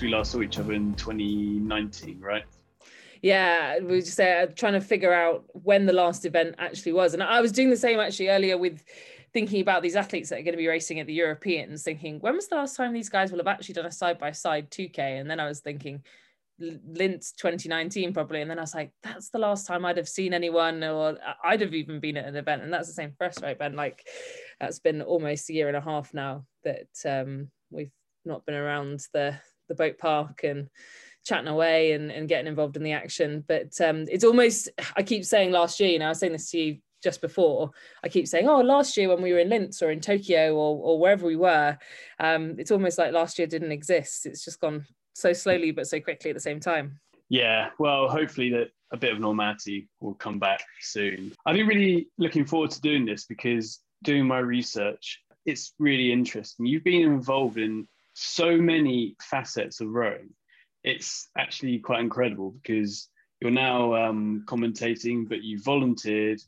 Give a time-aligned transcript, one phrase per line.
[0.00, 2.44] we last saw each other in 2019, right?
[3.22, 7.12] Yeah, we were just uh, trying to figure out when the last event actually was.
[7.14, 8.82] And I was doing the same actually earlier with
[9.32, 12.34] thinking about these athletes that are going to be racing at the Europeans, thinking, when
[12.34, 15.20] was the last time these guys will have actually done a side by side 2K?
[15.20, 16.02] And then I was thinking,
[16.60, 20.34] Linz 2019 probably and then I was like that's the last time I'd have seen
[20.34, 23.40] anyone or I'd have even been at an event and that's the same for us
[23.42, 24.06] right Ben like
[24.60, 27.92] that's been almost a year and a half now that um, we've
[28.26, 29.38] not been around the
[29.70, 30.68] the boat park and
[31.24, 35.24] chatting away and, and getting involved in the action but um, it's almost I keep
[35.24, 37.70] saying last year you know I was saying this to you just before
[38.04, 40.76] I keep saying oh last year when we were in Linz or in Tokyo or,
[40.82, 41.78] or wherever we were
[42.18, 44.84] um, it's almost like last year didn't exist it's just gone
[45.14, 46.98] so slowly but so quickly at the same time.
[47.28, 51.32] Yeah, well, hopefully that a bit of normality will come back soon.
[51.46, 56.66] I've been really looking forward to doing this because doing my research, it's really interesting.
[56.66, 57.86] You've been involved in
[58.20, 60.28] so many facets of rowing.
[60.84, 63.08] It's actually quite incredible because
[63.40, 66.40] you're now um, commentating, but you volunteered,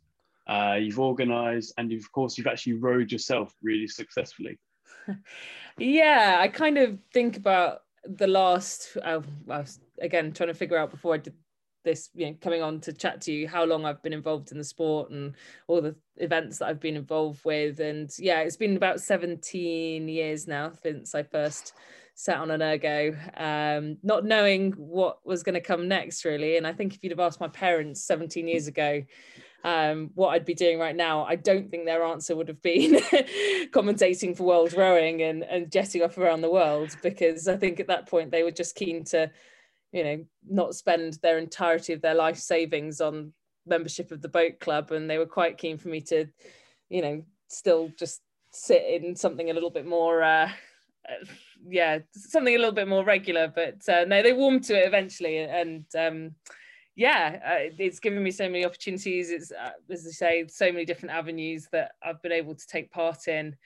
[0.46, 4.58] uh, you've organised, and of course you've actually rowed yourself really successfully.
[5.78, 10.76] yeah, I kind of think about the last uh, I was again trying to figure
[10.76, 11.34] out before I did
[11.84, 14.58] this, you know, coming on to chat to you how long I've been involved in
[14.58, 15.34] the sport and
[15.66, 17.80] all the events that I've been involved with.
[17.80, 21.74] And yeah, it's been about 17 years now since I first
[22.14, 26.56] sat on an ergo, um, not knowing what was going to come next, really.
[26.56, 29.02] And I think if you'd have asked my parents 17 years ago,
[29.64, 32.94] um, what I'd be doing right now, I don't think their answer would have been
[33.70, 37.86] commentating for world rowing and, and jetting off around the world, because I think at
[37.86, 39.30] that point they were just keen to,
[39.92, 43.32] you know, not spend their entirety of their life savings on
[43.66, 44.90] membership of the boat club.
[44.90, 46.26] And they were quite keen for me to,
[46.88, 50.22] you know, still just sit in something a little bit more.
[50.22, 50.50] Uh,
[51.68, 55.38] yeah, something a little bit more regular, but uh, no, they warmed to it eventually,
[55.38, 56.34] and um,
[56.94, 59.30] yeah, uh, it's given me so many opportunities.
[59.30, 62.90] It's, uh, as I say, so many different avenues that I've been able to take
[62.90, 63.56] part in.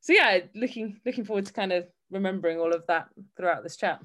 [0.00, 4.00] So yeah, looking looking forward to kind of remembering all of that throughout this chat.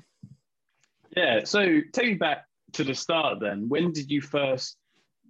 [1.16, 1.44] Yeah.
[1.44, 3.69] So take me back to the start then.
[3.69, 4.78] When did you first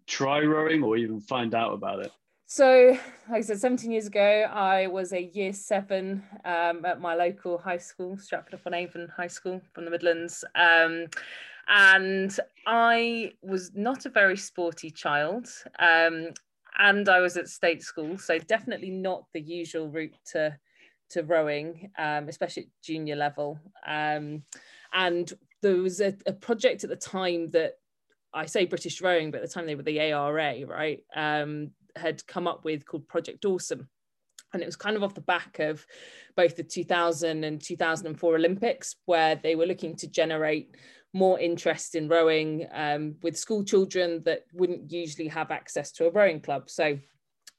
[0.07, 2.11] try rowing or even find out about it?
[2.45, 2.97] So,
[3.29, 7.57] like I said, 17 years ago, I was a year seven um, at my local
[7.57, 10.45] high school, Stratford upon Avon High School from the Midlands.
[10.53, 11.07] Um,
[11.67, 15.47] and I was not a very sporty child.
[15.79, 16.29] Um,
[16.77, 20.57] and I was at state school, so definitely not the usual route to
[21.09, 23.59] to rowing, um, especially at junior level.
[23.85, 24.43] Um,
[24.93, 25.31] and
[25.63, 27.73] there was a, a, project at the time that
[28.33, 30.99] I say British Rowing, but at the time they were the ARA, right?
[31.15, 33.87] Um, had come up with called Project Awesome.
[34.53, 35.83] And it was kind of off the back of
[36.35, 40.75] both the 2000 and 2004 Olympics, where they were looking to generate
[41.13, 46.11] more interest in rowing um, with school children that wouldn't usually have access to a
[46.11, 46.69] rowing club.
[46.69, 46.99] So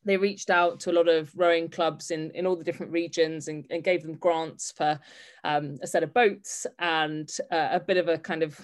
[0.05, 3.49] they reached out to a lot of rowing clubs in, in all the different regions
[3.49, 4.99] and, and gave them grants for
[5.45, 8.59] um, a set of boats and uh, a bit of a kind of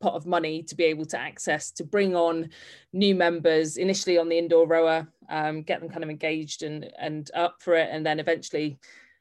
[0.00, 2.50] pot of money to be able to access to bring on
[2.92, 7.30] new members initially on the indoor rower, um, get them kind of engaged and, and
[7.34, 8.78] up for it, and then eventually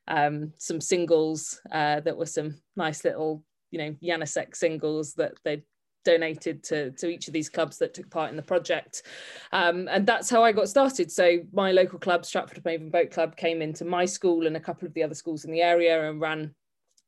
[0.08, 5.64] um, some singles uh, that were some nice little you know Janousek singles that they
[6.06, 9.04] donated to, to each of these clubs that took part in the project.
[9.52, 11.12] Um, and that's how I got started.
[11.12, 14.88] So my local club, Stratford Avon Boat Club, came into my school and a couple
[14.88, 16.56] of the other schools in the area and ran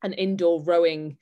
[0.04, 1.18] an indoor rowing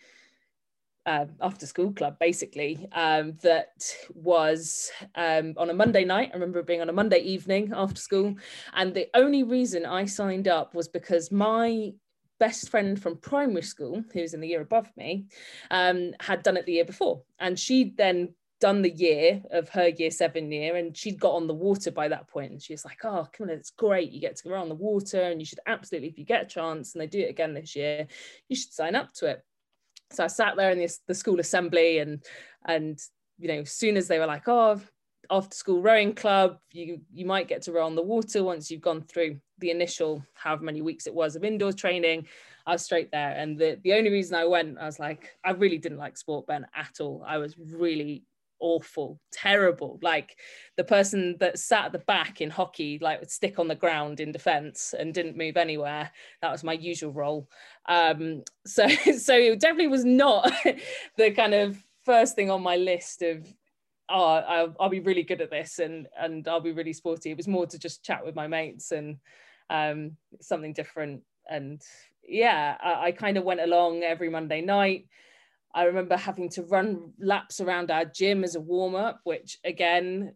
[1.05, 6.31] uh, after school club basically um, that was um, on a Monday night.
[6.31, 8.35] I remember it being on a Monday evening after school.
[8.73, 11.93] And the only reason I signed up was because my
[12.39, 15.25] best friend from primary school, who was in the year above me,
[15.71, 17.21] um, had done it the year before.
[17.39, 21.45] And she'd then done the year of her year seven year and she'd got on
[21.45, 22.51] the water by that point.
[22.51, 24.75] and she was like oh come on it's great you get to go on the
[24.75, 27.53] water and you should absolutely if you get a chance and they do it again
[27.53, 28.07] this year
[28.47, 29.43] you should sign up to it
[30.11, 32.23] so i sat there in the, the school assembly and
[32.65, 32.97] and
[33.37, 34.79] you know as soon as they were like oh
[35.29, 38.81] after school rowing club you you might get to row on the water once you've
[38.81, 42.27] gone through the initial however many weeks it was of indoor training.
[42.67, 43.29] I was straight there.
[43.37, 46.47] And the, the only reason i went i was like i really didn't like sport
[46.47, 47.23] ben at all.
[47.25, 48.23] I was really
[48.59, 49.99] awful terrible.
[50.01, 50.37] Like
[50.77, 54.19] the person that sat at the back in hockey like would stick on the ground
[54.19, 56.11] in defense and didn't move anywhere.
[56.41, 57.47] That was my usual role.
[57.87, 58.87] Um so
[59.17, 60.51] so it definitely was not
[61.17, 63.51] the kind of first thing on my list of
[64.09, 67.31] oh I'll, I'll, be really good at this and and I'll be really sporty.
[67.31, 69.17] It was more to just chat with my mates and
[69.69, 71.23] um, something different.
[71.49, 71.81] And
[72.27, 75.07] yeah I, I kind of went along every Monday night.
[75.73, 80.33] I remember having to run laps around our gym as a warm up, which again,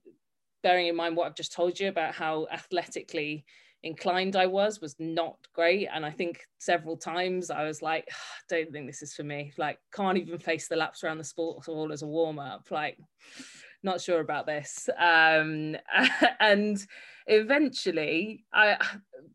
[0.63, 3.45] bearing in mind what I've just told you about how athletically
[3.83, 5.87] inclined I was, was not great.
[5.93, 8.07] And I think several times I was like,
[8.49, 9.53] don't think this is for me.
[9.57, 12.67] Like, can't even face the laps around the sports hall as a warm up.
[12.71, 12.97] Like,
[13.83, 14.89] not sure about this.
[14.97, 15.75] Um,
[16.39, 16.85] and
[17.27, 18.77] eventually, I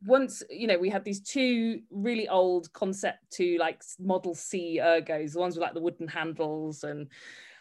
[0.05, 5.33] once you know we had these two really old concept two like Model C ergos,
[5.33, 7.09] the ones with like the wooden handles and.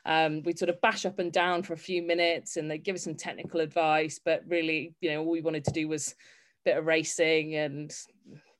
[0.05, 2.95] Um, we'd sort of bash up and down for a few minutes and they'd give
[2.95, 6.13] us some technical advice but really you know all we wanted to do was
[6.65, 7.95] bit of racing and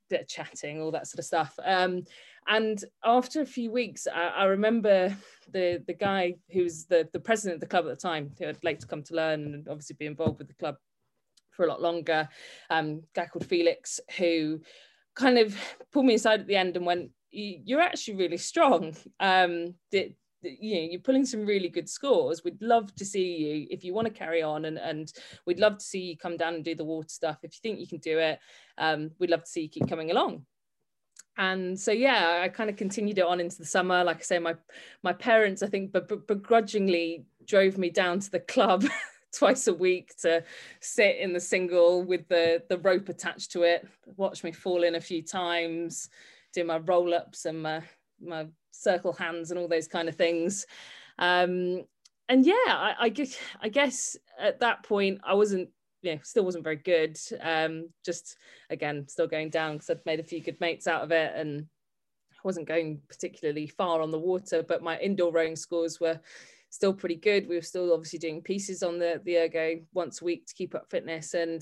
[0.10, 2.04] bit of chatting all that sort of stuff um,
[2.48, 5.16] and after a few weeks, I, I, remember
[5.52, 8.64] the the guy who's the the president of the club at the time, who had
[8.64, 10.76] later come to learn and obviously be involved with the club
[11.52, 12.28] for a lot longer,
[12.70, 14.60] um, guy called Felix, who
[15.16, 15.56] kind of
[15.92, 18.96] pulled me aside at the end and went, "You're actually really strong.
[19.20, 19.76] Um,
[20.44, 22.44] you know, you're pulling some really good scores.
[22.44, 25.12] We'd love to see you if you want to carry on, and and
[25.46, 27.40] we'd love to see you come down and do the water stuff.
[27.44, 28.40] If you think you can do it,
[28.78, 30.46] um, we'd love to see you keep coming along."
[31.38, 34.40] and so yeah i kind of continued it on into the summer like i say
[34.40, 34.56] my
[35.02, 38.86] my parents i think but begrudgingly drove me down to the club
[39.34, 40.44] twice a week to
[40.80, 44.96] sit in the single with the the rope attached to it watch me fall in
[44.96, 46.10] a few times
[46.54, 47.82] do my roll ups and my
[48.22, 50.66] my circle hands and all those kind of things
[51.20, 51.84] um
[52.30, 55.70] and yeah I, I guess i guess at that point i wasn't
[56.04, 57.18] yeah, still wasn't very good.
[57.42, 58.38] Um, just
[58.70, 61.66] again, still going down because I'd made a few good mates out of it and
[62.34, 66.20] I wasn't going particularly far on the water, but my indoor rowing scores were
[66.70, 67.48] still pretty good.
[67.48, 70.76] We were still obviously doing pieces on the, the ergo once a week to keep
[70.76, 71.34] up fitness.
[71.34, 71.62] And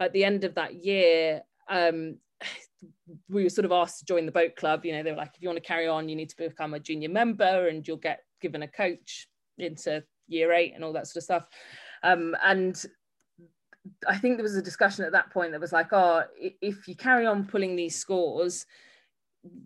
[0.00, 2.18] at the end of that year, um,
[3.28, 4.84] we were sort of asked to join the boat club.
[4.84, 6.74] You know, they were like, if you want to carry on, you need to become
[6.74, 9.28] a junior member and you'll get given a coach
[9.58, 11.48] into year eight and all that sort of stuff.
[12.02, 12.84] Um, and
[14.08, 16.96] I think there was a discussion at that point that was like, oh, if you
[16.96, 18.66] carry on pulling these scores,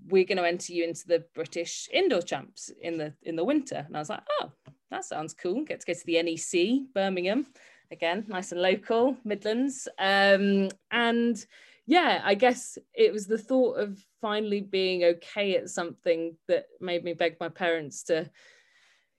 [0.08, 3.84] we're going to enter you into the British indoor champs in the in the winter.
[3.86, 4.52] And I was like, oh,
[4.90, 5.64] that sounds cool.
[5.64, 7.46] Get to go to the NEC Birmingham
[7.90, 9.88] again, nice and local, Midlands.
[9.98, 11.44] Um, and
[11.90, 17.02] yeah, I guess it was the thought of finally being okay at something that made
[17.02, 18.30] me beg my parents to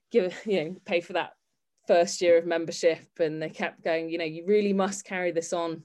[0.09, 1.33] give, you know, pay for that
[1.85, 3.05] first year of membership.
[3.19, 5.83] And they kept going you know you really must carry this on.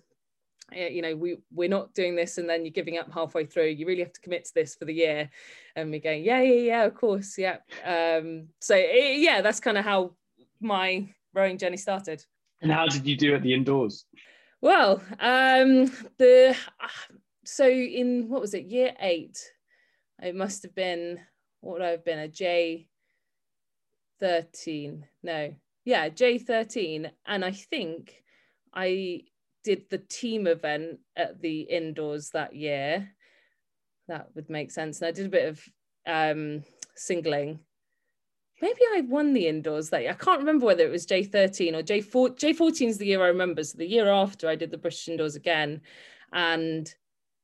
[0.72, 3.66] You know we we're not doing this and then you're giving up halfway through.
[3.66, 5.28] You really have to commit to this for the year.
[5.74, 7.56] And we're going yeah yeah yeah of course yeah.
[7.84, 10.12] Um so it, yeah that's kind of how
[10.60, 12.24] my rowing journey started.
[12.62, 14.06] And how did you do at the indoors
[14.60, 16.56] well um the
[17.44, 19.38] so in what was it year eight
[20.22, 21.20] it must have been
[21.60, 22.88] what would I have been a J
[24.20, 25.54] 13 no
[25.86, 27.10] yeah, J13.
[27.26, 28.24] And I think
[28.74, 29.22] I
[29.62, 33.08] did the team event at the indoors that year.
[34.08, 35.00] That would make sense.
[35.00, 35.62] And I did a bit of
[36.06, 36.64] um,
[36.96, 37.60] singling.
[38.62, 40.12] Maybe I won the indoors that year.
[40.12, 42.38] I can't remember whether it was J13 or J4.
[42.38, 43.62] J14 is the year I remember.
[43.62, 45.82] So the year after I did the British indoors again.
[46.32, 46.92] And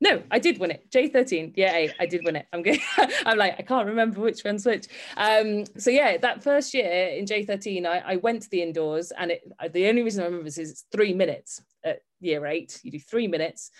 [0.00, 0.90] no, I did win it.
[0.90, 1.52] J13.
[1.54, 2.46] Yeah, I did win it.
[2.52, 2.80] I'm good.
[3.26, 4.88] I'm like, I can't remember which one's which.
[5.16, 9.30] Um, so yeah, that first year in J13, I, I went to the indoors and
[9.30, 12.80] it, the only reason I remember is it's three minutes at year eight.
[12.82, 13.70] You do three minutes.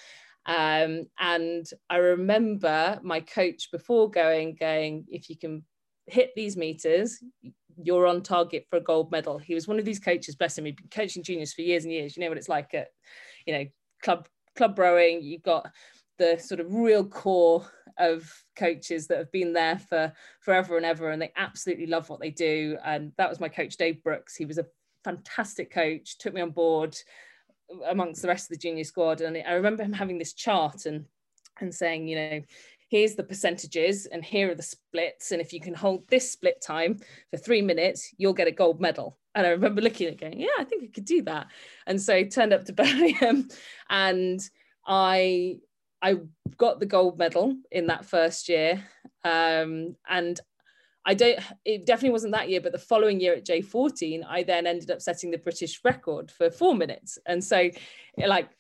[0.45, 5.65] Um, and I remember my coach before going, going, if you can
[6.07, 7.23] hit these meters,
[7.83, 9.39] you're on target for a gold medal.
[9.39, 11.93] He was one of these coaches, bless him, he'd been coaching juniors for years and
[11.93, 12.17] years.
[12.17, 12.89] You know what it's like at,
[13.47, 13.65] you know,
[14.03, 15.23] club club rowing.
[15.23, 15.71] You've got
[16.19, 17.67] the sort of real core
[17.99, 22.21] of coaches that have been there for forever and ever and they absolutely love what
[22.21, 24.67] they do and that was my coach dave brooks he was a
[25.05, 26.97] fantastic coach took me on board
[27.89, 31.05] amongst the rest of the junior squad and i remember him having this chart and
[31.61, 32.41] and saying you know
[32.93, 36.61] here's the percentages and here are the splits and if you can hold this split
[36.61, 36.99] time
[37.31, 40.59] for three minutes you'll get a gold medal and i remember looking at going yeah
[40.59, 41.47] i think i could do that
[41.87, 43.49] and so I turned up to birmingham
[43.89, 44.41] and
[44.87, 45.57] i
[46.03, 46.17] I
[46.59, 48.85] got the gold medal in that first year.
[49.25, 50.39] Um, and
[51.07, 54.67] I don't, it definitely wasn't that year, but the following year at J14, I then
[54.67, 57.19] ended up setting the British record for four minutes.
[57.27, 57.71] And so,
[58.19, 58.51] like,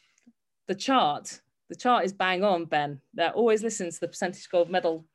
[0.68, 1.40] the chart,
[1.72, 3.00] the chart is bang on, Ben.
[3.14, 5.06] That always listens to the percentage gold medal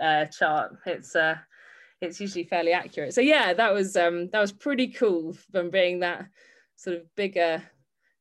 [0.00, 0.76] uh, chart.
[0.84, 1.36] It's, uh,
[2.00, 3.14] it's usually fairly accurate.
[3.14, 6.26] So yeah, that was um, that was pretty cool from being that
[6.76, 7.62] sort of bigger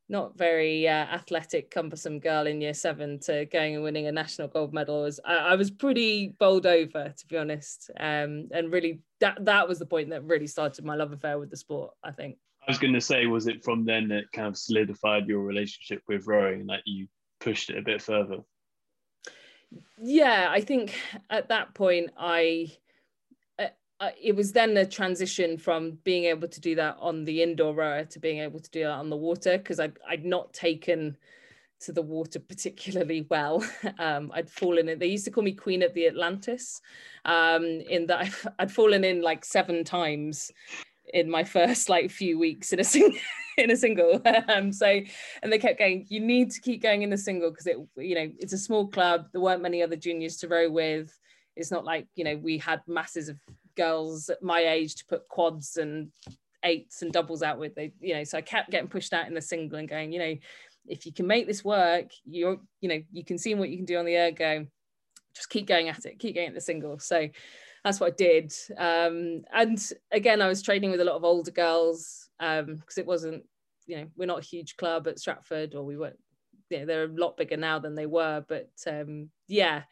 [0.10, 4.48] not very uh, athletic, cumbersome girl in year seven to going and winning a national
[4.48, 7.92] gold medal was I, I was pretty bowled over, to be honest.
[8.00, 11.50] Um, and really, that that was the point that really started my love affair with
[11.50, 11.94] the sport.
[12.04, 12.38] I think.
[12.68, 16.02] I was going to say, was it from then that kind of solidified your relationship
[16.08, 17.08] with rowing, that you
[17.40, 18.38] pushed it a bit further?
[20.02, 20.98] Yeah, I think
[21.30, 22.72] at that point I
[24.00, 27.74] uh, it was then a transition from being able to do that on the indoor
[27.74, 31.18] rower to being able to do that on the water because I'd, I'd not taken
[31.80, 33.66] to the water particularly well.
[34.00, 36.82] Um, I'd fallen in, they used to call me Queen of the Atlantis,
[37.26, 40.52] um, in that I've, I'd fallen in like seven times
[41.14, 43.18] in my first like few weeks in a single
[43.64, 45.00] in a single um so
[45.42, 48.16] and they kept going you need to keep going in the single because it you
[48.16, 51.12] know it's a small club there weren't many other juniors to row with
[51.56, 53.38] it's not like you know we had masses of
[53.76, 56.12] girls at my age to put quads and
[56.64, 57.76] eights and doubles out with.
[57.76, 60.20] They, you know, so I kept getting pushed out in the single and going, you
[60.20, 60.36] know,
[60.88, 63.86] if you can make this work, you're, you know, you can see what you can
[63.86, 64.66] do on the ergo.
[65.34, 67.00] Just keep going at it, keep going at the single.
[67.00, 67.28] So
[67.84, 68.54] that's what I did.
[68.78, 69.80] Um, and
[70.12, 73.44] again, I was training with a lot of older girls because um, it wasn't,
[73.86, 76.20] you know, we're not a huge club at Stratford, or we weren't.
[76.70, 78.44] You know, they're a lot bigger now than they were.
[78.48, 79.84] But um, yeah,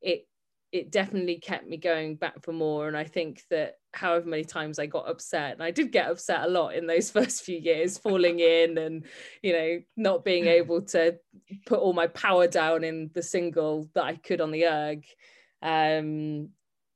[0.00, 0.26] it
[0.72, 2.88] it definitely kept me going back for more.
[2.88, 6.44] And I think that however many times I got upset, and I did get upset
[6.44, 9.04] a lot in those first few years, falling in and,
[9.42, 11.18] you know, not being able to
[11.66, 15.04] put all my power down in the single that I could on the erg.
[15.60, 16.48] Um,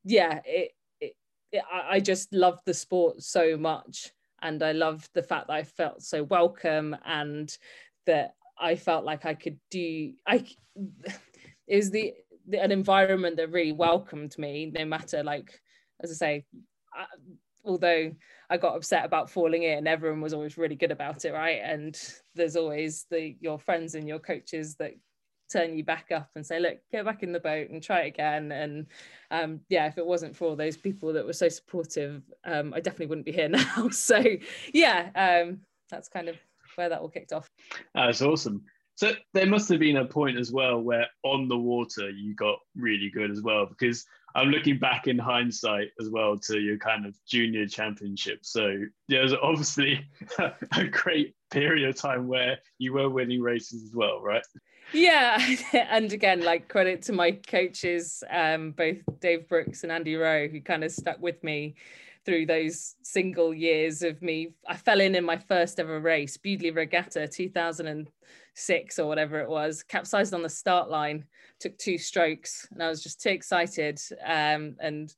[0.05, 1.13] yeah, it, it,
[1.53, 4.11] it I just loved the sport so much.
[4.43, 7.55] And I loved the fact that I felt so welcome and
[8.07, 10.47] that I felt like I could do, I,
[11.67, 12.15] it was the
[12.53, 15.61] an environment that really welcomed me no matter like
[16.01, 16.45] as i say
[16.95, 17.07] I,
[17.65, 18.13] although
[18.49, 21.61] i got upset about falling in everyone was always really good about it right?
[21.65, 22.01] And
[22.35, 24.93] there's always the your friends and your coaches that
[25.53, 28.09] turn you back up and say look get back in the boat and try it
[28.09, 28.87] again and
[29.31, 32.81] um, yeah if it wasn't for all those people that were so supportive um, i
[32.81, 34.23] definitely wouldn't be here now so
[34.73, 35.61] yeah um,
[35.91, 36.37] that's kind of
[36.75, 37.49] where that all kicked off
[37.95, 38.63] that's awesome
[38.97, 42.59] so there must have been a point as well where on the water you got
[42.75, 47.05] really good as well, because I'm looking back in hindsight as well to your kind
[47.05, 48.39] of junior championship.
[48.43, 50.09] So there was obviously
[50.77, 54.45] a great period of time where you were winning races as well, right?
[54.93, 55.39] Yeah,
[55.73, 60.61] and again, like credit to my coaches, um, both Dave Brooks and Andy Rowe, who
[60.61, 61.75] kind of stuck with me
[62.25, 64.55] through those single years of me.
[64.69, 69.83] I fell in in my first ever race, Bewdley Regatta, 2006 or whatever it was,
[69.83, 71.25] capsized on the start line,
[71.61, 75.13] took two strokes, and I was just too excited um, and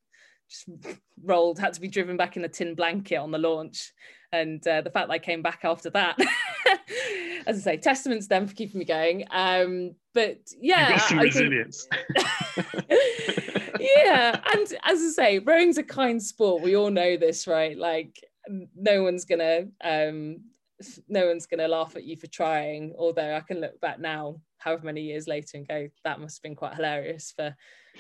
[0.49, 0.69] just
[1.25, 3.93] rolled, had to be driven back in a tin blanket on the launch.
[4.33, 6.19] And uh, the fact that I came back after that,
[7.49, 9.25] as I say, testaments them for keeping me going.
[9.31, 11.89] Um, but yeah, you got some resilience.
[13.81, 16.63] yeah, and as I say, rowing's a kind sport.
[16.63, 17.77] We all know this, right?
[17.77, 18.23] Like,
[18.77, 20.41] no one's gonna um,
[21.09, 24.41] no one's going to laugh at you for trying although i can look back now
[24.69, 27.55] however many years later and go that must have been quite hilarious for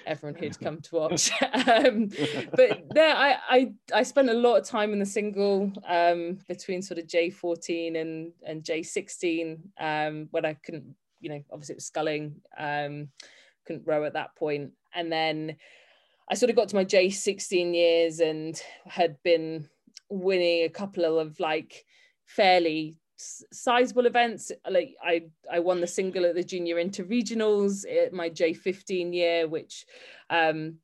[0.06, 1.30] everyone who'd come to watch.
[1.68, 2.10] Um,
[2.54, 6.82] but there I, I i spent a lot of time in the single um, between
[6.82, 11.86] sort of j14 and and j16 um, when i couldn't you know obviously it was
[11.86, 13.08] sculling um,
[13.66, 14.72] couldn't row at that point.
[14.94, 15.56] And then
[16.30, 19.68] i sort of got to my j16 years and had been
[20.10, 21.84] winning a couple of like
[22.26, 28.30] fairly sizable events like i i won the single at the junior interregionals at my
[28.30, 29.84] j15 year which
[30.30, 30.76] um,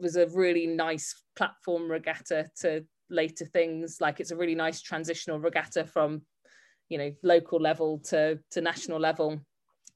[0.00, 4.00] was a really nice platform regatta to later things.
[4.00, 6.22] Like it's a really nice transitional regatta from
[6.88, 9.40] you know local level to to national level.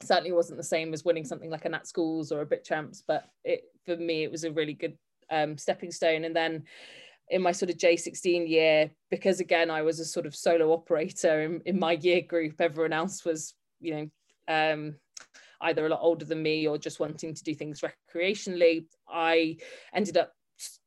[0.02, 3.02] Certainly wasn't the same as winning something like a nat schools or a bit champs
[3.06, 4.96] but it for me it was a really good
[5.30, 6.24] um, stepping stone.
[6.24, 6.64] And then
[7.30, 11.42] in my sort of J16 year, because again, I was a sort of solo operator
[11.42, 14.10] in, in my year group, everyone else was, you know,
[14.48, 14.94] um,
[15.60, 17.82] either a lot older than me or just wanting to do things
[18.14, 18.86] recreationally.
[19.08, 19.56] I
[19.92, 20.32] ended up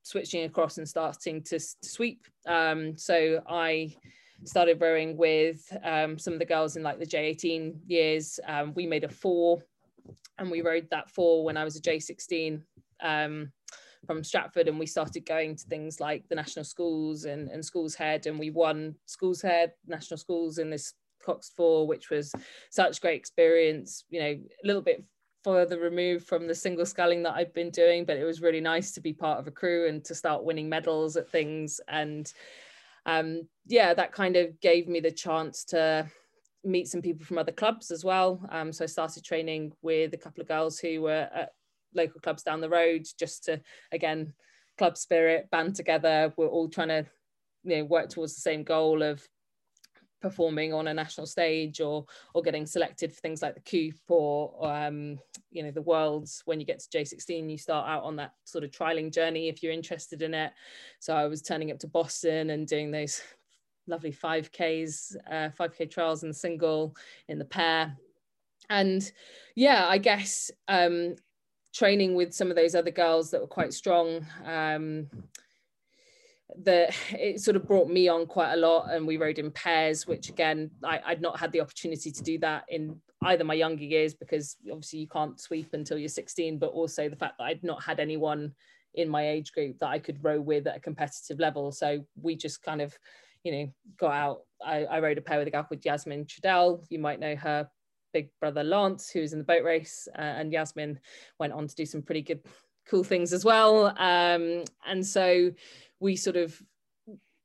[0.04, 2.26] switching across and starting to, to sweep.
[2.48, 3.96] Um, so I
[4.44, 8.40] started rowing with um, some of the girls in like the J18 years.
[8.48, 9.62] Um, we made a four
[10.38, 12.62] and we rowed that four when I was a J16.
[13.02, 13.52] Um,
[14.06, 17.96] from Stratford and we started going to things like the national schools and, and schools
[17.96, 20.94] head and we won schools head national schools in this
[21.24, 22.34] cox four which was
[22.72, 25.04] such great experience you know a little bit
[25.44, 28.92] further removed from the single sculling that I've been doing but it was really nice
[28.94, 32.32] to be part of a crew and to start winning medals at things and
[33.06, 36.10] um, yeah that kind of gave me the chance to
[36.64, 38.40] meet some people from other clubs as well.
[38.50, 41.54] Um, so I started training with a couple of girls who were at
[41.94, 44.34] local clubs down the road just to, again,
[44.78, 46.34] club spirit, band together.
[46.38, 47.06] We're all trying to,
[47.64, 49.28] you know, work towards the same goal of
[50.22, 54.56] performing on a national stage or or getting selected for things like the Coupe or
[54.66, 55.20] um,
[55.50, 56.44] you know the Worlds.
[56.46, 59.62] When you get to J16, you start out on that sort of trialing journey if
[59.62, 60.52] you're interested in it.
[61.00, 63.22] So I was turning up to Boston and doing those
[63.88, 66.96] lovely 5Ks, uh, 5K trials in the single,
[67.28, 67.98] in the pair.
[68.70, 69.12] And
[69.56, 71.16] yeah, I guess um,
[71.74, 74.26] training with some of those other girls that were quite strong.
[74.46, 75.08] Um,
[76.64, 80.06] that it sort of brought me on quite a lot and we rode in pairs
[80.06, 83.86] which again I, would not had the opportunity to do that in either my younger
[83.86, 87.64] years because obviously you can't sweep until you're 16 but also the fact that i'd
[87.64, 88.52] not had anyone
[88.96, 91.72] in my age group that i could row with at a competitive level.
[91.72, 92.98] So we just kind of
[93.44, 94.42] you know got out.
[94.64, 96.84] I, I rode a pair with a gal called yasmin Tredell.
[96.90, 97.68] You might know her
[98.14, 101.00] big brother lance who's in the boat race uh, and yasmin
[101.40, 102.42] went on to do some pretty good
[102.88, 105.52] cool things as well um, and so
[106.00, 106.62] we sort of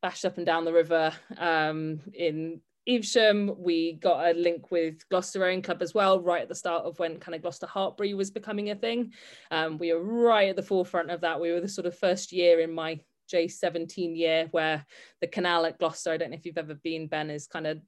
[0.03, 3.55] bashed up and down the river um, in Evesham.
[3.59, 6.99] We got a link with Gloucester Rowing Club as well, right at the start of
[6.99, 9.13] when kind of Gloucester Hartpury was becoming a thing.
[9.51, 11.41] Um, we were right at the forefront of that.
[11.41, 13.01] We were the sort of first year in my
[13.33, 14.87] J17 year where
[15.21, 17.81] the canal at Gloucester, I don't know if you've ever been, Ben, is kind of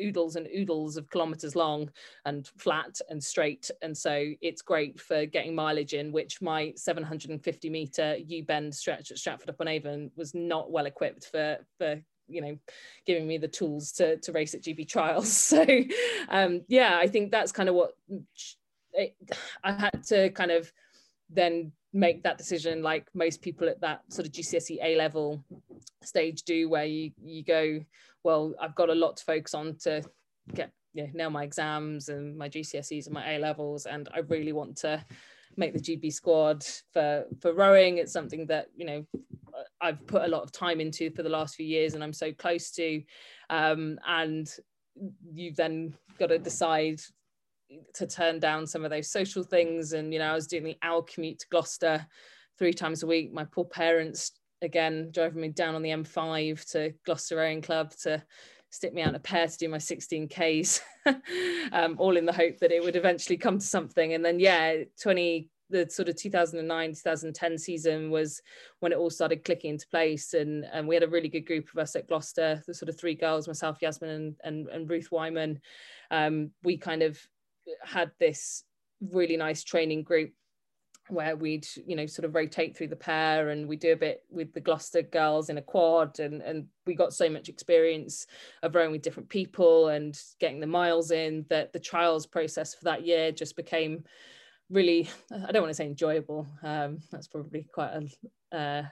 [0.00, 1.90] oodles and oodles of kilometers long
[2.24, 3.70] and flat and straight.
[3.82, 9.10] And so it's great for getting mileage in which my 750 meter u bend stretch
[9.10, 12.56] at stratford upon avon was not well equipped for for you know
[13.06, 15.32] giving me the tools to to race at GB trials.
[15.54, 15.64] So
[16.28, 17.92] um yeah i think that's kind of what
[18.92, 19.14] it,
[19.62, 20.72] i had to kind of
[21.30, 25.44] then make that decision like most people at that sort of GCSE A level
[26.02, 27.80] stage do where you you go
[28.24, 30.02] well I've got a lot to focus on to
[30.54, 34.52] get yeah nail my exams and my GCSEs and my A levels and I really
[34.52, 35.04] want to
[35.56, 39.06] make the GB squad for for rowing it's something that you know
[39.80, 42.32] I've put a lot of time into for the last few years and I'm so
[42.32, 43.02] close to
[43.50, 44.50] um, and
[45.32, 47.00] you've then got to decide
[47.94, 49.92] to turn down some of those social things.
[49.92, 52.06] And, you know, I was doing the hour commute to Gloucester
[52.58, 53.32] three times a week.
[53.32, 54.32] My poor parents,
[54.64, 58.22] again, driving me down on the M5 to Gloucester Rowing Club to
[58.70, 60.80] stick me out a pair to do my 16 Ks,
[61.72, 64.14] um, all in the hope that it would eventually come to something.
[64.14, 68.42] And then, yeah, 20, the sort of 2009 2010 season was
[68.80, 71.68] when it all started clicking into place and, and we had a really good group
[71.72, 75.10] of us at gloucester the sort of three girls myself yasmin and, and, and ruth
[75.10, 75.58] wyman
[76.10, 77.18] um, we kind of
[77.82, 78.64] had this
[79.12, 80.30] really nice training group
[81.08, 84.22] where we'd you know sort of rotate through the pair and we do a bit
[84.30, 88.26] with the Gloucester girls in a quad and and we got so much experience
[88.62, 92.84] of rowing with different people and getting the miles in that the trials process for
[92.84, 94.04] that year just became
[94.70, 97.90] really I don't want to say enjoyable um, that's probably quite
[98.52, 98.82] a uh,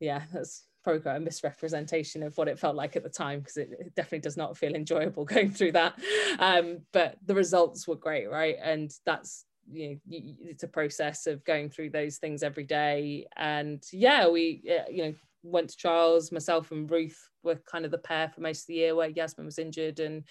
[0.00, 3.56] yeah that's probably quite a misrepresentation of what it felt like at the time because
[3.56, 5.98] it, it, definitely does not feel enjoyable going through that.
[6.38, 8.56] Um, but the results were great, right?
[8.62, 13.26] And that's you know it's a process of going through those things every day.
[13.36, 16.32] And yeah, we you know went to trials.
[16.32, 19.46] Myself and Ruth were kind of the pair for most of the year where Yasmin
[19.46, 20.24] was injured, and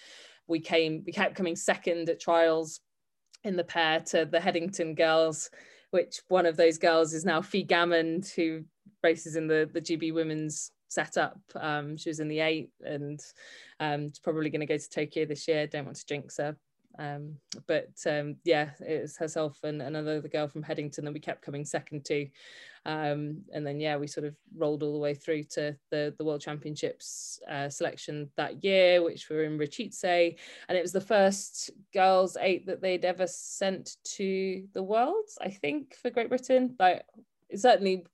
[0.46, 2.80] we came we kept coming second at trials
[3.44, 5.50] in the pair to the Headington girls
[5.94, 8.64] which one of those girls is now Fi Gammond, who
[9.04, 11.38] races in the the GB women's setup.
[11.54, 13.20] Um, she was in the eight and
[13.78, 15.68] um, probably going to go to Tokyo this year.
[15.68, 16.56] Don't want to jinx her.
[16.98, 21.20] Um, but um, yeah, it was herself and another the girl from Headington that we
[21.20, 22.28] kept coming second to.
[22.86, 26.24] Um, and then yeah, we sort of rolled all the way through to the the
[26.24, 31.70] World Championships uh, selection that year, which were in Račice, and it was the first
[31.92, 36.76] girls eight that they'd ever sent to the Worlds, I think, for Great Britain.
[36.78, 37.04] Like
[37.54, 38.04] certainly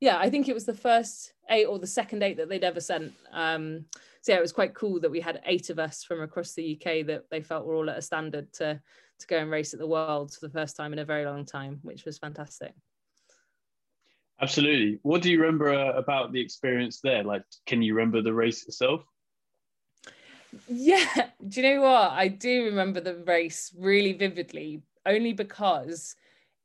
[0.00, 2.80] yeah, I think it was the first eight or the second eight that they'd ever
[2.80, 3.12] sent.
[3.32, 3.86] Um,
[4.22, 6.76] so yeah, it was quite cool that we had eight of us from across the
[6.76, 8.80] UK that they felt were all at a standard to
[9.20, 11.44] to go and race at the world for the first time in a very long
[11.44, 12.72] time, which was fantastic.
[14.40, 15.00] Absolutely.
[15.02, 17.24] What do you remember uh, about the experience there?
[17.24, 19.02] Like, can you remember the race itself?
[20.68, 21.04] Yeah.
[21.48, 22.12] Do you know what?
[22.12, 26.14] I do remember the race really vividly, only because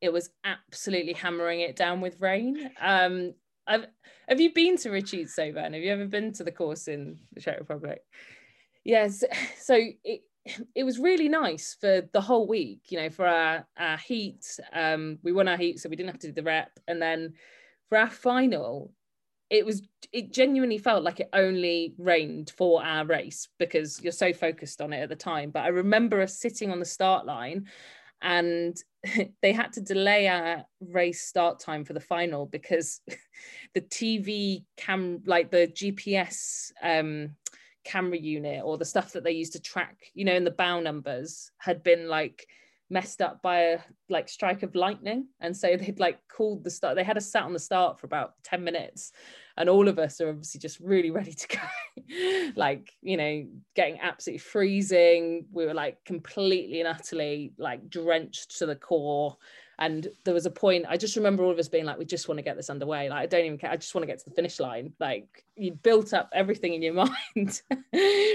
[0.03, 2.69] it was absolutely hammering it down with rain.
[2.81, 3.33] Um,
[3.65, 3.85] I've,
[4.27, 5.71] have you been to Račice, Ben?
[5.71, 8.01] Have you ever been to the course in the Czech Republic?
[8.83, 9.23] Yes.
[9.57, 10.23] So it,
[10.75, 14.45] it was really nice for the whole week, you know, for our, our heat.
[14.73, 16.77] Um, we won our heat, so we didn't have to do the rep.
[16.85, 17.35] And then
[17.87, 18.91] for our final,
[19.49, 24.33] it was it genuinely felt like it only rained for our race because you're so
[24.33, 27.67] focused on it at the time but i remember us sitting on the start line
[28.23, 28.77] and
[29.41, 33.01] they had to delay our race start time for the final because
[33.75, 37.35] the tv cam like the gps um
[37.83, 40.79] camera unit or the stuff that they used to track you know in the bow
[40.79, 42.47] numbers had been like
[42.93, 45.27] messed up by a like strike of lightning.
[45.41, 48.05] And so they'd like called the start they had us sat on the start for
[48.05, 49.11] about 10 minutes.
[49.57, 51.59] And all of us are obviously just really ready to go.
[52.55, 55.45] Like you know getting absolutely freezing.
[55.51, 59.37] We were like completely and utterly like drenched to the core.
[59.79, 62.27] And there was a point i just remember all of us being like we just
[62.27, 63.09] want to get this underway.
[63.09, 63.71] Like i don't even care.
[63.71, 64.93] I just want to get to the finish line.
[64.99, 66.93] Like you built up everything in your
[67.35, 67.61] mind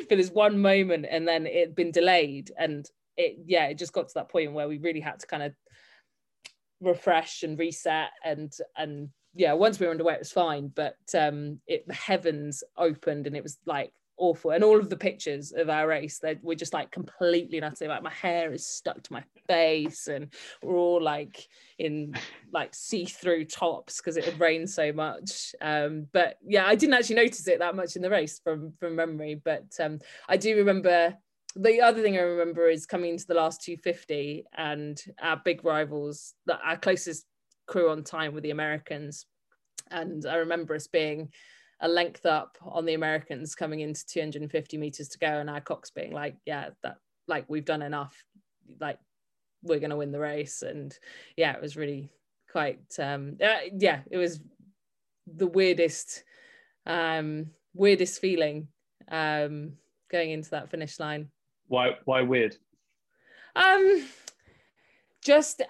[0.08, 2.50] for this one moment and then it had been delayed.
[2.58, 2.88] And
[3.18, 5.52] it yeah it just got to that point where we really had to kind of
[6.80, 10.72] refresh and reset and and yeah, once we were underway, it was fine.
[10.74, 14.50] But um, it the heavens opened and it was like awful.
[14.50, 17.86] And all of the pictures of our race, they were just like completely nutty.
[17.86, 21.46] Like my hair is stuck to my face, and we're all like
[21.78, 22.14] in
[22.52, 25.54] like see-through tops because it had rained so much.
[25.60, 28.96] Um, but yeah, I didn't actually notice it that much in the race from from
[28.96, 29.40] memory.
[29.42, 31.16] But um, I do remember
[31.60, 36.34] the other thing I remember is coming into the last 250 and our big rivals,
[36.64, 37.26] our closest
[37.66, 39.26] crew on time were the Americans.
[39.90, 41.30] And I remember us being
[41.80, 45.90] a length up on the Americans coming into 250 meters to go, and our Cox
[45.90, 48.14] being like, yeah, that like we've done enough,
[48.80, 48.98] like
[49.62, 50.62] we're gonna win the race.
[50.62, 50.96] And
[51.36, 52.12] yeah, it was really
[52.50, 54.40] quite um uh, yeah, it was
[55.26, 56.24] the weirdest
[56.86, 58.68] um weirdest feeling
[59.10, 59.72] um
[60.10, 61.30] going into that finish line.
[61.68, 62.56] Why why weird?
[63.54, 64.06] Um
[65.22, 65.62] just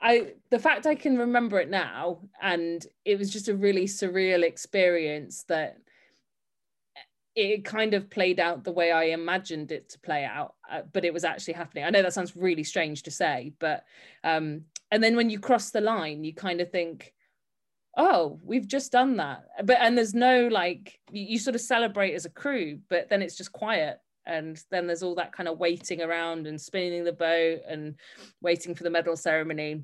[0.00, 4.42] I the fact I can remember it now and it was just a really surreal
[4.42, 5.78] experience that
[7.34, 11.04] it kind of played out the way I imagined it to play out, uh, but
[11.04, 11.84] it was actually happening.
[11.84, 13.84] I know that sounds really strange to say, but
[14.22, 17.12] um, and then when you cross the line, you kind of think,
[17.96, 19.46] oh, we've just done that.
[19.64, 23.20] But and there's no like you, you sort of celebrate as a crew, but then
[23.20, 27.12] it's just quiet and then there's all that kind of waiting around and spinning the
[27.12, 27.94] boat and
[28.40, 29.82] waiting for the medal ceremony.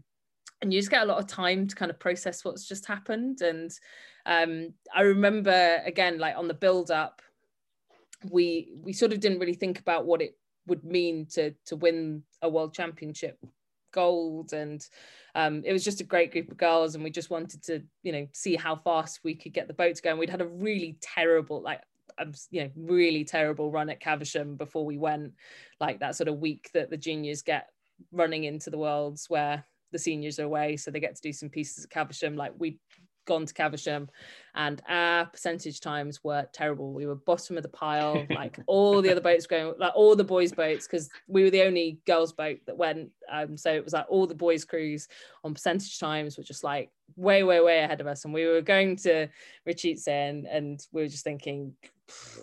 [0.62, 3.40] And you just get a lot of time to kind of process what's just happened.
[3.40, 3.70] And
[4.26, 7.22] um, i remember again like on the build up
[8.30, 12.22] we we sort of didn't really think about what it would mean to to win
[12.42, 13.38] a world championship
[13.92, 14.52] gold.
[14.52, 14.86] And
[15.34, 18.12] um, it was just a great group of girls and we just wanted to you
[18.12, 20.10] know see how fast we could get the boat to go.
[20.10, 21.80] And we'd had a really terrible like
[22.50, 25.32] you know really terrible run at Caversham before we went
[25.80, 27.68] like that sort of week that the juniors get
[28.12, 31.48] running into the worlds where the seniors are away so they get to do some
[31.48, 32.78] pieces at Caversham like we'd
[33.30, 34.08] gone to Caversham
[34.56, 36.92] and our percentage times were terrible.
[36.92, 40.24] We were bottom of the pile, like all the other boats going, like all the
[40.24, 43.10] boys' boats, because we were the only girls' boat that went.
[43.30, 45.06] Um, so it was like all the boys' crews
[45.44, 48.24] on percentage times were just like way, way, way ahead of us.
[48.24, 49.28] And we were going to
[49.64, 51.74] Račice and, and we were just thinking,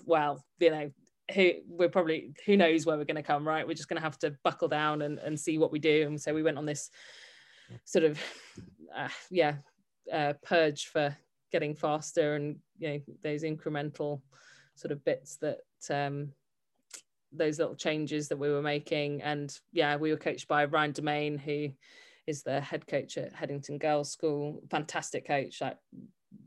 [0.05, 0.91] well, you know,
[1.33, 3.67] who we're probably who knows where we're going to come right?
[3.67, 6.03] We're just going to have to buckle down and, and see what we do.
[6.07, 6.89] And so we went on this
[7.83, 8.19] sort of
[8.95, 9.55] uh, yeah
[10.11, 11.15] uh, purge for
[11.51, 14.21] getting faster and you know those incremental
[14.75, 16.31] sort of bits that um,
[17.31, 19.21] those little changes that we were making.
[19.21, 21.69] And yeah we were coached by Ryan Demain who
[22.25, 24.61] is the head coach at Headington Girls School.
[24.69, 25.77] Fantastic coach like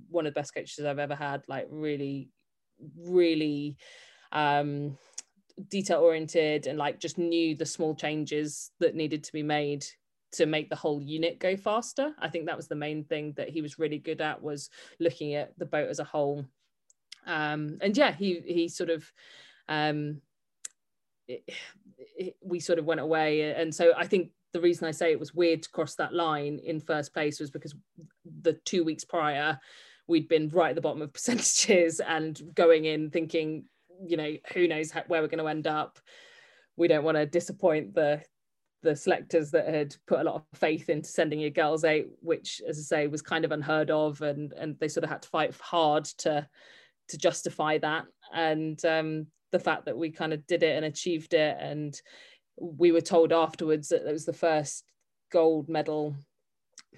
[0.08, 2.30] one of the best coaches I've ever had like really
[2.96, 3.76] really
[4.32, 4.96] um
[5.68, 9.84] detail oriented and like just knew the small changes that needed to be made
[10.32, 12.12] to make the whole unit go faster.
[12.18, 15.34] I think that was the main thing that he was really good at was looking
[15.34, 16.44] at the boat as a whole.
[17.26, 19.10] Um, and yeah, he he sort of
[19.68, 20.20] um,
[21.26, 21.42] it,
[22.16, 25.20] it, we sort of went away, and so I think the reason I say it
[25.20, 27.74] was weird to cross that line in first place was because
[28.42, 29.58] the two weeks prior
[30.10, 33.64] we'd been right at the bottom of percentages and going in thinking,
[34.06, 35.98] you know, who knows how, where we're going to end up.
[36.76, 38.22] We don't want to disappoint the
[38.82, 42.62] the selectors that had put a lot of faith into sending your girls eight, which,
[42.66, 45.28] as I say, was kind of unheard of, and and they sort of had to
[45.28, 46.48] fight hard to
[47.08, 48.06] to justify that.
[48.32, 52.00] And um, the fact that we kind of did it and achieved it, and
[52.58, 54.84] we were told afterwards that it was the first
[55.30, 56.16] gold medal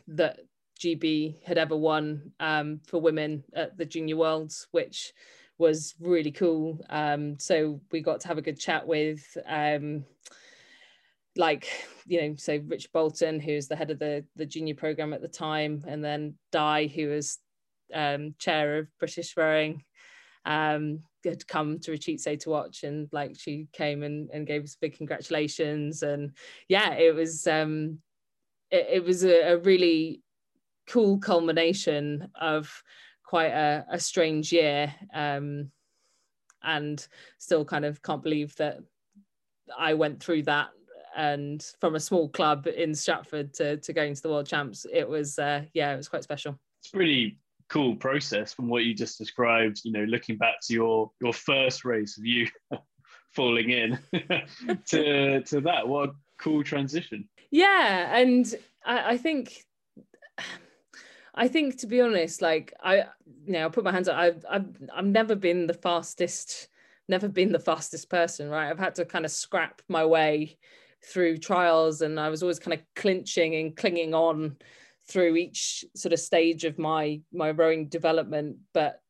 [0.07, 0.39] that
[0.83, 5.13] GB had ever won um, for women at the Junior Worlds, which
[5.59, 6.85] was really cool.
[6.91, 9.23] Um, so we got to have a good chat with.
[9.47, 10.05] Um,
[11.37, 11.67] like
[12.07, 15.29] you know so rich bolton who's the head of the the junior program at the
[15.29, 17.39] time and then di who was
[17.95, 19.83] um, chair of British rowing
[20.45, 24.77] um, had come to Retreat to watch and like she came and, and gave us
[24.81, 26.33] big congratulations and
[26.69, 27.99] yeah it was um
[28.71, 30.22] it, it was a, really
[30.93, 32.83] cool culmination of
[33.25, 35.71] quite a, a strange year um
[36.63, 38.79] and still kind of can't believe that
[39.79, 40.71] I went through that.
[41.15, 45.07] And from a small club in Stratford to, to going to the world champs it
[45.07, 46.59] was uh, yeah it was quite special.
[46.83, 51.11] It's really cool process from what you just described you know looking back to your
[51.23, 52.47] your first race of you
[53.35, 53.99] falling in
[54.87, 55.87] to to that.
[55.87, 57.29] What a cool transition.
[57.51, 58.55] Yeah and
[58.87, 59.65] I, I think
[61.35, 63.05] I think to be honest, like I,
[63.45, 64.17] you know, I'll put my hands up.
[64.17, 66.69] I've, I've, I've never been the fastest,
[67.09, 68.69] never been the fastest person, right?
[68.69, 70.59] I've had to kind of scrap my way
[71.05, 74.57] through trials, and I was always kind of clinching and clinging on
[75.09, 79.01] through each sort of stage of my my rowing development but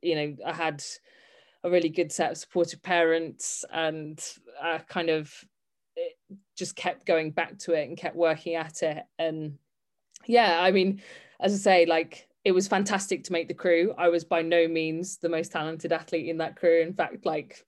[0.00, 0.82] you know i had
[1.64, 4.24] a really good set of supportive parents and
[4.62, 5.32] i kind of
[5.98, 9.58] eh, just kept going back to it and kept working at it and
[10.26, 11.02] yeah i mean
[11.42, 13.94] as i say like it was fantastic to make the crew.
[13.96, 16.80] I was by no means the most talented athlete in that crew.
[16.80, 17.64] In fact like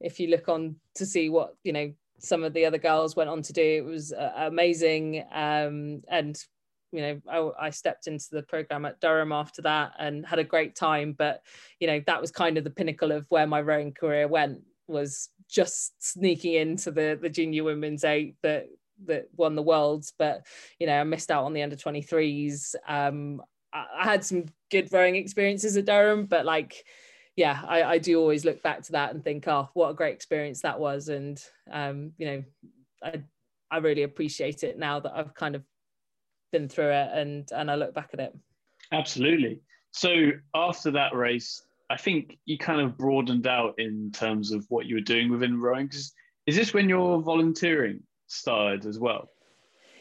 [0.00, 3.28] if you look on to see what you know some of the other girls went
[3.28, 5.24] on to do it was uh, amazing.
[5.32, 6.38] Um, and
[6.92, 10.44] you know I, I, stepped into the program at durham after that and had a
[10.44, 11.14] great time.
[11.16, 11.42] But
[11.80, 15.28] you know that was kind of the pinnacle of where my rowing career went was
[15.48, 18.68] just sneaking into the the junior women's eight that
[19.06, 20.46] that won the worlds but
[20.78, 24.92] you know i missed out on the under 23s um I, I had some good
[24.92, 26.84] rowing experiences at durham but like
[27.36, 30.14] yeah I, I do always look back to that and think oh what a great
[30.14, 32.44] experience that was and um you know
[33.02, 33.22] i
[33.70, 35.62] i really appreciate it now that i've kind of
[36.54, 38.32] been through it and and I look back at it.
[38.92, 39.60] Absolutely.
[39.90, 44.86] So after that race, I think you kind of broadened out in terms of what
[44.86, 45.90] you were doing within rowing.
[46.46, 48.00] Is this when you're volunteering
[48.34, 49.30] started as well?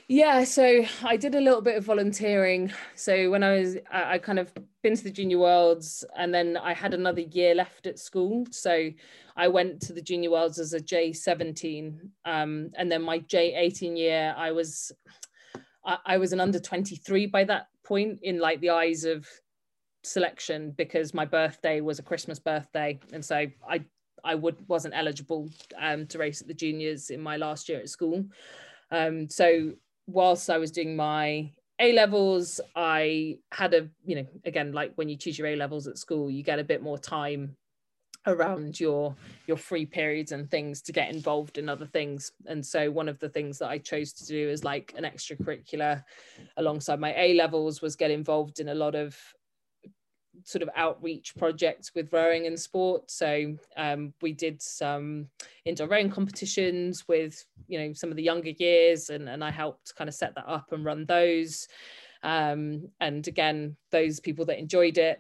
[0.10, 2.72] Yeah, so I did a little bit of volunteering.
[2.96, 6.74] So when I was, I, kind of been to the Junior Worlds, and then I
[6.74, 8.46] had another year left at school.
[8.52, 8.90] So
[9.38, 13.56] I went to the Junior Worlds as a J seventeen, um, and then my J
[13.56, 14.92] eighteen year, I was
[15.86, 19.28] I, I was an under 23 by that point in like the eyes of
[20.04, 23.00] selection because my birthday was a Christmas birthday.
[23.12, 23.86] And so I
[24.24, 27.90] I would wasn't eligible um, to race at the juniors in my last year at
[27.90, 28.26] school.
[28.92, 29.74] Um, so
[30.08, 35.10] whilst I was doing my A levels, I had a you know again like when
[35.10, 37.56] you choose your A levels at school, you get a bit more time
[38.26, 39.16] around your
[39.48, 43.20] your free periods and things to get involved in other things and so one of
[43.20, 46.02] the things that i chose to do as like an extracurricular
[46.56, 49.18] alongside my a levels was get involved in a lot of
[50.48, 53.10] sort of outreach projects with rowing and sport.
[53.10, 55.28] So um, we did some
[55.66, 59.96] indoor rowing competitions with you know some of the younger years and, and i helped
[59.96, 61.68] kind of set that up and run those.
[62.24, 65.20] Um, and again those people that enjoyed it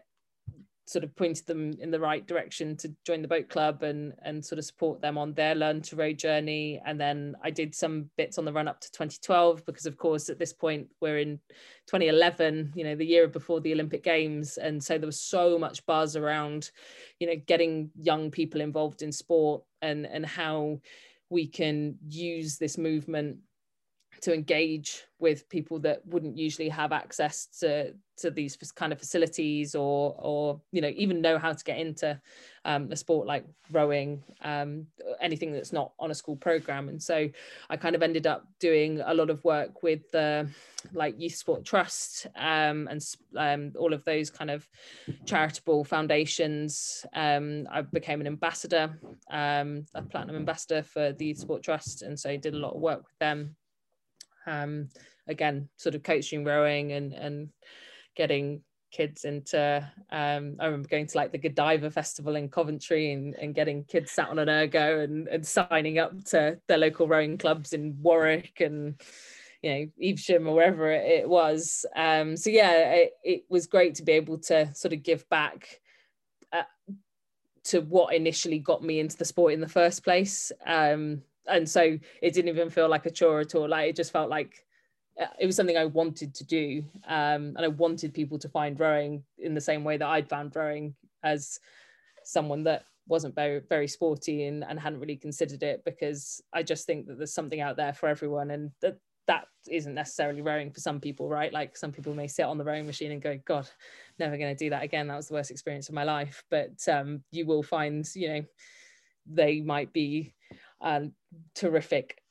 [0.85, 4.43] sort of pointed them in the right direction to join the boat club and and
[4.43, 6.81] sort of support them on their learn to row journey.
[6.85, 10.29] And then I did some bits on the run up to 2012 because of course
[10.29, 11.39] at this point we're in
[11.87, 14.57] 2011 you know the year before the Olympic games.
[14.57, 16.71] And so there was so much buzz around
[17.19, 20.79] you know getting young people involved in sport and and how
[21.29, 23.37] we can use this movement
[24.23, 29.75] to engage with people that wouldn't usually have access to to these kind of facilities
[29.75, 32.19] or or you know even know how to get into
[32.63, 34.87] um, a sport like rowing um,
[35.19, 36.87] anything that's not on a school program.
[36.87, 37.27] And so
[37.69, 40.47] I kind of ended up doing a lot of work with the
[40.93, 43.01] like youth sport trust um, and
[43.35, 44.65] um, all of those kind of
[45.25, 47.05] charitable foundations.
[47.13, 48.97] Um, I became an ambassador
[49.29, 52.03] um, a platinum ambassador for the youth sport trust.
[52.03, 53.55] And so I did a lot of work with them
[54.45, 54.89] um,
[55.27, 57.49] again sort of coaching rowing and and
[58.15, 58.61] getting
[58.93, 59.77] kids into
[60.11, 64.11] um, I remember going to like the Godiva festival in Coventry and, and getting kids
[64.11, 68.61] sat on an ergo and, and signing up to their local rowing clubs in Warwick
[68.61, 69.01] and
[69.63, 71.85] you know Evesham or wherever it, was.
[71.95, 75.81] Um, so yeah it, it, was great to be able to sort of give back
[76.51, 76.63] uh,
[77.65, 80.51] to what initially got me into the sport in the first place.
[80.65, 84.11] Um, and so it didn't even feel like a chore at all like it just
[84.11, 84.65] felt like
[85.19, 88.79] uh, it was something I wanted to do, um, and I wanted people to find
[88.79, 91.59] rowing in the same way that I'd found rowing as
[92.23, 96.87] someone that wasn't very very sporty and, and hadn't really considered it because I just
[96.87, 100.79] think that there's something out there for everyone, and that that isn't necessarily rowing for
[100.79, 101.53] some people, right?
[101.53, 103.69] Like some people may sit on the rowing machine and go, God,
[104.19, 105.07] never going to do that again.
[105.07, 106.43] That was the worst experience of my life.
[106.49, 108.45] But um, you will find, you know,
[109.25, 110.33] they might be
[110.81, 111.03] a
[111.55, 112.21] terrific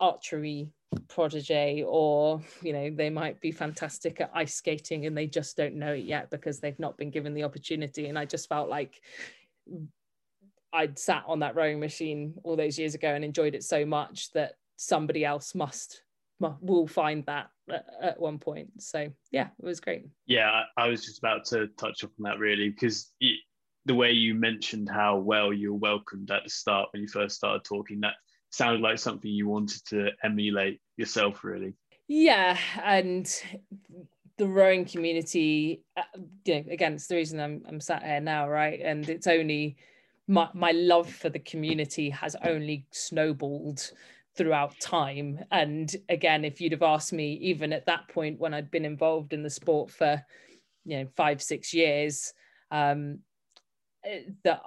[0.00, 0.72] archery
[1.08, 5.74] protege or you know they might be fantastic at ice skating and they just don't
[5.74, 8.08] know it yet because they've not been given the opportunity.
[8.08, 9.00] And i just felt like
[10.72, 14.32] i'd sat on that rowing machine all those years ago and enjoyed it so much
[14.32, 16.02] that somebody else must
[16.60, 17.50] will find that
[18.00, 18.68] at, one point.
[18.82, 20.06] So yeah it was great.
[20.26, 23.14] Yeah i was just about to touch up on that really because
[23.84, 27.36] the way you mentioned how well you were welcomed at the start when you first
[27.36, 28.14] started talking that
[28.52, 31.74] sounded like something you wanted to emulate yourself really.
[32.06, 33.26] Yeah and
[34.38, 36.02] the rowing community uh,
[36.44, 38.80] you know again it's the reason I'm, I'm sat here now right?
[38.80, 39.76] And it's only
[40.28, 43.90] my, my love for the community has only snowballed
[44.36, 45.40] throughout time.
[45.50, 49.32] And again if you'd have asked me even at that point when i'd been involved
[49.32, 50.22] in the sport for
[50.84, 52.32] you know five six years
[52.70, 53.20] um
[54.04, 54.60] eh, that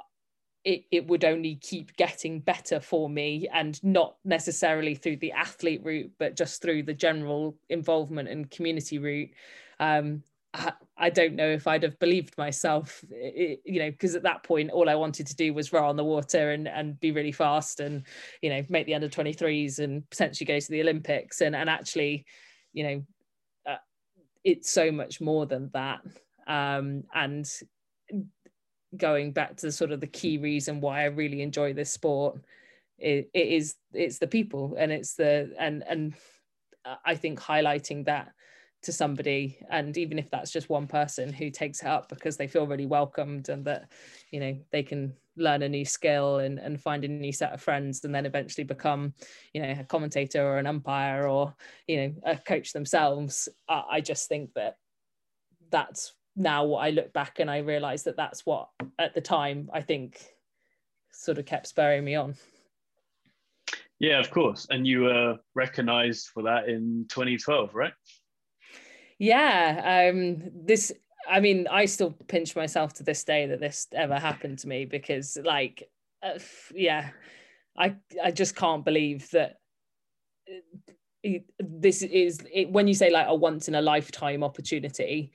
[0.65, 5.81] it, it would only keep getting better for me and not necessarily through the athlete
[5.83, 9.29] route but just through the general involvement and community route
[9.79, 10.23] um,
[10.55, 14.43] I, I, don't know if I'd have believed myself, it, you know, because at that
[14.43, 17.33] point all I wanted to do was row on the water and and be really
[17.33, 18.03] fast and
[18.41, 22.25] you know make the under 23s and potentially go to the Olympics and and actually,
[22.71, 23.03] you know,
[23.69, 23.77] uh,
[24.45, 25.99] it's so much more than that.
[26.47, 27.45] Um, and
[28.95, 32.39] going back to sort of the key reason why I really enjoy this sport
[32.97, 36.13] it, it is it's the people and it's the and and
[37.03, 38.31] I think highlighting that
[38.83, 42.47] to somebody and even if that's just one person who takes it up because they
[42.47, 43.91] feel really welcomed and that
[44.31, 47.61] you know they can learn a new skill and, and find a new set of
[47.61, 49.13] friends and then eventually become
[49.53, 51.53] you know a commentator or an umpire or
[51.87, 54.77] you know a coach themselves I, I just think that
[55.71, 58.69] that's now what I look back and I realize that that's what
[58.99, 60.21] at the time I think
[61.11, 62.35] sort of kept spurring me on.
[63.99, 64.67] Yeah, of course.
[64.69, 67.93] And you were recognized for that in 2012, right?
[69.17, 70.11] Yeah.
[70.11, 70.91] Um, this,
[71.29, 74.83] I mean, I still pinch myself to this day that this ever happened to me
[74.83, 75.89] because, like,
[76.21, 76.39] uh,
[76.73, 77.11] yeah,
[77.77, 79.59] I, I just can't believe that
[80.49, 85.31] uh, this is it, when you say like a once in a lifetime opportunity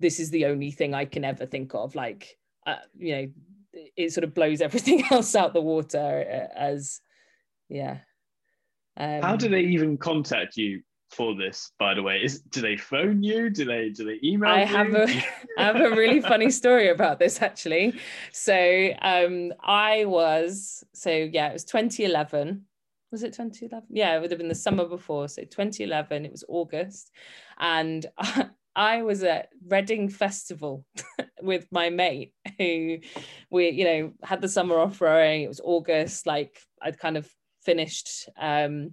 [0.00, 1.94] this is the only thing I can ever think of.
[1.94, 2.36] Like,
[2.66, 3.28] uh, you know,
[3.96, 7.00] it sort of blows everything else out the water uh, as,
[7.68, 7.98] yeah.
[8.96, 11.70] Um, How do they even contact you for this?
[11.78, 13.48] By the way, is do they phone you?
[13.48, 14.50] Do they do they email?
[14.50, 14.66] I you?
[14.66, 15.04] have a
[15.58, 17.94] I have a really funny story about this actually.
[18.32, 22.64] So um, I was so yeah, it was 2011
[23.10, 26.44] was it 2011 yeah it would have been the summer before so 2011 it was
[26.48, 27.10] august
[27.58, 28.06] and
[28.76, 30.84] I was at Reading Festival
[31.42, 32.98] with my mate who
[33.50, 35.42] we, you know, had the summer off rowing.
[35.42, 37.28] It was August, like I'd kind of
[37.62, 38.92] finished um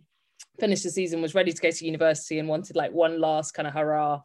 [0.59, 3.67] finished the season, was ready to go to university and wanted like one last kind
[3.67, 4.21] of hurrah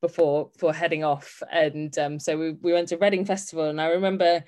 [0.00, 1.42] before before heading off.
[1.50, 4.44] And um, so we, we went to Reading Festival and I remember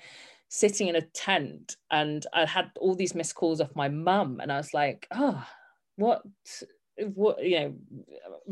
[0.49, 4.51] sitting in a tent and I had all these missed calls off my mum and
[4.51, 5.43] I was like, oh,
[5.95, 6.21] what
[7.15, 7.73] what you know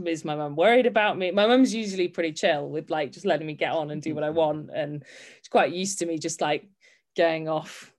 [0.05, 1.31] is my mum worried about me?
[1.31, 4.23] My mum's usually pretty chill with like just letting me get on and do what
[4.23, 5.03] i want and
[5.37, 6.67] she's quite used to me just like
[7.15, 7.91] going off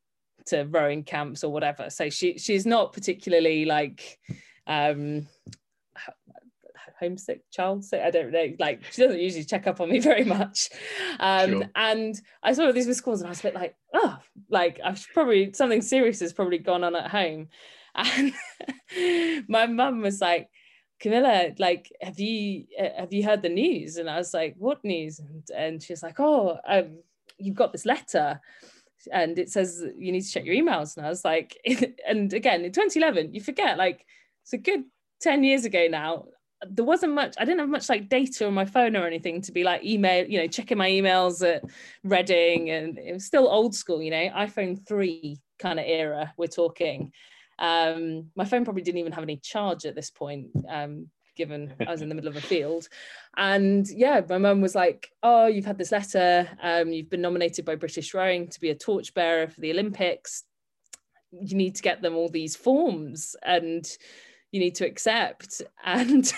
[0.47, 1.91] to rowing camps or whatever.
[1.91, 4.19] So she she's not particularly like
[4.67, 5.27] um
[7.01, 10.25] homesick child sick i don't know like she doesn't usually check up on me very
[10.25, 10.69] much.
[11.19, 11.71] Um sure.
[11.75, 15.05] and i saw these missed calls and i was a bit like oh like i've
[15.13, 17.49] probably something serious has probably gone on at home
[17.95, 18.33] and
[19.49, 20.49] my mum was like
[21.01, 23.97] camilla like have you uh, have you heard the news?
[23.97, 25.19] And i was like what news?
[25.19, 26.99] And, and she was like oh um,
[27.39, 28.41] you've got this letter
[29.13, 30.97] and it says you need to check your emails.
[30.97, 31.59] And i was like
[32.07, 34.07] and again in 2011 you forget like
[34.43, 34.85] it's a good
[35.21, 36.25] 10 years ago now
[36.69, 39.53] there wasn't much i didn't have much like data on my phone or anything to
[39.53, 41.63] be like email you know checking my emails at
[42.05, 46.47] reading and it was still old school you know iphone 3 kind of era we're
[46.47, 47.13] talking
[47.63, 51.07] um, my phone probably didn't even have any charge at this point, um,
[51.37, 52.89] given I was in the middle of a field.
[53.37, 56.49] And yeah, my mum was like, Oh, you've had this letter.
[56.61, 60.43] Um, you've been nominated by British Rowing to be a torchbearer for the Olympics.
[61.31, 63.87] You need to get them all these forms and
[64.51, 65.63] you need to accept.
[65.85, 66.33] And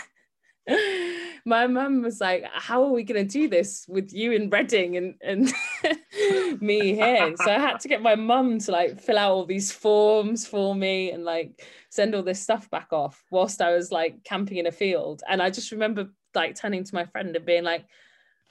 [1.44, 4.96] my mum was like, "How are we going to do this with you in Reading
[4.96, 5.52] and and
[6.60, 9.70] me here?" So I had to get my mum to like fill out all these
[9.70, 14.24] forms for me and like send all this stuff back off whilst I was like
[14.24, 15.22] camping in a field.
[15.28, 17.84] And I just remember like turning to my friend and being like,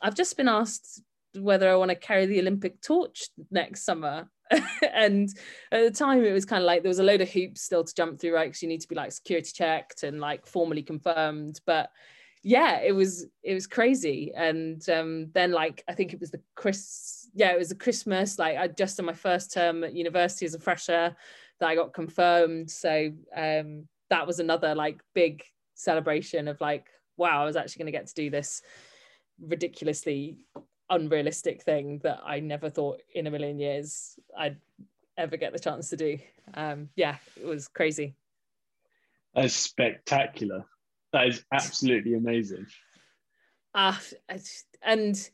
[0.02, 1.02] "I've just been asked
[1.36, 4.30] whether I want to carry the Olympic torch next summer."
[4.94, 5.30] and
[5.72, 7.84] at the time it was kind of like there was a load of hoops still
[7.84, 10.84] to jump through right because you need to be like security checked and like formally
[10.84, 11.89] confirmed but
[12.44, 16.41] yeah it was it was crazy and um then like i think it was the
[16.56, 20.46] chris yeah it was the christmas like i just in my first term at university
[20.46, 21.16] as a fresher
[21.60, 26.88] that i got confirmed so um that was another like big celebration of like
[27.18, 28.62] wow i was actually going to get to do this
[29.39, 30.38] ridiculously
[30.89, 34.58] unrealistic thing that I never thought in a million years I'd
[35.18, 36.18] ever get the chance to do.
[36.54, 38.16] Um, yeah, it was crazy.
[39.34, 40.66] That's spectacular.
[41.14, 42.66] That is absolutely amazing.
[43.74, 43.97] Uh,
[44.82, 45.30] and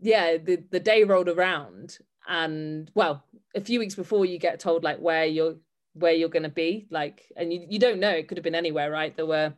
[0.00, 1.98] yeah, the, the day rolled around
[2.28, 5.56] and well, a few weeks before you get told like where you're
[5.94, 8.90] where you're to be like and you, you don't know it could have been anywhere
[8.90, 9.52] right there were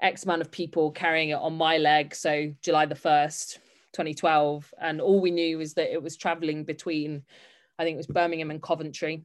[0.00, 3.58] x amount of people carrying it on my leg so july the 1st
[3.92, 7.22] 2012 and all we knew was that it was traveling between
[7.78, 9.24] i think it was birmingham and coventry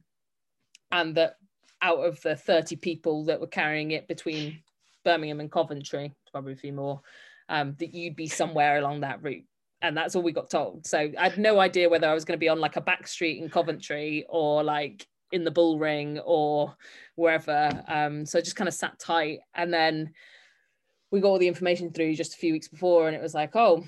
[0.92, 1.36] and that
[1.80, 4.62] out of the 30 people that were carrying it between
[5.04, 7.00] birmingham and coventry probably a few more
[7.48, 9.44] um, that you'd be somewhere along that route.
[9.82, 10.86] And that's all we got told.
[10.86, 13.06] So i had no idea whether i was going to be on like a back
[13.06, 16.74] street in coventry or like in the bull ring or
[17.16, 17.82] wherever.
[17.86, 19.40] Um, so i just kind of sat tight.
[19.54, 20.12] And then
[21.10, 23.54] we got all the information through just a few weeks before and it was like
[23.54, 23.84] oh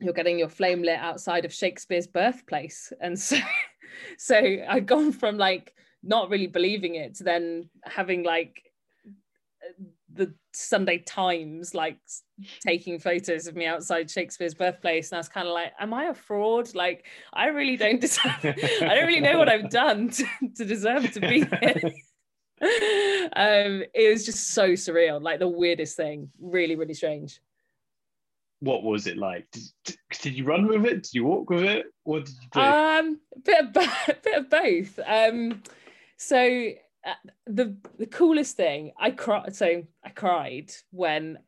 [0.00, 2.92] you're getting your flame lit outside of Shakespeare's birthplace.
[3.00, 3.36] And so,
[4.18, 8.62] so I'd gone from like not really believing it to then having like
[10.12, 11.98] the Sunday Times like
[12.66, 16.06] taking photos of me outside Shakespeare's birthplace, and I was kind of like, "Am I
[16.06, 16.74] a fraud?
[16.74, 18.44] Like, I really don't deserve.
[18.44, 20.24] I don't really know what I've done to,
[20.56, 21.92] to deserve to be here."
[23.36, 27.40] um, it was just so surreal, like the weirdest thing, really, really strange
[28.60, 29.46] what was it like?
[29.50, 31.02] Did, did you run with it?
[31.02, 31.86] Did you walk with it?
[32.04, 32.60] What did you do?
[32.60, 33.72] Um, bit of
[34.22, 35.00] bit of both.
[35.04, 35.62] Um,
[36.16, 36.70] so
[37.04, 39.54] uh, the the coolest thing I cried.
[39.54, 41.38] So I cried when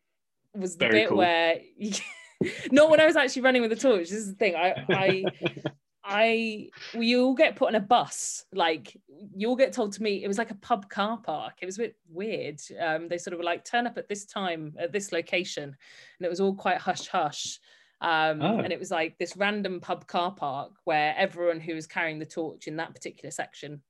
[0.54, 1.18] was the Very bit cool.
[1.18, 1.60] where.
[2.72, 4.08] not when I was actually running with the torch.
[4.08, 4.56] This is the thing.
[4.56, 5.24] I I
[6.04, 8.44] I we all get put on a bus.
[8.52, 8.96] Like
[9.34, 10.24] you all get told to meet.
[10.24, 11.54] It was like a pub car park.
[11.62, 12.60] It was a bit weird.
[12.80, 16.26] Um, they sort of were like turn up at this time at this location, and
[16.26, 17.60] it was all quite hush hush.
[18.00, 18.58] Um, oh.
[18.58, 22.26] And it was like this random pub car park where everyone who was carrying the
[22.26, 23.80] torch in that particular section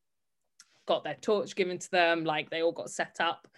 [0.87, 2.25] got their torch given to them.
[2.25, 3.49] Like they all got set up.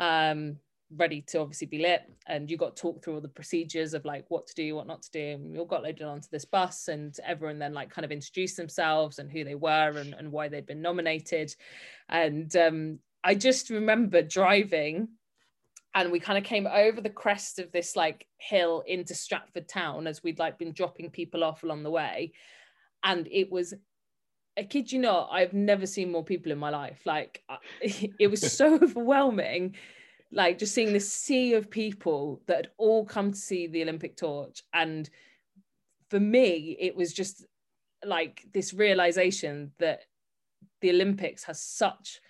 [0.00, 0.56] Um,
[0.96, 4.24] ready to obviously be lit and you got talked through all the procedures of like
[4.28, 6.88] what to do what not to do and we all got loaded onto this bus
[6.88, 10.48] and everyone then like kind of introduced themselves and who they were and, and why
[10.48, 11.54] they'd been nominated
[12.08, 15.08] and um, i just remember driving
[15.94, 20.06] and we kind of came over the crest of this like hill into stratford town
[20.06, 22.32] as we'd like been dropping people off along the way
[23.04, 23.74] and it was
[24.58, 27.00] I kid you not, I've never seen more people in my life.
[27.04, 27.42] Like,
[27.80, 29.76] it was so overwhelming
[30.30, 34.16] like just seeing this sea of people that had all come to see the Olympic
[34.16, 34.62] torch.
[34.72, 35.08] And
[36.10, 37.46] for me, it was just
[38.04, 40.02] like this realization that
[40.80, 42.20] the Olympics has such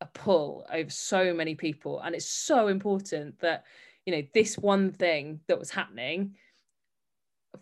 [0.00, 2.00] a pull over so many people.
[2.00, 3.64] And it's so important that,
[4.04, 6.34] you know, this one thing that was happening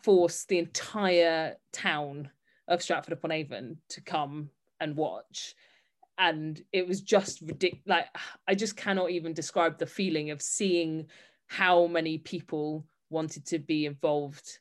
[0.03, 2.31] forced the entire town
[2.69, 4.51] of Stratford upon Avon to come
[4.81, 5.55] and watch.
[6.19, 8.07] And it was just ridiculous like
[8.49, 11.07] i just cannot even describe the feeling of seeing
[11.47, 14.61] how many people wanted to be involved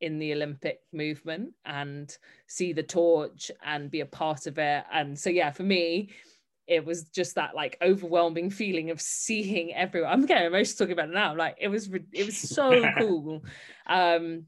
[0.00, 4.84] in the olympic movement and see the torch and be a part of it.
[4.92, 6.10] And so yeah for me
[6.66, 10.10] it was just that like overwhelming feeling of seeing everyone.
[10.10, 11.36] I'm getting emotional talking about it now.
[11.36, 13.44] Like it was it was so cool.
[13.86, 14.46] Um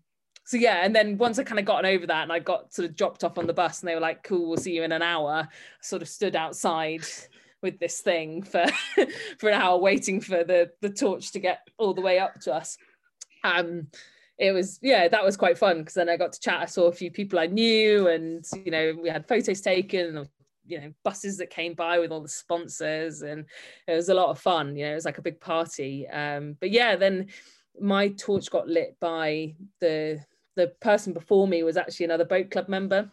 [0.48, 2.88] so yeah, and then once I kind of gotten over that and I got sort
[2.88, 4.92] of dropped off on the bus and they were like, cool, we'll see you in
[4.92, 5.46] an hour, I
[5.82, 7.04] sort of stood outside
[7.60, 8.64] with this thing for
[9.38, 12.54] for an hour waiting for the the torch to get all the way up to
[12.54, 12.78] us.
[13.44, 13.88] Um
[14.38, 16.86] it was yeah that was quite fun because then I got to chat I saw
[16.86, 20.26] a few people I knew and you know we had photos taken
[20.64, 23.44] you know buses that came by with all the sponsors and
[23.86, 26.56] it was a lot of fun you know it was like a big party um
[26.58, 27.26] but yeah then
[27.80, 30.20] my torch got lit by the
[30.58, 33.08] the person before me was actually another boat club member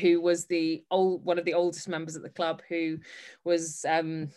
[0.00, 2.96] who was the old one of the oldest members at the club who
[3.44, 4.28] was um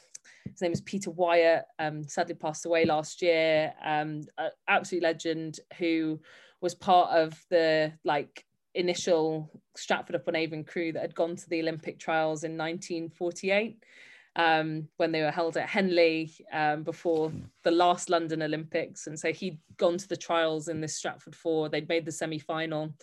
[0.51, 3.73] his name is Peter Wyatt, um, sadly passed away last year.
[3.83, 4.21] Um,
[4.67, 6.19] absolute legend who
[6.61, 11.61] was part of the like initial Stratford upon Avon crew that had gone to the
[11.61, 13.83] Olympic trials in 1948
[14.35, 17.31] um, when they were held at Henley um, before
[17.63, 19.07] the last London Olympics.
[19.07, 21.69] And so he'd gone to the trials in this Stratford four.
[21.69, 22.93] They'd made the semi final.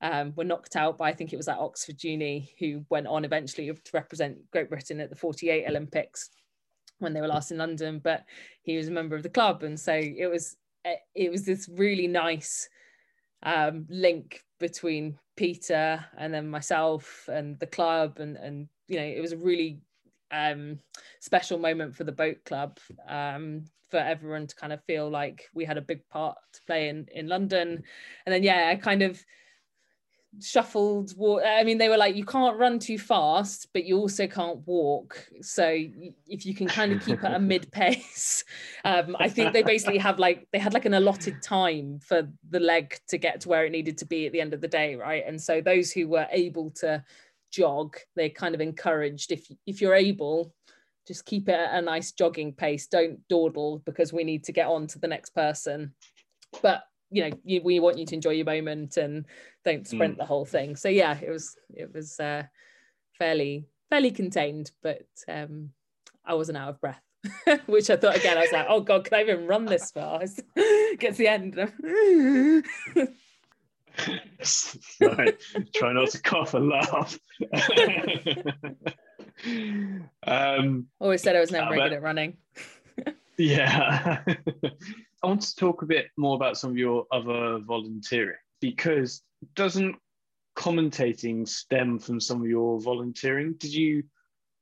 [0.00, 3.24] Um, were knocked out by I think it was that Oxford Uni who went on
[3.24, 6.30] eventually to represent Great Britain at the 48 Olympics
[7.00, 7.98] when they were last in London.
[7.98, 8.24] But
[8.62, 10.56] he was a member of the club, and so it was
[11.16, 12.68] it was this really nice
[13.42, 19.20] um, link between Peter and then myself and the club and and you know it
[19.20, 19.80] was a really
[20.30, 20.78] um,
[21.20, 25.64] special moment for the boat club um, for everyone to kind of feel like we
[25.64, 27.82] had a big part to play in in London.
[28.26, 29.22] And then yeah I kind of
[30.40, 34.26] shuffled walk i mean they were like you can't run too fast but you also
[34.26, 35.26] can't walk.
[35.40, 35.64] So
[36.26, 38.44] if you can kind of keep at a mid pace
[38.84, 42.60] um, i think they basically have like they had like an allotted time for the
[42.60, 44.96] leg to get to where it needed to be at the end of the day
[44.96, 45.24] right?
[45.26, 47.02] And so those who were able to
[47.50, 50.52] jog They're kind of encouraged if if you're able
[51.06, 52.86] just keep it at a nice jogging pace.
[52.86, 55.94] Don't dawdle because we need to get on to the next person.
[56.60, 59.24] But you know you, we want you to enjoy your moment and
[59.64, 60.18] don't sprint mm.
[60.18, 60.76] the whole thing.
[60.76, 62.42] So yeah it was it was uh,
[63.18, 65.70] fairly fairly contained but um
[66.24, 67.00] i wasn't out of breath
[67.66, 70.42] which i thought again i was like oh god can i even run this fast?
[70.98, 71.54] Gets the end
[75.00, 75.36] right.
[75.74, 77.18] try not to cough and laugh
[80.26, 82.36] um always said i was never uh, good at running
[83.36, 84.22] yeah
[85.22, 89.22] I want to talk a bit more about some of your other volunteering because
[89.56, 89.96] doesn't
[90.56, 93.54] commentating stem from some of your volunteering?
[93.54, 94.04] Did you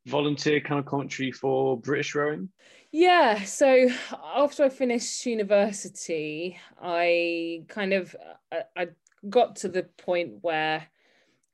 [0.07, 2.49] volunteer kind of commentary for British rowing?
[2.93, 3.89] Yeah, so
[4.35, 8.17] after I finished university, I kind of
[8.51, 8.87] I, I
[9.29, 10.87] got to the point where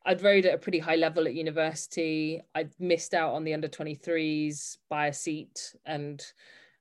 [0.04, 2.40] I'd rode at a pretty high level at university.
[2.54, 6.24] I'd missed out on the under 23s by a seat and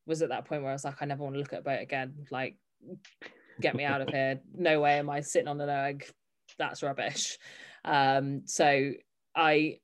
[0.05, 1.63] was at that point where I was like, I never want to look at a
[1.63, 2.25] boat again.
[2.31, 2.55] Like,
[3.59, 4.39] get me out of here.
[4.57, 6.05] No way am I sitting on an erg.
[6.57, 7.37] That's rubbish.
[7.85, 8.91] Um, so
[9.35, 9.79] I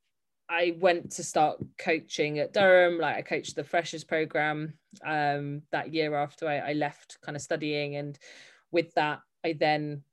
[0.49, 2.99] I went to start coaching at Durham.
[2.99, 4.73] Like I coached the freshers program
[5.05, 7.97] um, that year after I, I left kind of studying.
[7.97, 8.17] And
[8.71, 10.03] with that, I then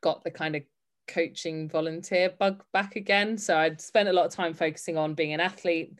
[0.00, 0.62] got the kind of
[1.06, 3.38] coaching volunteer bug back again.
[3.38, 5.98] So I'd spent a lot of time focusing on being an athlete,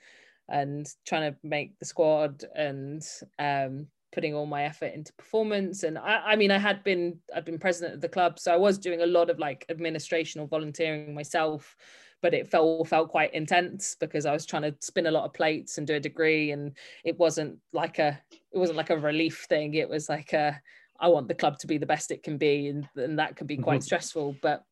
[0.48, 3.02] and trying to make the squad and
[3.38, 5.82] um, putting all my effort into performance.
[5.82, 8.56] And I, I mean, I had been I'd been president of the club, so I
[8.56, 11.76] was doing a lot of like administrational volunteering myself.
[12.20, 15.34] But it felt felt quite intense because I was trying to spin a lot of
[15.34, 18.20] plates and do a degree, and it wasn't like a
[18.50, 19.74] it wasn't like a relief thing.
[19.74, 20.60] It was like a
[21.00, 23.46] I want the club to be the best it can be, and, and that can
[23.46, 23.84] be quite mm-hmm.
[23.84, 24.36] stressful.
[24.42, 24.62] But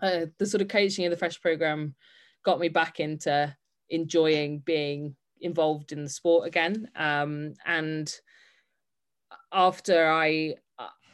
[0.00, 1.94] uh, the sort of coaching in the fresh program
[2.44, 3.54] got me back into
[3.90, 6.88] enjoying being involved in the sport again.
[6.94, 8.12] Um, and
[9.52, 10.54] after I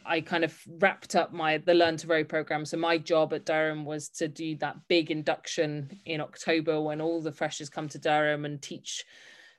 [0.05, 2.64] I kind of wrapped up my the Learn to Row program.
[2.64, 7.20] So my job at Durham was to do that big induction in October when all
[7.20, 9.05] the freshers come to Durham and teach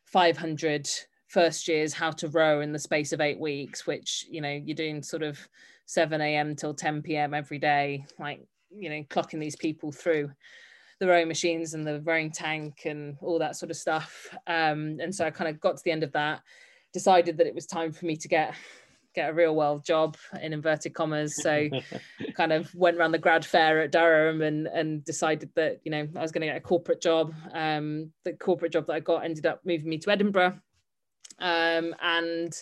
[0.06, 0.90] 500
[1.34, 4.76] first years how to row in the space of eight weeks, which you know you're
[4.76, 5.40] doing sort of
[5.88, 6.56] 7 a.m.
[6.56, 7.34] till 10 p.m.
[7.34, 10.32] every day, like you know clocking these people through
[11.00, 14.30] the rowing machines and the rowing tank and all that sort of stuff.
[14.46, 16.42] Um, and so I kind of got to the end of that,
[16.94, 18.54] decided that it was time for me to get
[19.16, 21.36] get a real world job in inverted commas.
[21.42, 21.68] So
[22.36, 26.08] kind of went around the grad fair at Durham and and decided that, you know,
[26.16, 27.34] I was going to get a corporate job.
[27.54, 30.60] Um, the corporate job that I got ended up moving me to Edinburgh.
[31.44, 32.56] Um, and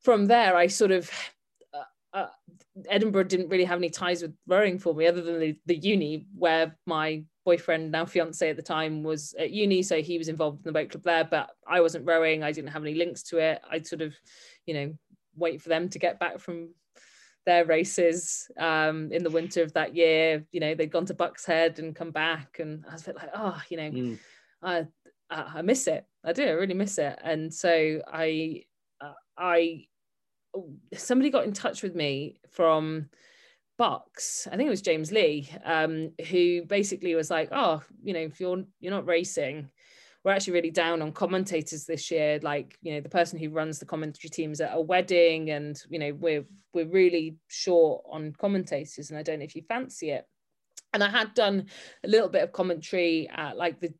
[0.00, 1.10] from there, I sort of
[1.74, 1.82] uh,
[2.16, 2.28] uh,
[2.88, 6.26] Edinburgh didn't really have any ties with rowing for me other than the, the uni
[6.38, 10.58] where my boyfriend, now fiance at the time, was at uni, so he was involved
[10.58, 11.24] in the boat club there.
[11.24, 13.60] But I wasn't rowing; I didn't have any links to it.
[13.68, 14.14] I'd sort of,
[14.66, 14.94] you know,
[15.34, 16.70] wait for them to get back from
[17.44, 20.44] their races um, in the winter of that year.
[20.52, 23.16] You know, they'd gone to BUCS Head and come back, and I was a bit
[23.16, 24.18] like, oh, you know, mm.
[24.62, 24.86] I
[25.28, 26.06] I miss it.
[26.26, 26.44] I do.
[26.44, 27.18] I really miss it.
[27.22, 28.64] And so I
[29.00, 29.86] uh, I
[30.94, 33.08] somebody got in touch with me from
[33.78, 38.20] BUCS, I think it was James Lee, um, who basically was like, "Oh, you know,
[38.20, 39.70] if you're you're not racing,
[40.24, 42.40] we're actually really down on commentators this year.
[42.42, 45.98] Like, you know, the person who runs the commentary teams at a wedding, and you
[45.98, 50.26] know, we're we're really short on commentators, and I don't know if you fancy it."
[50.94, 51.66] And I had done
[52.04, 53.92] a little bit of commentary at like the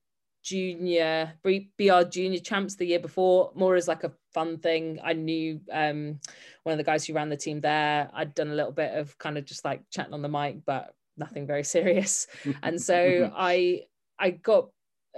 [0.46, 5.00] junior BR junior champs the year before, more as like a fun thing.
[5.02, 6.20] I knew um,
[6.62, 8.08] one of the guys who ran the team there.
[8.14, 10.94] I'd done a little bit of kind of just like chatting on the mic, but
[11.16, 12.28] nothing very serious.
[12.62, 13.82] and so I
[14.20, 14.68] I got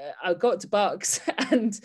[0.01, 1.21] uh, I got to BUCS
[1.53, 1.79] and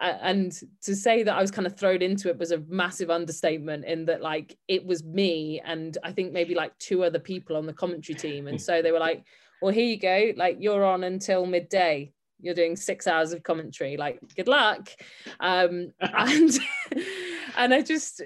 [0.00, 3.84] and to say that I was kind of thrown into it was a massive understatement
[3.84, 7.66] in that like it was me and I think maybe like two other people on
[7.66, 9.24] the commentary team and so they were like
[9.60, 13.96] well here you go like you're on until midday you're doing six hours of commentary
[13.96, 14.88] like good luck.
[15.40, 16.58] Um and
[17.56, 18.22] and I just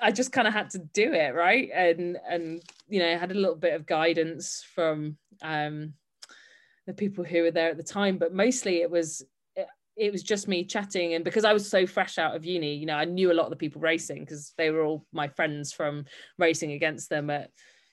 [0.00, 1.70] I just kind of had to do it right?
[1.74, 5.94] And and you know had a little bit of guidance from um
[6.86, 9.24] the people who were there at the time but mostly it was
[9.96, 11.14] it was just me chatting.
[11.14, 13.44] And because i was so fresh out of uni you know i knew a lot
[13.44, 16.06] of the people racing because they were all my friends from
[16.38, 17.50] racing against them at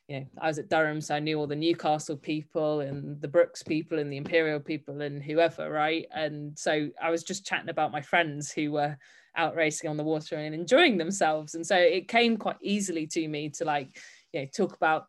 [0.07, 3.27] you know i was at durham so i knew all the newcastle people and the
[3.27, 6.05] Brookes people and the imperial people and whoever right?
[6.13, 8.97] And so i was just chatting about my friends who were
[9.37, 11.53] out racing on the water and enjoying themselves.
[11.53, 13.95] And so it came quite easily to me to like
[14.33, 15.05] you know talk about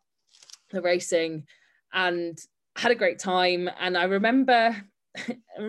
[0.70, 1.44] the racing
[1.92, 2.38] and
[2.76, 3.68] had a great time.
[3.80, 4.76] And i remember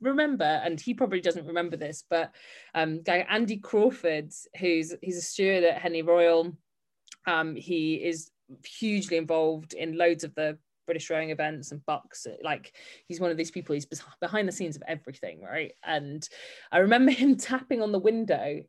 [0.00, 2.32] remember, and he probably doesn't remember this, but
[2.74, 6.56] um, guy Andy Crawford, who's he's a steward at Henley Royal.
[7.26, 8.30] Um, he is
[8.64, 12.26] hugely involved in loads of the British rowing events and BUCS.
[12.42, 12.74] Like
[13.06, 13.74] he's one of these people.
[13.74, 13.86] He's
[14.20, 15.72] behind the scenes of everything, right?
[15.84, 16.26] And
[16.72, 18.62] I remember him tapping on the window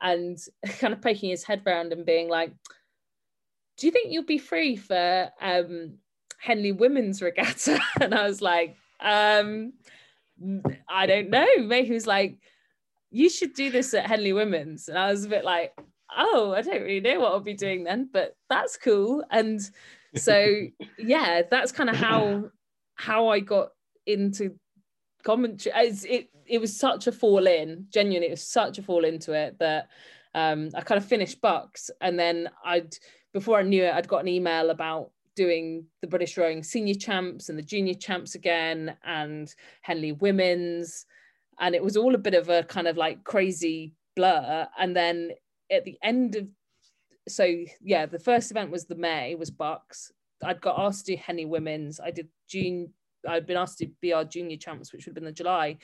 [0.00, 0.38] and
[0.78, 2.52] kind of poking his head round and being like,
[3.76, 5.98] "Do you think you'll be free for um,
[6.38, 9.72] Henley Women's Regatta?" And I was like, um,
[10.88, 11.46] I don't know.
[11.58, 12.38] Maybe he was like,
[13.10, 14.88] you should do this at Henley Women's.
[14.88, 15.72] And I was a bit like,
[16.16, 19.24] oh, I don't really know what I'll be doing then, but that's cool.
[19.30, 19.60] And
[20.14, 20.54] so
[20.98, 22.50] yeah, that's kind of how
[22.94, 23.70] how I got
[24.06, 24.54] into
[25.24, 25.74] commentary.
[25.86, 29.32] It's, it it was such a fall in, genuinely, it was such a fall into
[29.32, 29.88] it that
[30.34, 32.94] um, I kind of finished BUCS, and then I'd
[33.32, 37.48] before I knew it, I'd got an email about doing the British rowing senior champs
[37.48, 41.06] and the junior champs again and Henley women's.
[41.60, 44.66] And it was all a bit of a kind of like crazy blur.
[44.76, 45.30] And then
[45.70, 46.46] at the end of,
[47.28, 47.44] so
[47.80, 50.12] yeah, the first event was the May, was BUCS.
[50.42, 52.00] I'd got asked to do Henley women's.
[52.00, 52.92] I did June,
[53.28, 55.78] I'd been asked to be our junior champs, which would have been the July.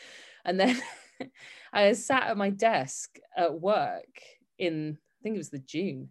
[0.44, 0.80] And then
[1.72, 4.20] I sat at my desk at work
[4.58, 6.10] in, I think it was the June,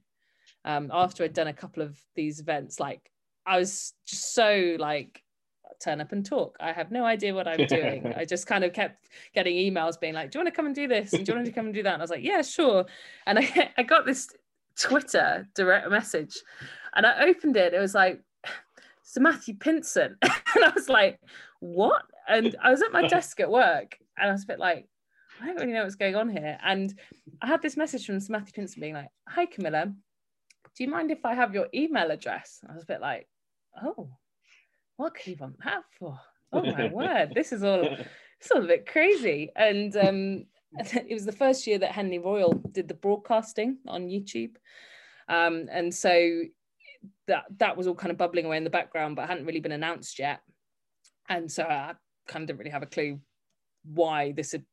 [0.65, 3.09] um, after I'd done a couple of these events, like
[3.45, 5.22] I was just so like
[5.79, 6.57] turn up and talk.
[6.59, 8.13] I have no idea what I'm doing.
[8.17, 10.75] I just kind of kept getting emails being like, Do you want to come and
[10.75, 11.13] do this?
[11.13, 11.93] And do you want to come and do that?
[11.93, 12.85] And I was like, Yeah, sure.
[13.25, 14.29] And I, I got this
[14.79, 16.37] Twitter direct message
[16.95, 17.73] and I opened it.
[17.73, 18.21] It was like,
[19.03, 20.15] Sir Matthew Pinsent.
[20.21, 21.19] and I was like,
[21.59, 22.03] What?
[22.27, 24.87] And I was at my desk at work and I was a bit like,
[25.41, 26.57] I don't really know what's going on here.
[26.63, 26.93] And
[27.41, 29.93] I had this message from Sir Matthew Pinsent being like, Hi, Camilla.
[30.75, 32.63] Do you mind if I have your email address?
[32.67, 33.27] I was a bit like,
[33.83, 34.09] oh,
[34.97, 36.19] what could he want that for?
[36.55, 37.83] Oh my word, this is all
[38.39, 39.49] it's all a bit crazy.
[39.55, 40.45] And um,
[40.77, 44.55] it was the first year that Henley Royal did the broadcasting on YouTube.
[45.27, 46.43] Um, and so
[47.27, 49.71] that that was all kind of bubbling away in the background, but hadn't really been
[49.71, 50.41] announced yet.
[51.29, 51.93] And so I
[52.27, 53.19] kind of didn't really have a clue
[53.83, 54.63] why this had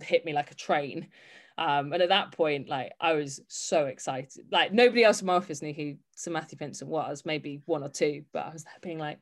[0.00, 1.08] hit me like a train.
[1.60, 4.46] Um, and at that point, like I was so excited.
[4.50, 7.90] Like nobody else in my office knew who Sir Matthew Pinsent was, maybe one or
[7.90, 9.18] two, but I was there being like,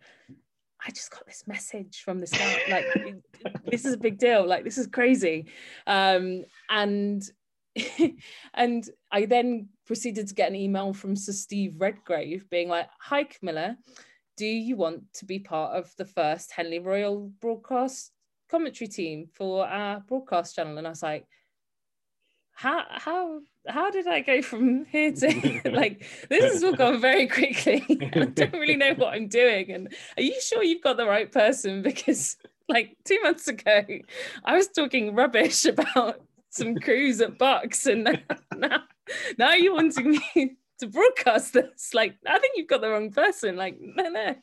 [0.86, 2.60] I just got this message from this guy.
[2.70, 4.46] Like, this is a big deal.
[4.46, 5.46] Like, this is crazy.
[5.88, 7.28] Um, and
[8.54, 13.24] and I then proceeded to get an email from Sir Steve Redgrave being like, Hi
[13.24, 13.76] Camilla,
[14.36, 18.12] do you want to be part of the first Henley Royal broadcast
[18.48, 20.78] commentary team for our broadcast channel?
[20.78, 21.26] And I was like,
[22.58, 27.28] how how how did I go from here to like this has all gone very
[27.28, 27.84] quickly.
[28.14, 29.70] I don't really know what I'm doing.
[29.70, 31.82] And are you sure you've got the right person?
[31.82, 32.36] Because
[32.68, 33.84] like two months ago,
[34.44, 38.22] I was talking rubbish about some crews at BUCS, and
[38.56, 38.82] now
[39.38, 41.94] now you're wanting me to broadcast this.
[41.94, 43.54] Like, I think you've got the wrong person.
[43.54, 44.34] Like, no, no.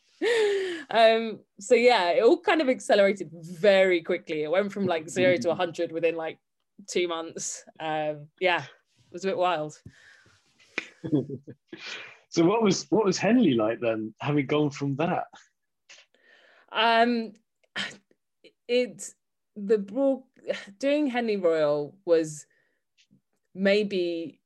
[0.90, 4.44] Um, so yeah, it all kind of accelerated very quickly.
[4.44, 6.40] It went from like zero to 100 within like
[6.88, 7.64] two months.
[7.80, 9.80] Um, yeah, it was a bit wild.
[12.30, 15.26] so what was what was Henley like then, having gone from that?
[16.72, 17.34] Um,
[18.68, 19.10] it
[19.56, 20.24] the broad
[20.80, 22.46] doing Henley Royal was
[23.54, 24.40] maybe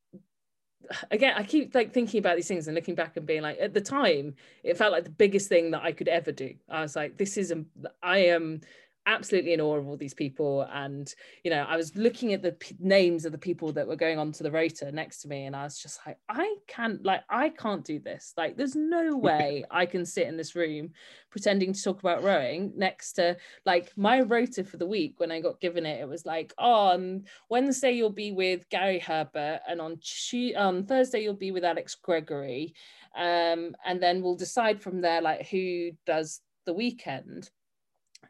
[1.11, 3.73] again i keep like thinking about these things and looking back and being like at
[3.73, 6.95] the time it felt like the biggest thing that i could ever do i was
[6.95, 7.63] like this is a,
[8.01, 8.61] i am
[9.09, 10.67] absolutely in awe of all these people.
[10.71, 13.95] And you know i was looking at the p- names of the people that were
[13.95, 17.03] going on to the rota next to me and i was just like i can't
[17.03, 18.33] like i can't do this.
[18.37, 20.91] Like there's no way i can sit in this room
[21.29, 25.39] pretending to talk about rowing next to like my rota for the week when i
[25.39, 26.01] got given it.
[26.01, 30.85] It was like oh, on wednesday you'll be with gary herbert and on Tuesday, on
[30.85, 32.73] thursday you'll be with alex gregory
[33.15, 37.49] um, and then we'll decide from there like who does the weekend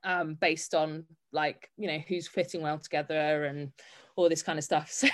[0.03, 3.71] um, based on like you know who's fitting well together and
[4.15, 4.89] all this kind of stuff.
[4.91, 5.07] So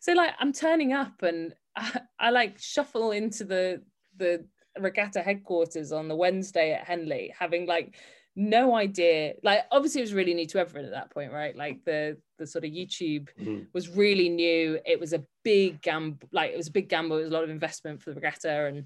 [0.00, 3.82] so like i'm turning up and I, I, like shuffle into the
[4.16, 4.46] the
[4.78, 7.94] regatta headquarters on the wednesday at henley having like
[8.38, 9.34] no idea.
[9.42, 11.56] Like obviously it was really new to everyone at that point right?
[11.56, 13.64] Like the the sort of youtube mm-hmm.
[13.74, 14.78] was really new.
[14.86, 17.18] It was a big gamble like it was a big gamble.
[17.18, 18.84] It was a lot of investment for the regatta and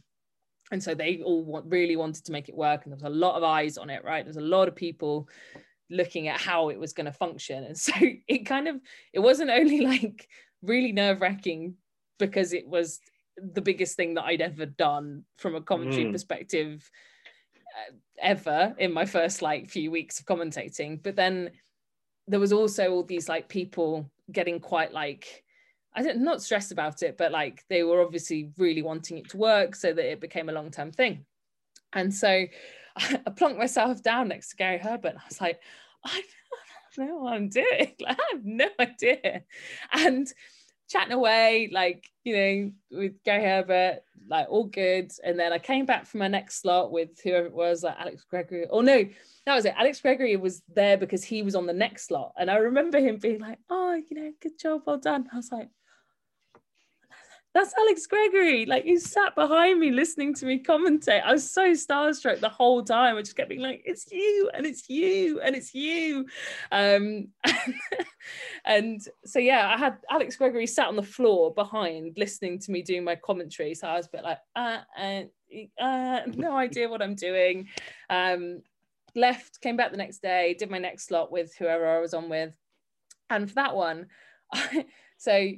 [0.72, 3.16] and so they all want, really wanted to make it work and there was a
[3.16, 4.24] lot of eyes on it right?
[4.24, 5.28] There's a lot of people
[5.92, 7.64] looking at how it was going to function.
[7.64, 7.92] And so
[8.26, 8.80] it kind of
[9.12, 10.28] it wasn't only like
[10.62, 11.74] really nerve-wracking
[12.18, 13.00] because it was
[13.36, 16.12] the biggest thing that I'd ever done from a commentary mm.
[16.12, 16.90] perspective
[17.56, 21.02] uh, ever in my first like few weeks of commentating.
[21.02, 21.50] But then
[22.28, 25.44] there was also all these like people getting quite like
[25.94, 29.36] I don't not stressed about it, but like they were obviously really wanting it to
[29.36, 31.26] work so that it became a long term thing.
[31.92, 32.46] And so
[32.96, 35.08] I, plunked myself down next to Gary Herbert.
[35.08, 35.60] And I was like,
[36.04, 36.22] I
[36.96, 37.94] don't know what I'm doing.
[38.00, 39.42] Like, I have no idea.
[39.92, 40.26] And
[40.88, 45.12] chatting away, like, you know, with Gary Herbert, like all good.
[45.24, 48.24] And then I came back for my next slot with whoever it was, like Alex
[48.28, 48.66] Gregory.
[48.70, 49.04] Oh no,
[49.46, 49.74] that was it.
[49.76, 52.32] Alex Gregory was there because he was on the next slot.
[52.38, 55.28] And I remember him being like, oh, you know, good job, well done.
[55.32, 55.68] I was like,
[57.54, 58.64] that's Alex Gregory.
[58.64, 61.22] Like he sat behind me listening to me commentate.
[61.22, 63.16] I was so starstruck the whole time.
[63.16, 66.26] I just kept being like, it's you and it's you and it's you.
[66.70, 67.28] Um,
[68.64, 72.80] and so yeah, I had Alex Gregory sat on the floor behind listening to me
[72.80, 73.74] doing my commentary.
[73.74, 75.22] So I was a bit like, uh, uh,
[75.78, 77.68] uh no idea what I'm doing.
[78.08, 78.62] Um,
[79.14, 82.30] left, came back the next day, did my next slot with whoever I was on
[82.30, 82.56] with.
[83.28, 84.06] And for that one,
[84.52, 84.86] I,
[85.18, 85.50] so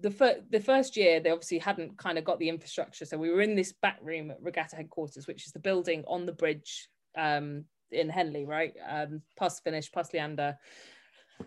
[0.00, 3.30] the, fir- the first year they obviously hadn't kind of got the infrastructure so we
[3.30, 6.88] were in this back room at regatta headquarters which is the building on the bridge
[7.16, 8.74] um, in henley right?
[8.88, 10.56] Um, past finish past leander.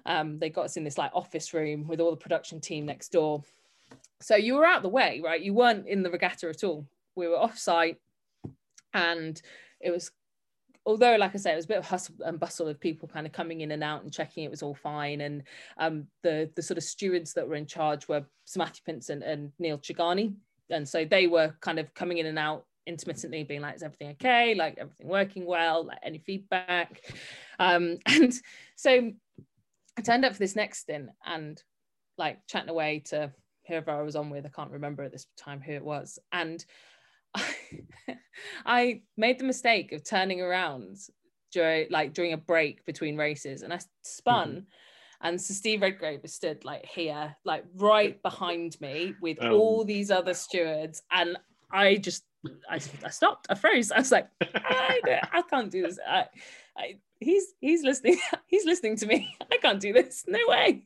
[0.06, 3.12] Um, they got us in this like office room with all the production team next
[3.12, 3.44] door.
[4.22, 5.42] So you were out the way right?
[5.42, 6.88] You weren't in the regatta at all.
[7.16, 7.98] We were off site
[8.94, 9.42] and
[9.80, 10.12] it was
[10.86, 13.26] although like i say it was a bit of hustle and bustle of people kind
[13.28, 15.22] of coming in and out and checking it was all fine.
[15.22, 15.44] And
[15.78, 19.52] um, the the sort of stewards that were in charge were Sir Matthew Pinsent and
[19.60, 20.34] Neil Chugani
[20.72, 24.10] and so they were kind of coming in and out intermittently being like is everything
[24.12, 24.56] okay?
[24.56, 25.86] Like everything working well?
[25.86, 27.02] Like any feedback?
[27.60, 28.34] Um, and
[28.76, 29.12] so
[29.98, 31.62] I turned up for this next stint and
[32.18, 33.32] like chatting away to
[33.68, 34.46] whoever I was on with.
[34.46, 36.18] I can't remember at this time who it was.
[36.32, 36.64] And
[38.66, 40.98] I made the mistake of turning around
[41.52, 44.50] during like during a break between races and I spun.
[44.50, 45.28] Mm-hmm.
[45.28, 49.54] and so Steve Redgrave stood like here like right behind me with um.
[49.54, 51.38] all these other stewards and
[51.72, 52.24] I just
[52.70, 53.92] I, I stopped I froze.
[53.92, 56.00] I was like I, I can't do this.
[56.08, 56.26] I,
[56.78, 58.18] I, he's he's listening
[58.48, 59.36] he's listening to me.
[59.52, 60.26] I can't do this.
[60.28, 60.84] No way.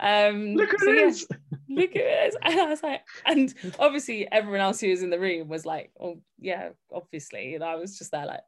[0.00, 2.36] Um look at so, this yeah look at this.
[2.42, 5.92] And I was like, and obviously everyone else who was in the room was like,
[6.00, 7.54] oh yeah, obviously.
[7.54, 8.40] And I was just there like,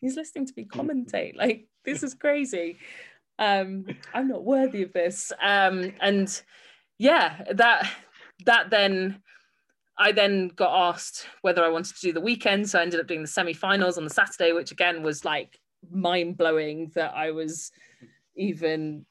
[0.00, 1.36] he's listening to me commentate.
[1.36, 2.78] Like, this is crazy.
[3.38, 5.32] Um, I'm not worthy of this.
[5.42, 6.42] Um, and
[6.98, 7.90] yeah, that
[8.46, 9.22] that then
[9.98, 12.68] I then got asked whether I wanted to do the weekend.
[12.68, 15.58] So I ended up doing the semi-finals on the Saturday, which again was like
[15.90, 17.70] mind-blowing that I was
[18.36, 19.06] even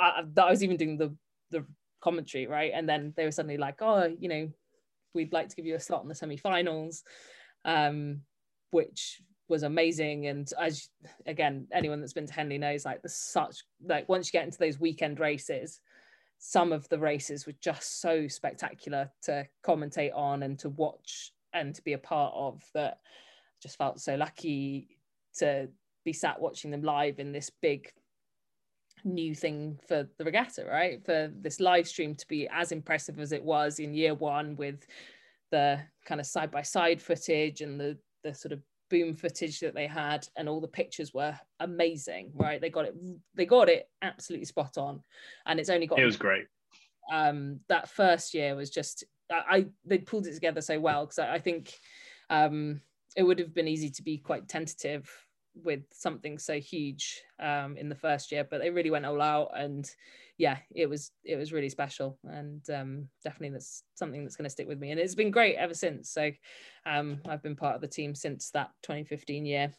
[0.00, 1.14] uh, that I was even doing the
[1.50, 1.66] the
[2.00, 2.72] commentary, right?
[2.74, 4.50] And then they were suddenly like, oh, you know,
[5.14, 7.02] we'd like to give you a slot in the semi-finals,
[7.64, 8.20] um,
[8.70, 10.28] which was amazing.
[10.28, 10.88] And as
[11.26, 14.58] again, anyone that's been to Henley knows, like there's such like once you get into
[14.58, 15.80] those weekend races,
[16.38, 21.74] some of the races were just so spectacular to commentate on and to watch and
[21.74, 24.96] to be a part of that I just felt so lucky
[25.38, 25.68] to
[26.04, 27.92] be sat watching them live in this big
[29.04, 31.04] new thing for the regatta, right?
[31.04, 34.86] For this live stream to be as impressive as it was in year one with
[35.50, 39.74] the kind of side by side footage and the the sort of boom footage that
[39.74, 42.60] they had and all the pictures were amazing right?
[42.60, 42.94] They got it
[43.34, 45.02] they got it absolutely spot on.
[45.46, 46.46] And it's only got it was great.
[47.12, 51.18] um that first year was just i, I they pulled it together so well because
[51.18, 51.72] I, I, think
[52.28, 52.80] um
[53.16, 55.08] it would have been easy to be quite tentative
[55.54, 59.50] with something so huge um, in the first year, but they really went all out
[59.56, 59.90] and
[60.40, 62.18] yeah, it was it was really special.
[62.24, 64.90] And um, definitely that's something that's going to stick with me.
[64.90, 66.10] And it's been great ever since.
[66.10, 66.30] So
[66.86, 69.70] um, I've been part of the team since that 2015 year.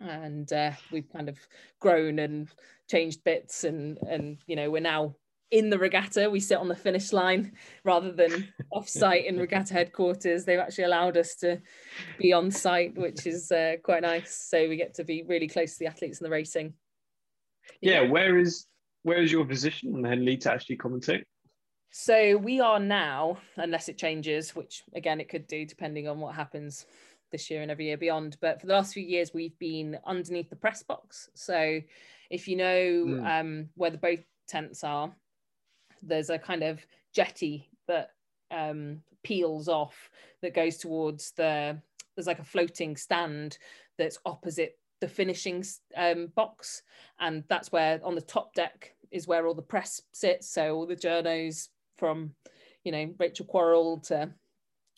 [0.00, 1.38] And uh, we've kind of
[1.80, 2.48] grown and
[2.88, 5.16] changed bits and and you know we're now
[5.50, 7.52] in the regatta we sit on the finish line
[7.84, 11.60] rather than off site in regatta headquarters they've actually allowed us to
[12.18, 15.72] be on site which is uh, quite nice so we get to be really close
[15.72, 16.72] to the athletes and the racing
[17.80, 18.10] yeah, yeah.
[18.10, 18.66] where is
[19.02, 21.24] where is your position on the Henley to actually commentate
[21.90, 26.34] so we are now unless it changes which again it could do depending on what
[26.34, 26.86] happens
[27.34, 28.36] this year and every year beyond.
[28.40, 31.28] But for the last few years, we've been underneath the press box.
[31.34, 31.80] So
[32.30, 33.40] if you know mm.
[33.40, 35.12] um, where the both tents are,
[36.06, 38.10] there's a kind of jetty that
[38.50, 40.10] um, peels off
[40.42, 41.78] that goes towards the.
[42.16, 43.58] There's like a floating stand
[43.98, 45.64] that's opposite the finishing
[45.96, 46.82] um, box,
[47.20, 50.48] and that's where on the top deck is where all the press sits.
[50.48, 52.34] So all the journos from,
[52.84, 54.30] you know, Rachel Quarrell to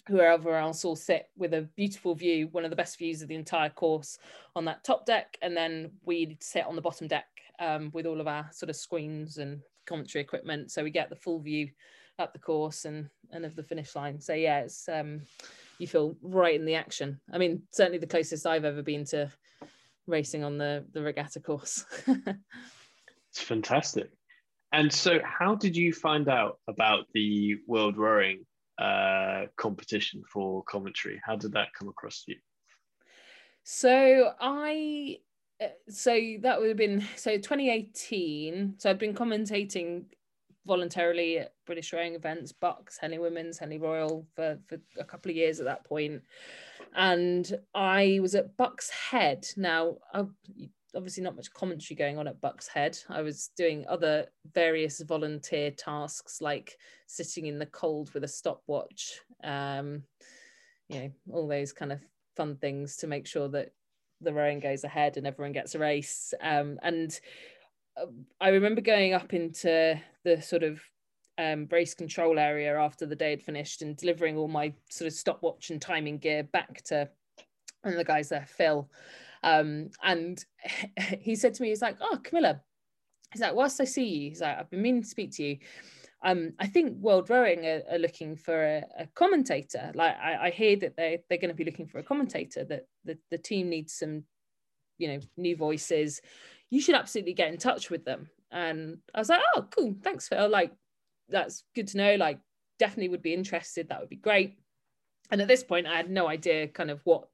[0.08, 3.34] whoever else will sit with a beautiful view, one of the best views of the
[3.34, 4.18] entire course
[4.54, 5.36] on that top deck.
[5.42, 7.26] And then we sit on the bottom deck
[7.58, 10.70] um, with all of our sort of screens and commentary equipment.
[10.70, 11.70] So we get the full view
[12.18, 14.20] up the course and, and of the finish line.
[14.20, 15.22] So yeah, it's, um,
[15.78, 17.20] you feel right in the action.
[17.32, 19.30] I mean, certainly the closest I've ever been to
[20.06, 21.84] racing on the, the regatta course.
[22.06, 24.10] it's fantastic.
[24.72, 28.44] And so how did you find out about the World Rowing
[28.78, 31.20] uh, competition for commentary.
[31.24, 32.38] How did that come across to you?
[33.64, 35.18] So I,
[35.88, 38.74] so that would have been so 2018.
[38.78, 40.04] So I've been commentating
[40.66, 45.36] voluntarily at British rowing events, BUCS Henley Women's, Henley Royal for, for a couple of
[45.36, 46.22] years at that point.
[46.94, 49.46] And I was at BUCS Head.
[49.56, 50.24] Now, I,
[50.94, 52.98] obviously not much commentary going on at BUCS Head.
[53.08, 56.76] I was doing other various volunteer tasks like
[57.06, 60.02] sitting in the cold with a stopwatch, um,
[60.88, 62.00] you know, all those kind of
[62.36, 63.70] fun things to make sure that
[64.20, 66.32] the rowing goes ahead and everyone gets a race.
[66.40, 67.18] Um, and
[67.96, 68.06] uh,
[68.40, 70.80] I remember going up into the sort of
[71.38, 75.12] um, race control area after the day had finished and delivering all my sort of
[75.12, 77.08] stopwatch and timing gear back to
[77.82, 78.90] one of the guys there, Phil.
[79.42, 80.44] Um, and
[81.20, 82.60] he said to me, he's like, oh, Camilla,
[83.32, 85.58] he's like, whilst I see you, he's like, I've been meaning to speak to you.
[86.22, 89.92] Um, I think World Rowing are, are looking for a, a, commentator.
[89.94, 92.64] Like I, I hear that they they're going to be looking for a commentator.
[92.64, 94.24] That the, the team needs some,
[94.98, 96.20] you know, new voices.
[96.70, 98.28] You should absolutely get in touch with them.
[98.50, 100.48] And I was like, oh, cool, thanks, Phil.
[100.48, 100.72] Like
[101.28, 102.14] that's good to know.
[102.16, 102.40] Like
[102.78, 103.88] definitely would be interested.
[103.88, 104.58] That would be great.
[105.30, 107.28] And at this point, I had no idea kind of what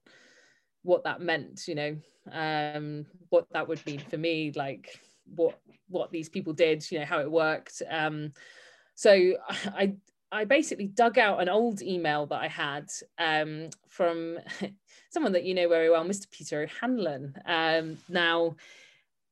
[0.83, 1.95] what that meant you know
[2.31, 4.99] um what that would mean for me like
[5.35, 5.59] what
[5.89, 8.31] what these people did you know how it worked um
[8.95, 9.93] so i
[10.31, 14.37] i basically dug out an old email that i had um from
[15.11, 18.55] someone that you know very well mr peter o'hanlon um now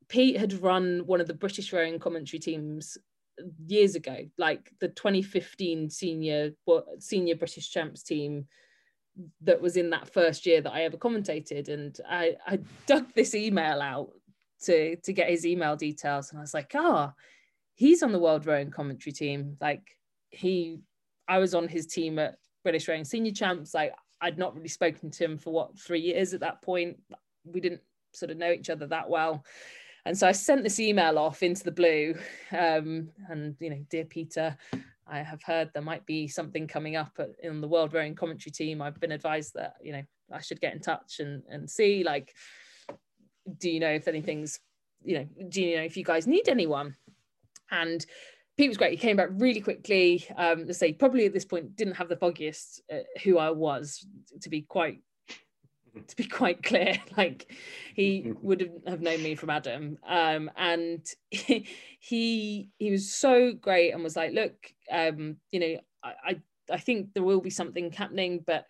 [0.07, 2.97] pete had run one of the british rowing commentary teams
[3.65, 6.51] years ago like the 2015 senior
[6.99, 8.45] senior british champs team
[9.41, 11.69] that was in that first year that I ever commentated.
[11.69, 14.11] And I, I dug this email out
[14.63, 16.29] to, to get his email details.
[16.29, 17.21] And I was like, ah, oh,
[17.81, 19.57] he's on the World Rowing commentary team.
[19.59, 19.97] Like
[20.29, 20.77] he,
[21.27, 23.73] I was on his team at British Rowing Senior Champs.
[23.73, 26.97] Like I'd not really spoken to him for what, three years at that point.
[27.43, 27.81] We didn't
[28.13, 29.43] sort of know each other that well.
[30.05, 32.13] And so I sent this email off into the blue.
[32.51, 34.55] Um, and, you know, dear Peter,
[35.07, 38.51] I have heard there might be something coming up at, in the World Rowing commentary
[38.51, 38.79] team.
[38.79, 42.33] I've been advised that you know I should get in touch and and see like,
[43.57, 44.59] do you know if anything's
[45.03, 46.95] you know do you know if you guys need anyone?
[47.71, 48.05] And
[48.57, 48.91] Pete was great.
[48.91, 50.25] He came back really quickly.
[50.37, 54.05] Um, to say probably at this point didn't have the foggiest uh, who I was
[54.41, 54.99] to be quite
[56.07, 57.51] to be quite clear like
[57.95, 61.67] he would have known me from adam um, and he,
[61.99, 64.53] he he was so great and was like look
[64.89, 66.41] um, you know I,
[66.71, 68.65] I think there will be something happening but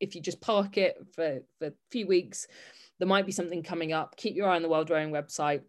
[0.00, 2.46] if you just park it for, for a few weeks
[2.98, 5.62] there might be something coming up keep your eye on the world rowing website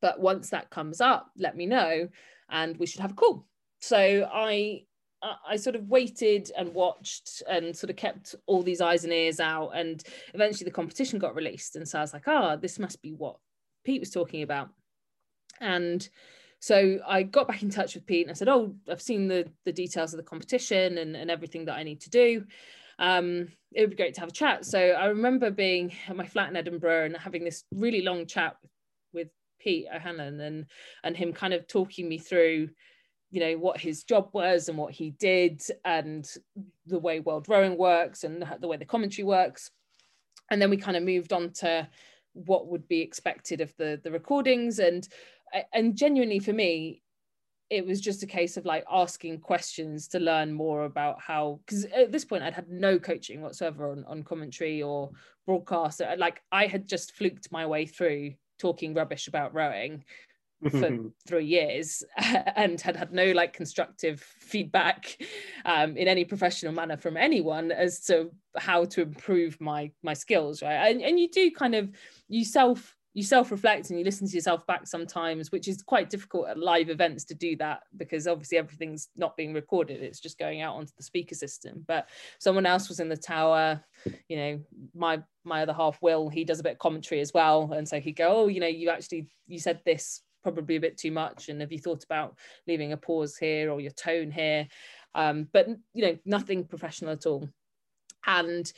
[0.00, 2.08] but once that comes up let me know
[2.50, 3.46] and we should have a call
[3.80, 4.82] so i
[5.46, 9.38] I sort of waited and watched and sort of kept all these eyes and ears
[9.38, 9.72] out.
[9.74, 11.76] And eventually the competition got released.
[11.76, 13.36] And so I was like, ah, oh, this must be what
[13.84, 14.70] Pete was talking about.
[15.60, 16.08] And
[16.58, 19.46] so I got back in touch with Pete and I said, oh, I've seen the,
[19.66, 22.44] the details of the competition and, and everything that I need to do.
[22.98, 24.64] um, it would be great to have a chat.
[24.64, 28.56] So I remember being at my flat in Edinburgh and having this really long chat
[28.62, 28.69] with
[29.60, 30.66] Pete O'Hanlon and
[31.04, 32.70] and him kind of talking me through
[33.30, 36.28] you know what his job was and what he did and
[36.86, 39.70] the way world rowing works and the way the commentary works.
[40.50, 41.88] And then we kind of moved on to
[42.32, 44.80] what would be expected of the the recordings.
[44.80, 45.06] And
[45.72, 47.02] and genuinely for me
[47.70, 51.84] it was just a case of like asking questions to learn more about how because
[51.84, 55.12] at this point I'd had no coaching whatsoever on, on commentary or
[55.46, 56.02] broadcast.
[56.18, 60.04] Like I had just fluked my way through talking rubbish about rowing
[60.70, 62.04] for three years
[62.56, 65.16] and had had no like constructive feedback
[65.64, 70.62] um, in any professional manner from anyone as to how to improve my my skills
[70.62, 70.90] right?
[70.90, 71.90] And, and you do kind of
[72.28, 76.48] you self you self-reflect and you listen to yourself back sometimes which is quite difficult
[76.48, 80.02] at live events to do that because obviously everything's not being recorded.
[80.02, 81.84] It's just going out onto the speaker system.
[81.86, 82.08] But
[82.38, 83.82] someone else was in the tower
[84.28, 84.60] you know
[84.94, 87.72] my my other half will he does a bit of commentary as well.
[87.72, 90.96] And so he'd go oh you know you actually you said this probably a bit
[90.96, 91.48] too much.
[91.48, 92.36] And have you thought about
[92.66, 94.66] leaving a pause here or your tone here?
[95.14, 97.48] Um, but you know nothing professional at all.
[98.26, 98.70] And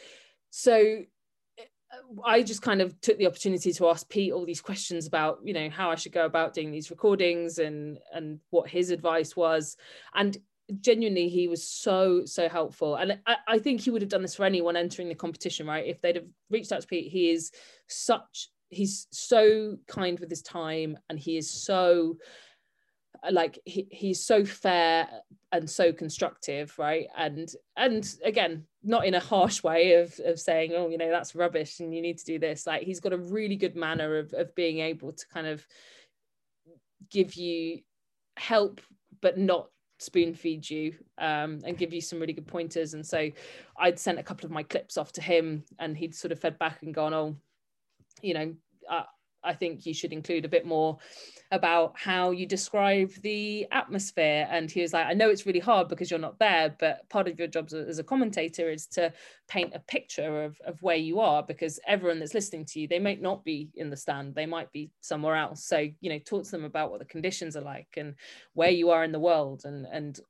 [0.50, 1.02] so
[2.24, 5.52] I just kind of took the opportunity to ask Pete all these questions about, you
[5.52, 9.76] know, how I should go about doing these recordings and and what his advice was.
[10.14, 10.36] And
[10.80, 12.96] genuinely, he was so so helpful.
[12.96, 15.86] And I, I think he would have done this for anyone entering the competition, right?
[15.86, 17.50] If they'd have reached out to Pete, he is
[17.88, 22.16] such he's so kind with his time, and he is so
[23.30, 25.08] like he, he's so fair
[25.52, 27.06] and so constructive right?
[27.16, 31.34] And and again not in a harsh way of of saying oh you know that's
[31.34, 32.66] rubbish and you need to do this.
[32.66, 35.66] Like he's got a really good manner of of being able to kind of
[37.10, 37.80] give you
[38.36, 38.80] help
[39.20, 39.68] but not
[39.98, 42.94] spoon feed you um, and give you some really good pointers.
[42.94, 43.30] And so
[43.78, 46.58] i'd sent a couple of my clips off to him and he'd sort of fed
[46.58, 47.36] back and gone oh
[48.20, 48.54] you know
[48.90, 49.04] uh,
[49.44, 50.98] I think you should include a bit more
[51.50, 54.48] about how you describe the atmosphere.
[54.50, 57.28] And he was like, I know it's really hard because you're not there, but part
[57.28, 59.12] of your job as a commentator is to
[59.48, 62.98] paint a picture of, of where you are because everyone that's listening to you, they
[62.98, 65.64] might not be in the stand, they might be somewhere else.
[65.64, 68.14] So, you know, talk to them about what the conditions are like and
[68.54, 70.20] where you are in the world and, and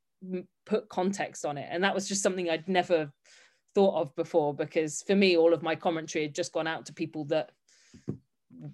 [0.66, 1.68] put context on it.
[1.70, 3.12] And that was just something I'd never
[3.74, 6.92] thought of before because for me, all of my commentary had just gone out to
[6.92, 7.50] people that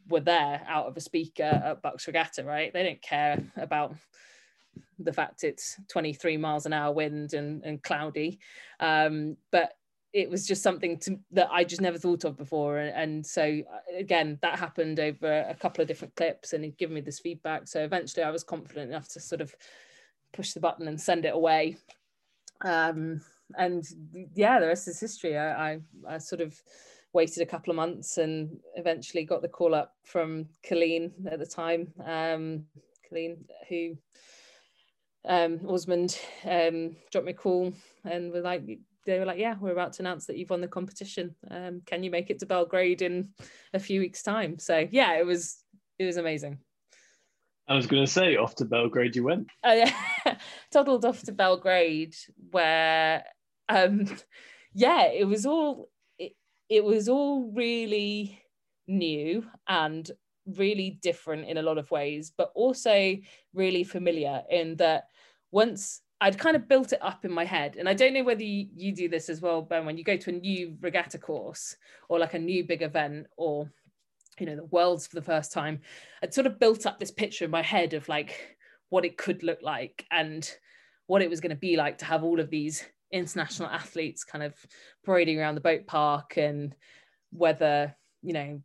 [0.08, 2.72] were there out of a speaker at BUCS Regatta, right?
[2.72, 3.94] They don't care about
[4.98, 8.38] the fact it's 23 miles an hour wind and, and cloudy.
[8.80, 9.72] Um, but
[10.12, 12.78] it was just something to, that I just never thought of before.
[12.78, 16.78] And, and, so, uh, again, that happened over a couple of different clips and he'd
[16.78, 17.68] given me this feedback.
[17.68, 19.54] So eventually I was confident enough to sort of
[20.32, 21.76] push the button and send it away.
[22.62, 23.20] Um,
[23.56, 23.84] and
[24.34, 25.36] yeah, the rest is history.
[25.36, 26.60] I, I, I sort of
[27.12, 31.46] waited a couple of months and eventually got the call up from Colleen at the
[31.46, 32.64] time, um,
[33.08, 33.96] Colleen, who
[35.26, 37.72] um, Osmond um, dropped me a call
[38.04, 38.62] and were like,
[39.06, 41.34] they were like, yeah, we're about to announce that you've won the competition.
[41.50, 43.30] Um, can you make it to Belgrade in
[43.72, 44.58] a few weeks' time?
[44.58, 45.64] So yeah, it was
[45.98, 46.58] it was amazing.
[47.68, 49.48] I was going to say, off to Belgrade you went.
[49.64, 49.92] Oh yeah,
[50.72, 52.14] toddled off to Belgrade,
[52.50, 53.24] where
[53.68, 54.06] um,
[54.74, 55.90] yeah, it was all
[56.68, 58.40] it was all really
[58.86, 60.10] new and
[60.56, 63.16] really different in a lot of ways, but also
[63.54, 65.04] really familiar in that
[65.50, 67.76] once I'd kind of built it up in my head.
[67.76, 70.16] And I don't know whether you, you, do this as well, Ben, when you go
[70.16, 71.76] to a new regatta course
[72.08, 73.70] or like a new big event or,
[74.38, 75.80] you know, the worlds for the first time,
[76.22, 78.58] I'd sort of built up this picture in my head of like
[78.88, 80.50] what it could look like and
[81.06, 84.44] what it was going to be like to have all of these international athletes kind
[84.44, 84.54] of
[85.04, 86.74] parading around the boat park and
[87.30, 88.62] whether you know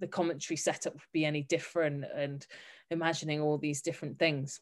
[0.00, 2.46] the commentary setup would be any different and
[2.90, 4.60] imagining all these different things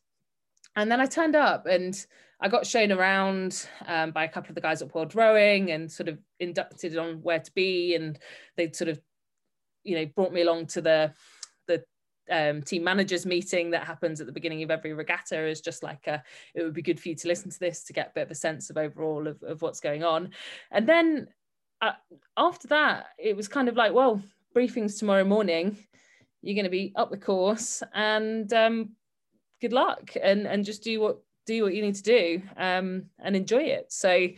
[0.76, 1.94] and then I turned up and
[2.40, 5.90] I got shown around um, by a couple of the guys at World Rowing and
[5.90, 7.94] sort of inducted on where to be.
[7.94, 8.18] And
[8.56, 9.00] they sort of,
[9.84, 11.12] you know, brought me along to the
[12.30, 16.06] um, team managers meeting that happens at the beginning of every regatta is just like
[16.06, 16.22] a,
[16.54, 18.30] it would be good for you to listen to this to get a bit of
[18.30, 20.30] a sense of overall of, of what's going on.
[20.70, 21.28] And then
[21.80, 21.92] uh,
[22.36, 24.22] after that it was kind of like well
[24.54, 25.76] briefings tomorrow morning
[26.42, 28.90] you're going to be up the course and um,
[29.60, 33.34] good luck and and just do what do what you need to do um, and
[33.34, 33.92] enjoy it.
[33.92, 34.28] So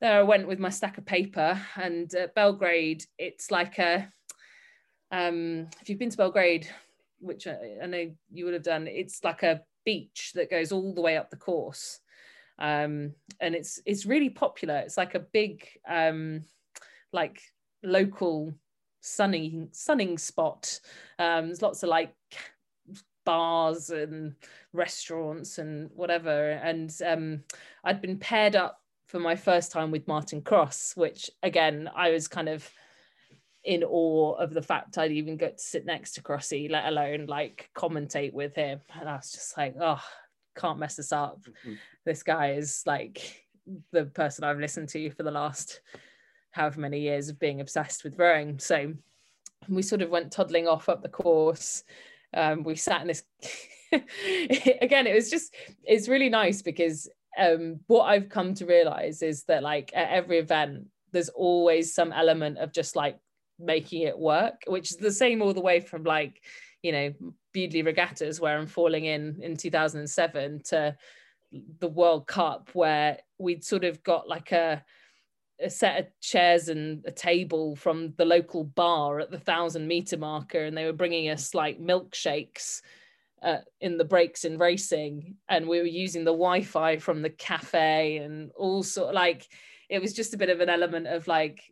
[0.00, 4.10] there I went with my stack of paper and Belgrade it's like a
[5.10, 6.68] um, if you've been to Belgrade
[7.20, 10.94] which I, I know you would have done, it's like a beach that goes all
[10.94, 12.00] the way up the course.
[12.58, 14.76] um, and it's it's really popular.
[14.78, 16.44] It's like a big um,
[17.12, 17.40] like
[17.82, 18.54] local
[19.00, 20.80] sunning sunning spot.
[21.18, 22.14] Um, there's lots of like
[23.24, 24.34] bars and
[24.72, 26.50] restaurants and whatever.
[26.52, 27.42] And um,
[27.84, 32.28] I'd been paired up for my first time with Martin Cross, which again I was
[32.28, 32.68] kind of
[33.66, 37.26] in awe of the fact I'd even get to sit next to Crossy, let alone
[37.26, 38.80] like commentate with him.
[38.98, 40.00] And I was just like, oh,
[40.56, 41.40] can't mess this up.
[41.42, 41.74] Mm-hmm.
[42.04, 43.44] This guy is like
[43.90, 45.80] the person I've listened to for the last
[46.52, 48.60] however many years of being obsessed with rowing.
[48.60, 48.94] So
[49.68, 51.82] we sort of went toddling off up the course.
[52.32, 53.24] Um, we sat in this
[53.92, 59.42] again, it was just it's really nice because um, what I've come to realize is
[59.44, 63.18] that like at every event, there's always some element of just like
[63.58, 66.42] making it work, which is the same all the way from like,
[66.82, 67.12] you know,
[67.54, 70.96] Bewdley Regattas, where I'm falling in in 2007, to
[71.80, 74.84] the World Cup, where we'd sort of got like a,
[75.60, 80.16] a set of chairs and a table from the local bar at the thousand meter
[80.16, 82.82] marker, and they were bringing us like milkshakes.
[83.42, 88.16] Uh, in the breaks in racing, and we were using the Wi-Fi from the cafe,
[88.16, 89.46] and all sort of like
[89.88, 91.62] it was just a bit of an element of like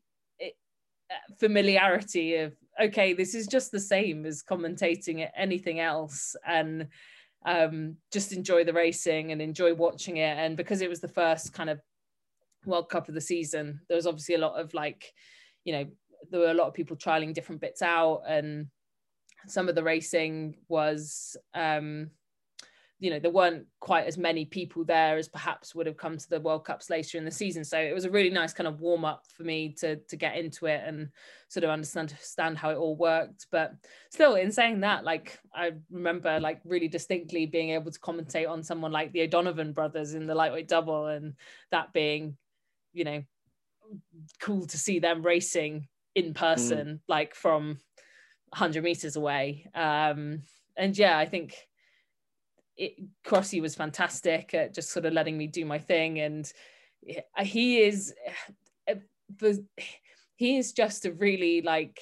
[1.38, 6.88] familiarity of okay this is just the same as commentating at anything else and
[7.46, 10.38] um, just enjoy the racing and enjoy watching it.
[10.38, 11.78] And because it was the first kind of
[12.66, 15.12] world cup of the season there was obviously a lot of like
[15.64, 15.84] you know
[16.30, 18.66] there were a lot of people trialing different bits out and
[19.46, 22.10] some of the racing was um,
[23.04, 26.30] you know there weren't quite as many people there as perhaps would have come to
[26.30, 27.62] the World Cups later in the season.
[27.62, 30.38] So it was a really nice kind of warm up for me to to get
[30.38, 31.10] into it and
[31.48, 33.48] sort of understand understand how it all worked.
[33.50, 33.74] But
[34.08, 38.62] still, in saying that, like I remember like really distinctly being able to commentate on
[38.62, 41.34] someone like the O'Donovan brothers in the lightweight double, and
[41.72, 42.38] that being,
[42.94, 43.22] you know,
[44.40, 47.00] cool to see them racing in person, mm.
[47.06, 47.76] like from
[48.48, 49.66] 100 meters away.
[49.74, 50.40] Um,
[50.74, 51.54] and yeah, I think
[52.76, 52.94] it,
[53.26, 56.50] Crossy was fantastic at just sort of letting me do my thing, and
[57.40, 58.14] he is
[58.88, 58.94] eh,
[59.42, 59.54] eh,
[60.36, 62.00] he is just a really like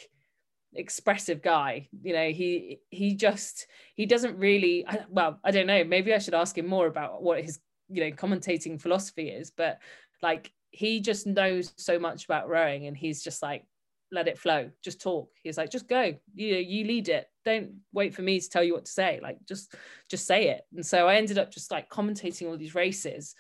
[0.75, 1.89] expressive guy.
[2.03, 5.85] You know he he just he doesn't really well i don't know.
[5.85, 9.51] Maybe i should ask him more about what his you know commentating philosophy is.
[9.51, 9.79] But
[10.23, 13.65] like he just knows so much about rowing and he's just like
[14.13, 14.71] let it flow.
[14.85, 15.31] Just talk.
[15.43, 16.15] He's like just go.
[16.35, 17.27] You you lead it.
[17.45, 19.19] Don't wait for me to tell you what to say.
[19.23, 19.75] Like just
[20.09, 20.63] just say it.
[20.75, 23.35] And so i ended up just like commentating all these races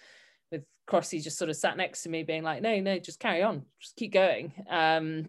[0.51, 3.43] with crossy just sort of sat next to me being like no no just carry
[3.43, 3.62] on.
[3.81, 4.53] Just keep going.
[4.68, 5.29] Um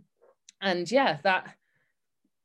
[0.62, 1.54] and yeah that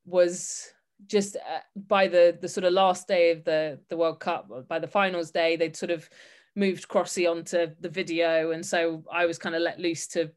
[0.04, 0.72] was
[1.06, 4.80] just uh, by the the sort of last day of the the world cup by
[4.80, 6.10] the finals day they'd sort of
[6.56, 8.50] moved crossy onto the video.
[8.50, 10.32] And so i was kind of let loose to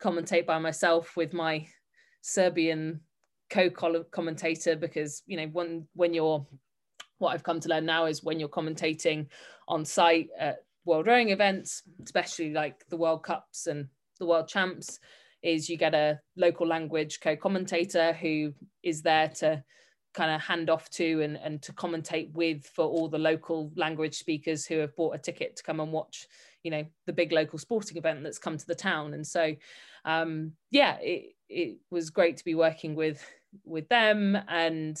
[0.00, 1.66] commentate by myself with my
[2.26, 3.00] serbian
[3.50, 6.44] co-commentator because you know when when you're
[7.18, 9.28] what I've come to learn now is when you're commentating
[9.68, 13.86] on site at world rowing events, especially like the World Cups and
[14.18, 14.98] the World Champs,
[15.42, 18.52] is you get a local language co-commentator who
[18.82, 19.62] is there to
[20.12, 24.16] kind of hand off to and, and to commentate with for all the local language
[24.16, 26.26] speakers who have bought a ticket to come and watch,
[26.62, 29.14] you know, the big local sporting event that's come to the town.
[29.14, 29.54] And so,
[30.06, 33.22] um, yeah, it, it was great to be working with
[33.64, 34.98] with them and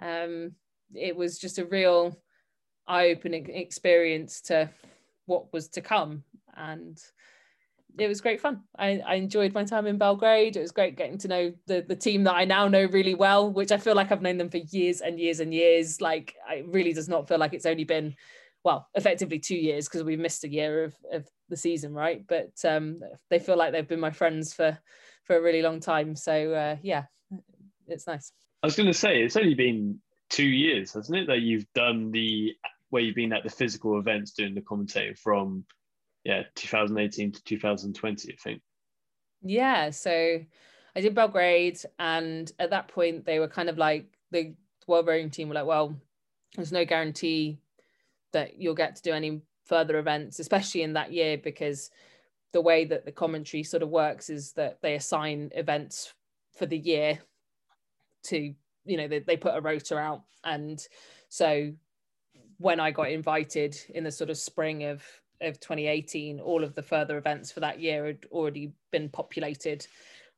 [0.00, 0.52] um,
[0.94, 2.16] it was just a real
[2.86, 4.68] eye-opening experience to
[5.26, 6.22] what was to come
[6.56, 6.98] and
[7.98, 8.62] it was great fun.
[8.78, 10.56] I, I, enjoyed my time in Belgrade.
[10.56, 13.50] It was great getting to know the, the team that I now know really well,
[13.50, 16.00] which I feel like I've known them for years and years and years.
[16.00, 18.14] Like it really does not feel like it's only been,
[18.68, 22.22] well, effectively two years because we've missed a year of, of the season, right?
[22.28, 23.00] But um,
[23.30, 24.78] they feel like they've been my friends for
[25.24, 26.14] for a really long time.
[26.14, 27.04] So uh, yeah,
[27.86, 28.30] it's nice.
[28.62, 32.10] I was going to say it's only been two years, hasn't it, that you've done
[32.10, 32.52] the
[32.90, 35.64] where you've been at the physical events doing the commentating from
[36.24, 38.60] yeah 2018 to 2020, I think.
[39.40, 40.40] Yeah, so
[40.94, 44.52] I did Belgrade, and at that point they were kind of like the
[44.86, 45.96] world rowing team were like, well,
[46.54, 47.60] there's no guarantee
[48.32, 51.90] that you'll get to do any further events, especially in that year because
[52.52, 56.14] the way that the commentary sort of works is that they assign events
[56.56, 57.18] for the year
[58.24, 60.22] to you know they, they put a rota out.
[60.44, 60.80] And
[61.28, 61.72] so
[62.58, 65.02] when i got invited in the sort of spring of
[65.40, 69.86] of 2018 all of the further events for that year had already been populated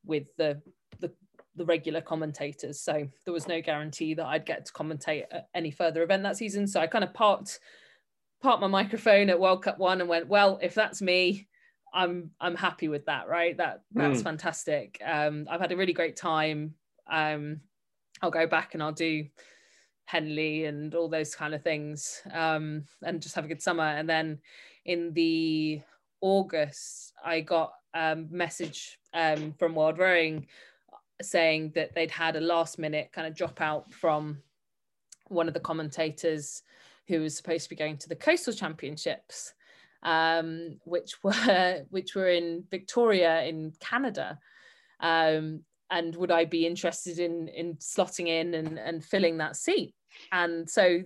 [0.04, 0.60] with the
[1.00, 1.10] the,
[1.56, 5.70] the regular commentators so there was no guarantee that i'd get to commentate at any
[5.70, 7.58] further event that season so i kind of parked
[8.40, 11.48] parked my microphone at World Cup One and went, well, if that's me,
[11.92, 13.56] I'm I'm happy with that, right?
[13.56, 14.24] That that's mm.
[14.24, 15.00] fantastic.
[15.04, 16.74] Um, I've had a really great time.
[17.10, 17.60] Um,
[18.22, 19.26] I'll go back and I'll do
[20.04, 23.84] Henley and all those kind of things, um, and just have a good summer.
[23.84, 24.38] And then
[24.84, 25.80] in the
[26.20, 30.46] August, I got a message um, from World Rowing
[31.24, 34.38] saying that they'd had a last minute kind of drop out from
[35.28, 36.62] one of the commentators
[37.08, 39.52] who was supposed to be going to the coastal championships
[40.02, 44.38] um, which were which were in victoria in canada.
[45.00, 49.94] Um, and would i be interested in in slotting in and, and filling that seat?
[50.32, 51.02] And so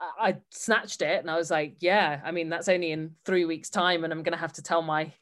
[0.00, 3.68] I snatched it and I was like, yeah, I mean, that's only in three weeks'
[3.68, 5.12] time, and I'm going to have to tell my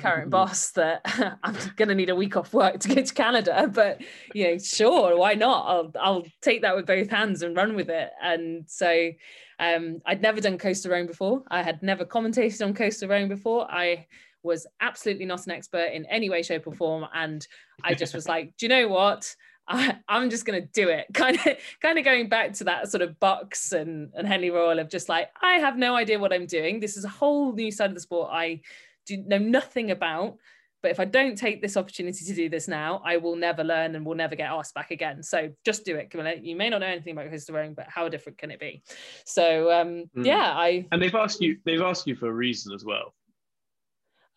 [0.00, 1.02] current boss that
[1.42, 3.70] I'm going to need a week off work to go to Canada.
[3.72, 4.00] But,
[4.32, 5.66] you know, sure, why not?
[5.66, 8.10] I'll, I'll take that with both hands and run with it.
[8.22, 9.10] And so
[9.58, 11.42] um, I'd never done coastal rowing before.
[11.50, 13.70] I had never commentated on coastal rowing before.
[13.70, 14.06] I
[14.42, 17.06] was absolutely not an expert in any way, shape, or form.
[17.14, 17.46] And
[17.82, 19.34] I just was like, do you know what?
[19.66, 21.06] I, am just going to do it.
[21.14, 24.78] Kind of, kind of going back to that sort of BUCS and, and Henley Royal
[24.78, 26.80] of just like, I have no idea what I'm doing.
[26.80, 28.60] This is a whole new side of the sport I
[29.06, 30.36] do know nothing about.
[30.82, 33.94] But if I don't take this opportunity to do this now, I will never learn
[33.94, 35.22] and will never get asked back again.
[35.22, 36.34] So just do it, Camilla.
[36.38, 38.82] You may not know anything about coastal rowing, but how different can it be?
[39.24, 40.26] So um, mm.
[40.26, 41.56] yeah, I and they've asked you.
[41.64, 43.14] They've asked you for a reason as well.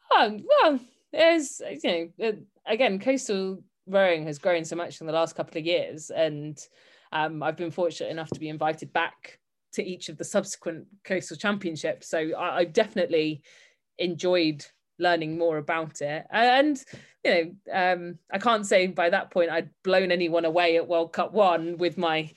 [0.09, 0.79] Oh well,
[1.11, 2.33] there's you know
[2.65, 6.57] again coastal rowing has grown so much in the last couple of years, and
[7.11, 9.39] um, I've been fortunate enough to be invited back
[9.73, 12.07] to each of the subsequent coastal championships.
[12.09, 13.41] So I, I definitely
[13.97, 14.65] enjoyed
[14.99, 16.25] learning more about it.
[16.31, 16.83] And
[17.23, 21.13] you know, um, I can't say by that point I'd blown anyone away at World
[21.13, 22.31] Cup One with my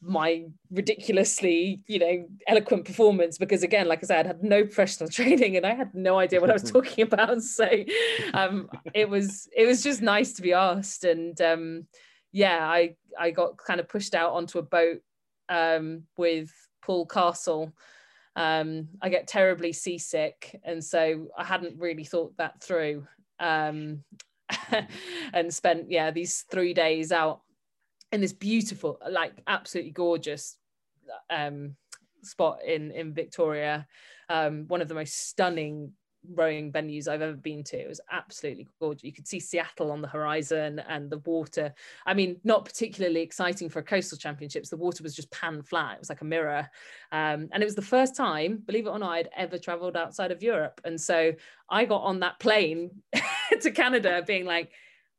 [0.00, 5.08] my ridiculously you know eloquent performance because again like i said i had no professional
[5.18, 7.24] training and i had no idea what i was talking about.
[7.42, 7.68] So
[8.32, 11.86] um it was it was just nice to be asked and um
[12.32, 15.00] yeah i i got kind of pushed out onto a boat
[15.48, 16.50] um with
[16.82, 17.72] paul castle.
[18.36, 23.06] Um i get terribly seasick and so i hadn't really thought that through
[23.40, 24.02] um
[25.32, 27.40] and spent yeah these three days out
[28.14, 30.56] in this beautiful, like absolutely gorgeous
[31.30, 31.74] um,
[32.22, 33.86] spot in in Victoria.
[34.28, 35.92] Um, one of the most stunning
[36.32, 37.76] rowing venues I've ever been to.
[37.76, 39.04] It was absolutely gorgeous.
[39.04, 41.74] You could see Seattle on the horizon and the water.
[42.06, 44.70] I mean, not particularly exciting for a coastal championships.
[44.70, 45.96] The water was just pan flat.
[45.96, 46.70] It was like a mirror.
[47.12, 50.30] Um, and it was the first time, believe it or not, I'd ever traveled outside
[50.30, 50.80] of Europe.
[50.84, 51.32] And so
[51.68, 53.02] I got on that plane
[53.60, 54.70] to Canada being like,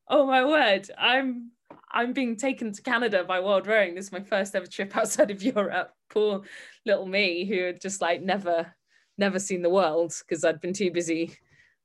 [0.07, 1.51] oh my word, I'm
[1.91, 3.95] I'm being taken to Canada by World Rowing.
[3.95, 5.91] This is my first ever trip outside of Europe.
[6.09, 6.41] Poor
[6.85, 8.73] little me who had just like never,
[9.17, 11.37] never seen the world because I'd been too busy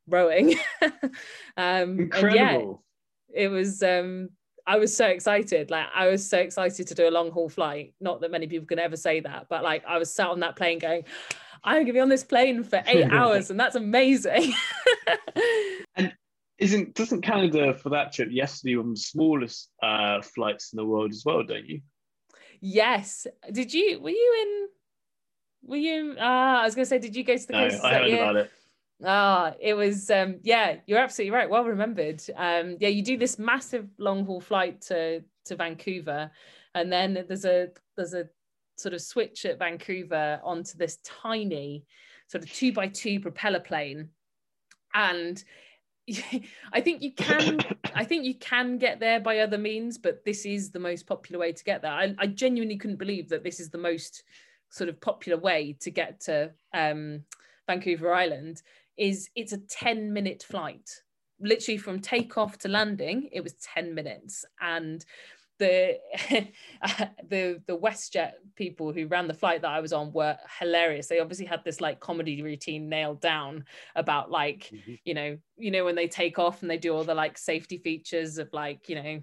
[0.06, 0.56] rowing.
[1.56, 2.82] um, Incredible.
[3.32, 3.82] yeah, it was.
[3.82, 4.30] Um,
[4.66, 5.70] I was so excited.
[5.70, 7.94] Like I was so excited to do a long haul flight.
[8.00, 10.56] Not that many people can ever say that, but like I was sat on that
[10.56, 11.04] plane going,
[11.64, 14.54] I'm gonna be on this plane for eight hours, and that's amazing.
[15.96, 16.12] and
[16.60, 18.28] isn't doesn't Canada for that trip?
[18.28, 21.80] One of the smallest uh, flights in the world as well, don't you?
[22.60, 23.26] Yes.
[23.50, 24.00] Did you?
[24.00, 24.68] Were you in?
[25.70, 26.16] Were you?
[26.20, 27.84] Ah, uh, I was going to say, did you go to the no, coast?
[27.84, 28.50] I heard about it.
[29.04, 30.10] Ah, it was.
[30.10, 31.48] Um, yeah, you're absolutely right.
[31.48, 32.22] Well remembered.
[32.36, 36.30] Um, yeah, you do this massive long haul flight to to Vancouver,
[36.74, 38.28] and then there's a there's a
[38.76, 41.84] sort of switch at Vancouver onto this tiny
[42.28, 44.10] sort of two by two propeller plane,
[44.94, 45.42] and
[46.72, 47.60] I think you can
[47.94, 51.38] I think you can get there by other means, but this is the most popular
[51.38, 51.92] way to get there.
[51.92, 54.24] I, I genuinely couldn't believe that this is the most
[54.70, 57.24] sort of popular way to get to um,
[57.66, 58.62] Vancouver Island
[58.96, 61.02] is it's a 10 minute flight.
[61.40, 64.44] Literally from takeoff to landing, it was 10 minutes.
[64.60, 65.04] And
[65.60, 65.98] the
[67.28, 71.06] the the WestJet people who ran the flight that I was on were hilarious.
[71.06, 73.64] They obviously had this like comedy routine nailed down
[73.94, 74.94] about like mm-hmm.
[75.04, 77.78] you know you know when they take off and they do all the like safety
[77.78, 79.20] features of like you know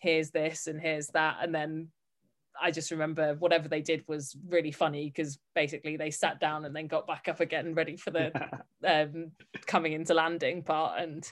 [0.00, 1.88] here's this and here's that and then
[2.62, 6.74] I just remember whatever they did was really funny because basically they sat down and
[6.74, 8.32] then got back up again ready for the
[8.86, 9.32] um,
[9.66, 11.26] coming into landing part and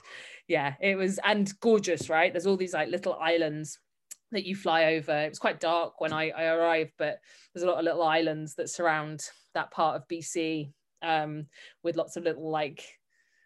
[0.47, 3.79] yeah it was and gorgeous right there's all these like little islands
[4.31, 5.11] that you fly over.
[5.11, 7.19] It was quite dark when I, I arrived, but
[7.53, 9.21] there's a lot of little islands that surround
[9.53, 11.47] that part of BC um,
[11.83, 12.83] with lots of little like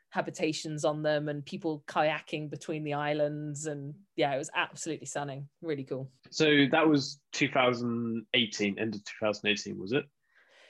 [0.09, 3.65] habitations on them and people kayaking between the islands.
[3.65, 5.47] And yeah, it was absolutely stunning.
[5.61, 6.11] Really cool.
[6.29, 10.05] So that was 2018, end of 2018, was it?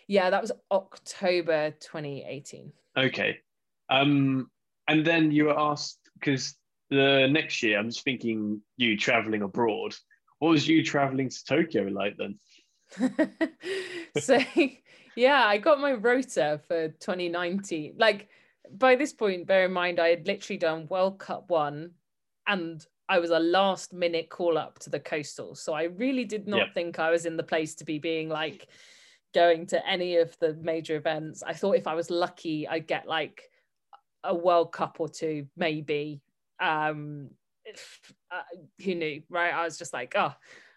[0.07, 2.72] Yeah, that was October 2018.
[2.98, 3.38] Okay.
[3.90, 4.49] Um,
[4.88, 6.56] and then you were asked because
[6.94, 9.95] the next year, I'm just thinking you traveling abroad.
[10.40, 12.40] What was you traveling to Tokyo like then?
[14.20, 14.40] so
[15.15, 17.95] yeah, I got my rota for 2019.
[17.98, 18.30] Like
[18.72, 21.91] by this point, bear in mind I had literally done World Cup one
[22.48, 25.56] and I was a last minute call up to the coastal.
[25.56, 28.68] So I really did not think I was in the place to be being like
[29.34, 31.44] going to any of the major events.
[31.44, 33.44] I thought if I was lucky, I'd get like
[34.24, 36.22] a World Cup or two, maybe.
[36.64, 37.30] Um,
[37.65, 38.41] if, uh,
[38.84, 39.53] who knew, right?
[39.53, 40.34] I was just like, oh,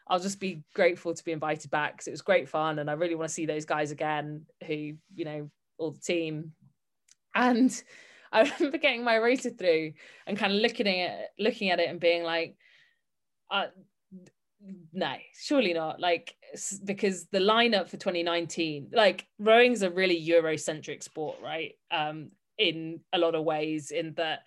[0.08, 2.94] I'll just be grateful to be invited back because it was great fun and I
[2.94, 6.52] really want to see those guys again who, you know, all the team.
[7.34, 7.70] And
[8.32, 9.92] I remember getting my rota through
[10.26, 12.56] and kind of looking at it, looking at it and being like,
[13.50, 13.66] uh,
[14.92, 16.00] no, surely not.
[16.00, 16.36] Like,
[16.84, 21.74] because the lineup for 2019, like rowing's a really Eurocentric sport, right?
[21.90, 24.40] Um, in a lot of ways, in that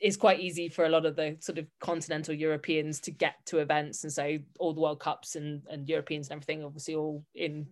[0.00, 3.58] it's quite easy for a lot of the sort of continental Europeans to get to
[3.58, 4.04] events.
[4.04, 7.66] And so all the World Cups and, and Europeans and everything, obviously all in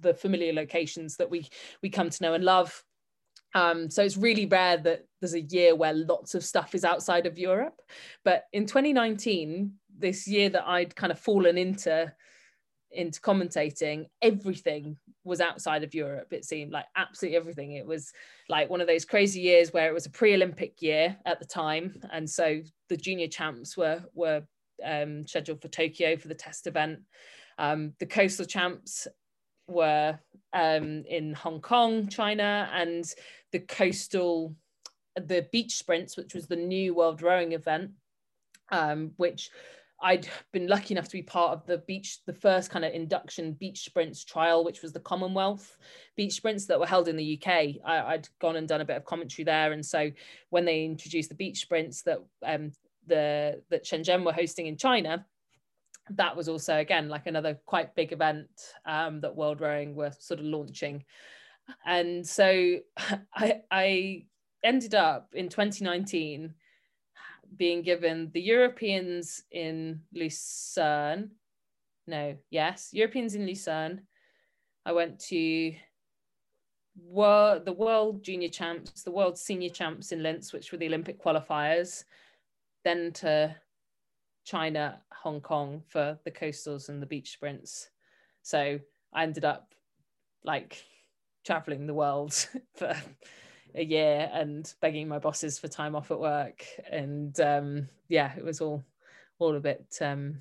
[0.00, 1.48] the familiar locations that we
[1.82, 2.84] we come to know and love.
[3.54, 7.26] Um, so it's really rare that there's a year where lots of stuff is outside
[7.26, 7.80] of Europe.
[8.24, 12.12] But in 2019, this year that I'd kind of fallen into
[12.94, 16.32] into commentating, everything was outside of Europe.
[16.32, 17.72] It seemed like absolutely everything.
[17.72, 18.12] It was
[18.48, 22.00] like one of those crazy years where it was a pre-Olympic year at the time,
[22.10, 24.42] and so the junior champs were were
[24.84, 27.00] um, scheduled for Tokyo for the test event.
[27.58, 29.06] Um, the coastal champs
[29.68, 30.18] were
[30.52, 33.04] um, in Hong Kong, China, and
[33.52, 34.54] the coastal,
[35.16, 37.92] the beach sprints, which was the new world rowing event,
[38.70, 39.50] um, which
[40.02, 43.52] I'd been lucky enough to be part of the beach, the first kind of induction
[43.52, 45.78] beach sprints trial, which was the Commonwealth
[46.16, 47.76] beach sprints that were held in the UK.
[47.84, 50.10] I, had gone and done a bit of commentary there, and so
[50.50, 52.72] when they introduced the beach sprints that um,
[53.06, 55.24] the that Shenzhen were hosting in China,
[56.10, 58.48] that was also again like another quite big event
[58.84, 61.04] um, that World Rowing were sort of launching,
[61.86, 62.78] and so
[63.34, 64.24] I, I
[64.64, 66.54] ended up in 2019
[67.56, 71.30] being given the Europeans in Lucerne.
[72.06, 74.02] No, yes, Europeans in Lucerne.
[74.84, 75.74] I went to
[76.96, 81.22] world, the World Junior Champs, the World Senior Champs in Linz, which were the Olympic
[81.22, 82.04] qualifiers,
[82.84, 83.54] then to
[84.44, 87.90] China, Hong Kong for the coastals and the beach sprints.
[88.42, 88.80] So
[89.12, 89.74] I ended up
[90.44, 90.84] like
[91.44, 92.32] traveling the world
[92.74, 92.96] for
[93.74, 96.64] a year and begging my bosses for time off at work.
[96.90, 98.84] And um, yeah it was all
[99.38, 100.38] all a bit um,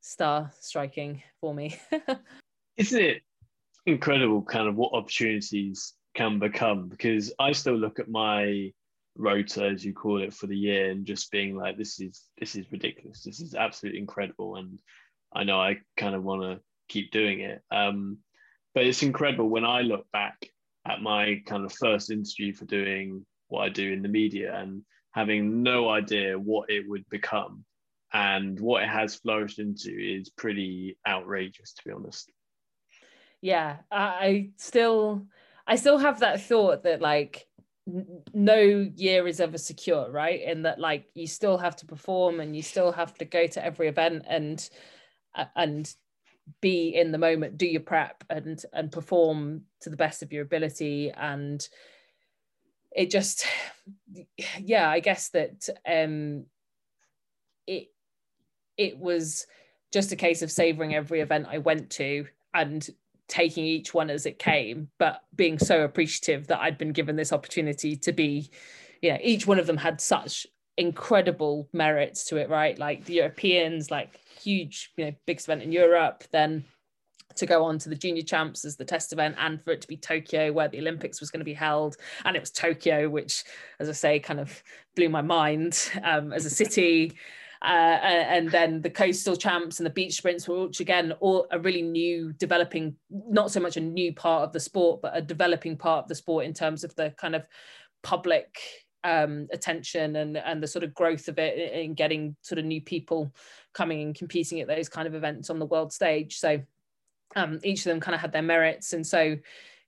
[0.00, 1.78] star striking for me.
[2.76, 3.22] Isn't it
[3.86, 6.88] incredible kind of what opportunities can become?
[6.88, 8.72] Because i still look at my
[9.16, 12.54] rota as you call it for the year and just being like this is this
[12.54, 13.22] is ridiculous.
[13.22, 14.56] This is absolutely incredible.
[14.56, 14.78] And
[15.34, 17.60] i know i kind of want to keep doing it.
[17.70, 18.18] Um,
[18.74, 20.48] but it's incredible when i look back
[20.88, 24.82] at my kind of first interview for doing what I do in the media and
[25.12, 27.64] having no idea what it would become.
[28.12, 32.30] And what it has flourished into is pretty outrageous, to be honest.
[33.42, 35.26] Yeah, I still,
[35.66, 37.46] I still have that thought that like
[38.32, 40.40] no year is ever secure, right?
[40.42, 43.64] In that like you still have to perform and you still have to go to
[43.64, 44.68] every event and
[45.34, 45.94] uh, and
[46.60, 50.42] be in the moment do your prep and and perform to the best of your
[50.42, 51.10] ability.
[51.10, 51.66] And
[52.94, 53.46] it just
[54.58, 56.44] yeah i guess that um
[57.66, 57.88] it
[58.76, 59.46] it was
[59.92, 62.88] just a case of savoring every event i went to and
[63.28, 67.32] taking each one as it came but being so appreciative that i'd been given this
[67.32, 68.50] opportunity to be
[69.02, 70.46] yeah each one of them had such
[70.78, 75.72] incredible merits to it right like the europeans like huge, you know, big event in
[75.72, 76.64] Europe, then
[77.36, 79.88] to go on to the junior champs as the test event and for it to
[79.88, 81.96] be Tokyo where the Olympics was going to be held.
[82.24, 83.44] And it was Tokyo, which,
[83.78, 84.62] as I say, kind of
[84.96, 87.12] blew my mind um, as a city.
[87.62, 91.58] Uh, and then the coastal champs and the beach sprints were which again all a
[91.58, 95.76] really new developing not so much a new part of the sport but a developing
[95.76, 97.44] part of the sport in terms of the kind of
[98.04, 98.60] public
[99.04, 102.80] um, attention and and the sort of growth of it in getting sort of new
[102.80, 103.32] people
[103.72, 106.38] coming and competing at those kind of events on the world stage.
[106.38, 106.60] So
[107.36, 109.36] um, each of them kind of had their merits, and so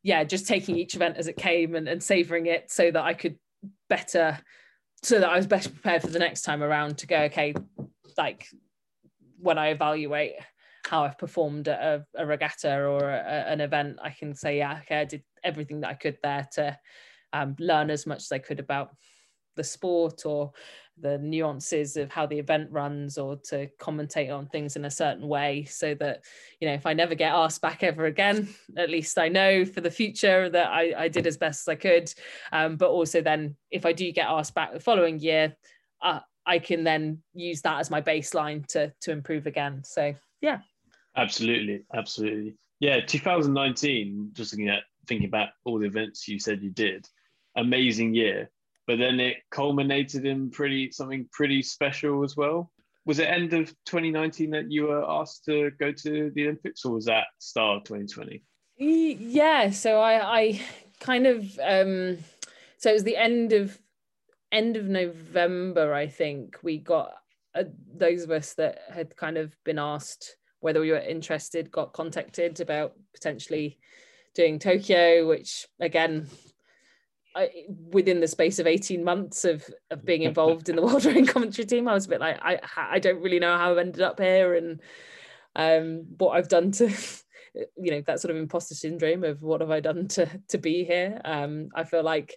[0.02, 3.14] yeah, just taking each event as it came and, and savoring it so that I
[3.14, 3.36] could
[3.88, 4.38] better,
[5.02, 7.18] so that I was better prepared for the next time around to go.
[7.22, 7.54] Okay,
[8.16, 8.46] like
[9.38, 10.34] when I evaluate
[10.86, 14.80] how I've performed at a, a regatta or a, an event, I can say, yeah,
[14.82, 16.78] okay, I did everything that I could there to
[17.32, 18.94] um, learn as much as I could about
[19.56, 20.52] the sport or
[21.00, 25.26] the nuances of how the event runs or to commentate on things in a certain
[25.26, 26.22] way so that
[26.60, 28.46] you know if i never get asked back ever again
[28.76, 31.74] at least i know for the future that i, I did as best as i
[31.74, 32.12] could.
[32.52, 35.56] Um, but also then if i do get asked back the following year
[36.02, 39.82] uh, i can then use that as my baseline to to improve again.
[39.84, 40.58] So yeah.
[41.16, 41.84] Absolutely.
[41.94, 42.56] Absolutely.
[42.78, 43.00] Yeah.
[43.04, 47.06] 2019 just looking at thinking about all the events you said you did
[47.56, 48.50] amazing year
[48.90, 52.72] but then it culminated in pretty something pretty special as well.
[53.06, 56.94] Was it end of 2019 that you were asked to go to the Olympics, or
[56.94, 58.42] was that start of 2020?
[58.78, 60.60] Yeah, so I, I
[60.98, 62.18] kind of um,
[62.78, 63.78] so it was the end of
[64.50, 66.58] end of November, I think.
[66.64, 67.12] We got
[67.54, 67.64] uh,
[67.96, 72.60] those of us that had kind of been asked whether we were interested, got contacted
[72.60, 73.78] about potentially
[74.34, 76.26] doing Tokyo, which again
[77.34, 77.50] I,
[77.92, 81.66] within the space of 18 months of of being involved in the world rowing commentary
[81.66, 84.18] team i was a bit like i i don't really know how i've ended up
[84.18, 84.80] here and
[85.56, 86.88] um what i've done to
[87.76, 90.84] you know that sort of imposter syndrome of what have i done to to be
[90.84, 91.20] here.
[91.24, 92.34] Um i feel like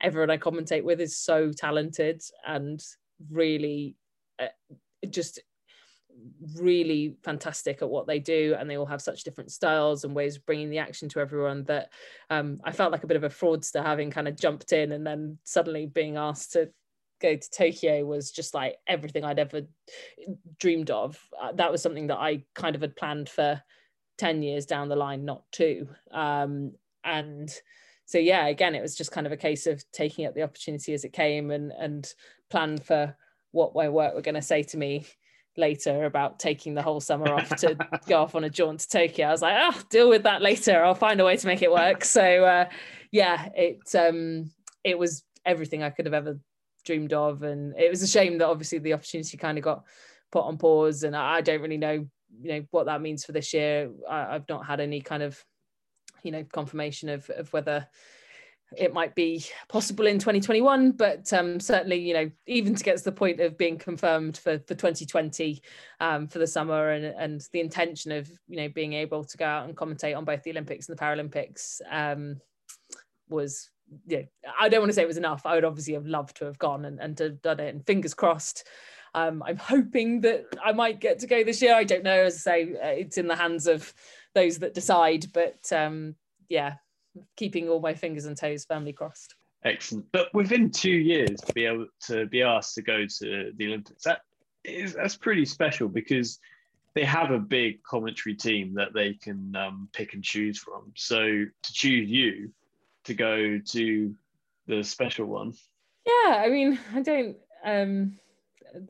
[0.00, 2.82] everyone i commentate with is so talented and
[3.30, 3.96] really
[4.38, 4.48] uh,
[5.08, 5.40] just
[6.56, 10.36] really fantastic at what they do and they all have such different styles and ways
[10.36, 11.90] of bringing the action to everyone that
[12.30, 15.06] um, i felt like a bit of a fraudster having kind of jumped in and
[15.06, 16.68] then suddenly being asked to
[17.20, 19.62] go to tokyo was just like everything i'd ever
[20.58, 21.18] dreamed of.
[21.40, 23.60] Uh, that was something that i kind of had planned for
[24.18, 25.88] 10 years down the line not two.
[26.12, 26.72] Um,
[27.04, 27.50] and
[28.04, 30.92] so yeah again it was just kind of a case of taking up the opportunity
[30.92, 32.12] as it came and and
[32.50, 33.16] plan for
[33.52, 35.06] what my work were going to say to me
[35.60, 37.76] later about taking the whole summer off to
[38.08, 39.28] go off on a jaunt to Tokyo.
[39.28, 40.84] I was like, oh, deal with that later.
[40.84, 42.04] I'll find a way to make it work.
[42.04, 42.68] So uh,
[43.12, 44.50] yeah, it um,
[44.82, 46.40] it was everything I could have ever
[46.84, 49.84] dreamed of, and it was a shame that obviously the opportunity kind of got
[50.32, 52.06] put on pause, and I don't really know,
[52.40, 53.90] you know, what that means for this year.
[54.08, 55.42] I, I've not had any kind of,
[56.22, 57.86] you know, confirmation of of whether
[58.76, 63.04] it might be possible in 2021 but um, certainly you know even to get to
[63.04, 65.60] the point of being confirmed for, for 2020
[66.00, 69.44] um, for the summer and, and the intention of you know being able to go
[69.44, 72.40] out and commentate on both the olympics and the paralympics um,
[73.28, 73.70] was
[74.06, 74.22] yeah
[74.60, 75.44] i don't want to say it was enough.
[75.44, 77.84] I would obviously have loved to have gone and, and to have done it and
[77.86, 78.66] fingers crossed.
[79.12, 81.74] Um, i'm hoping that i might get to go this year.
[81.74, 82.22] I don't know.
[82.24, 83.92] As i say uh, it's in the hands of
[84.36, 86.14] those that decide but um,
[86.48, 86.74] yeah
[87.36, 89.34] keeping all my fingers and toes firmly crossed.
[89.64, 90.06] Excellent.
[90.12, 94.04] But within two years to be able to be asked to go to the Olympics,
[94.04, 94.22] that
[94.64, 96.38] is that's pretty special because
[96.94, 100.92] they have a big commentary team that they can um, pick and choose from.
[100.96, 102.52] So to choose you
[103.04, 104.14] to go to
[104.66, 105.52] the special one.
[106.06, 107.36] Yeah, I mean, I don't.
[107.64, 108.18] Um,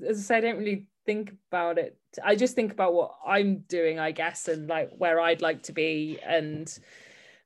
[0.06, 1.96] as I say, I don't really think about it.
[2.22, 5.72] I just think about what I'm doing, I guess, and like where I'd like to
[5.72, 6.72] be, and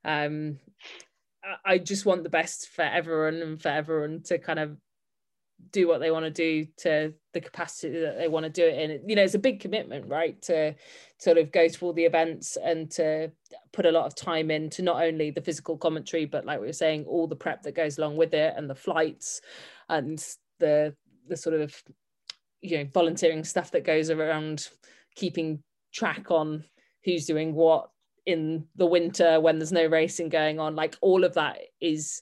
[0.03, 0.59] um,
[1.63, 4.77] I just want the best for everyone and for everyone to kind of
[5.71, 8.77] do what they want to do to the capacity that they want to do it
[8.77, 9.09] in.
[9.09, 10.41] You know, it's a big commitment, right?
[10.43, 10.75] To
[11.19, 13.31] sort of go to all the events and to
[13.71, 16.73] put a lot of time into not only the physical commentary, but like we were
[16.73, 19.41] saying, all the prep that goes along with it and the flights
[19.89, 20.25] and
[20.59, 20.95] the
[21.27, 21.75] the sort of
[22.61, 24.67] you know volunteering stuff that goes around
[25.15, 25.63] keeping
[25.93, 26.63] track on
[27.03, 27.89] who's doing what
[28.25, 32.21] in the winter when there's no racing going on like all of that is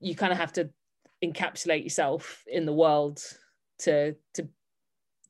[0.00, 0.70] you kind of have to
[1.24, 3.20] encapsulate yourself in the world
[3.78, 4.48] to to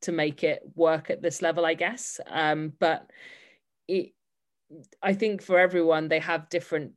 [0.02, 2.20] to make it work at this level i guess.
[2.28, 3.10] Um but
[3.86, 4.12] it
[5.02, 6.92] i think for everyone they have different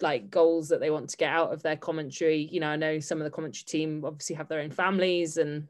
[0.00, 2.48] like goals that they want to get out of their commentary.
[2.50, 5.68] You know i know some of the commentary team obviously have their own families and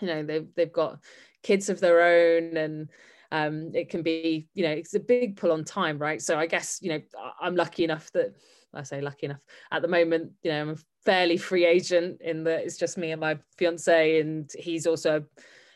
[0.00, 0.98] you know they've they've got
[1.42, 2.88] kids of their own and
[3.32, 6.46] um, it can be you know it's a big pull on time right so i
[6.46, 7.00] guess you know
[7.40, 8.34] i'm lucky enough that
[8.74, 9.40] i say lucky enough
[9.72, 13.12] at the moment you know i'm a fairly free agent in that it's just me
[13.12, 15.24] and my fiance and he's also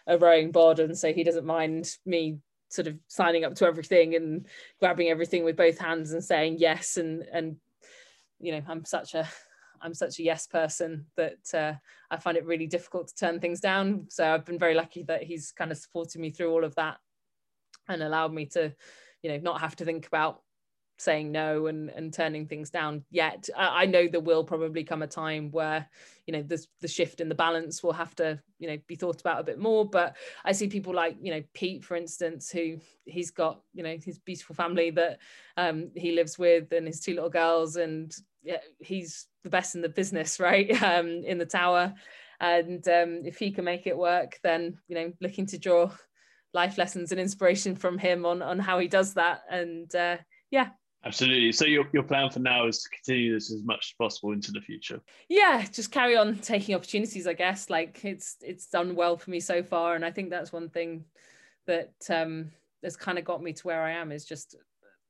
[0.06, 4.14] a rowing bod and so he doesn't mind me sort of signing up to everything
[4.14, 4.46] and
[4.78, 7.56] grabbing everything with both hands and saying yes and and
[8.40, 9.28] you know i'm such a
[9.82, 11.72] I'm such a yes person that uh,
[12.10, 14.06] I find it really difficult to turn things down.
[14.08, 16.98] So I've been very lucky that he's kind of supported me through all of that
[17.90, 18.72] and allowed me to
[19.22, 20.42] you know not have to think about
[21.00, 23.48] saying no and and turning things down yet.
[23.56, 25.88] I, I, know there will probably come a time where
[26.26, 29.18] you know the, the shift in the balance will have to you know be thought
[29.20, 29.88] about a bit more.
[29.88, 32.76] But i see people like you know pete for instance who
[33.06, 35.18] he's got you know his beautiful family that
[35.56, 39.80] um, he lives with and his two little girls and yeah, he's the best in
[39.80, 41.94] the business right um, in the tower.
[42.42, 45.90] And um, if he can make it work then you know looking to draw
[46.52, 50.16] life lessons and inspiration from him on on how he does that and uh,
[50.50, 50.68] yeah
[51.02, 51.50] Absolutely.
[51.52, 54.52] So your, your plan for now is to continue this as much as possible into
[54.52, 55.00] the future.
[55.30, 57.70] Yeah, just carry on taking opportunities, I guess.
[57.70, 59.94] Like it's it's done well for me so far.
[59.94, 61.04] And I think that's one thing
[61.66, 62.50] that um
[62.82, 64.56] has kind of got me to where I am is just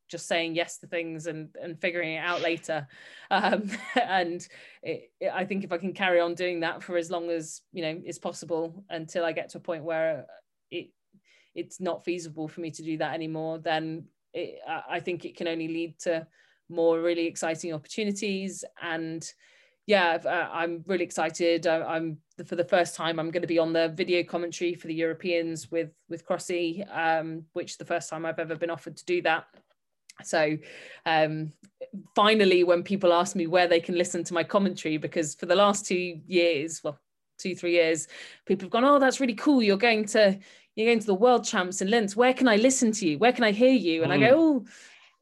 [0.08, 2.86] just saying yes to things and and figuring it out later
[3.30, 4.48] um, and
[4.82, 7.60] it, it, i think if i can carry on doing that for as long as
[7.72, 10.26] you know is possible until i get to a point where
[10.72, 10.90] it
[11.54, 15.48] it's not feasible for me to do that anymore then it, I think it can
[15.48, 16.26] only lead to
[16.70, 18.64] more really exciting opportunities.
[18.80, 19.28] And
[19.86, 21.66] yeah, uh, I'm really excited.
[21.66, 23.18] I, am for the first time.
[23.18, 27.44] I'm going to be on the video commentary for the Europeans with with Crossy, um,
[27.52, 29.46] which the first time I've ever been offered to do that.
[30.22, 30.56] So
[31.06, 31.52] um,
[32.14, 35.56] finally, when people ask me where they can listen to my commentary, because for the
[35.56, 37.00] last two years, well,
[37.38, 38.06] two three years,
[38.46, 39.62] people have gone, "Oh, that's really cool.
[39.62, 40.38] You're going to
[40.74, 42.16] you're going to the world champs in Linz.
[42.16, 43.18] Where can I listen to you?
[43.18, 44.02] Where can I hear you?
[44.02, 44.16] And mm.
[44.16, 44.38] I go, mm.
[44.38, 44.66] oh,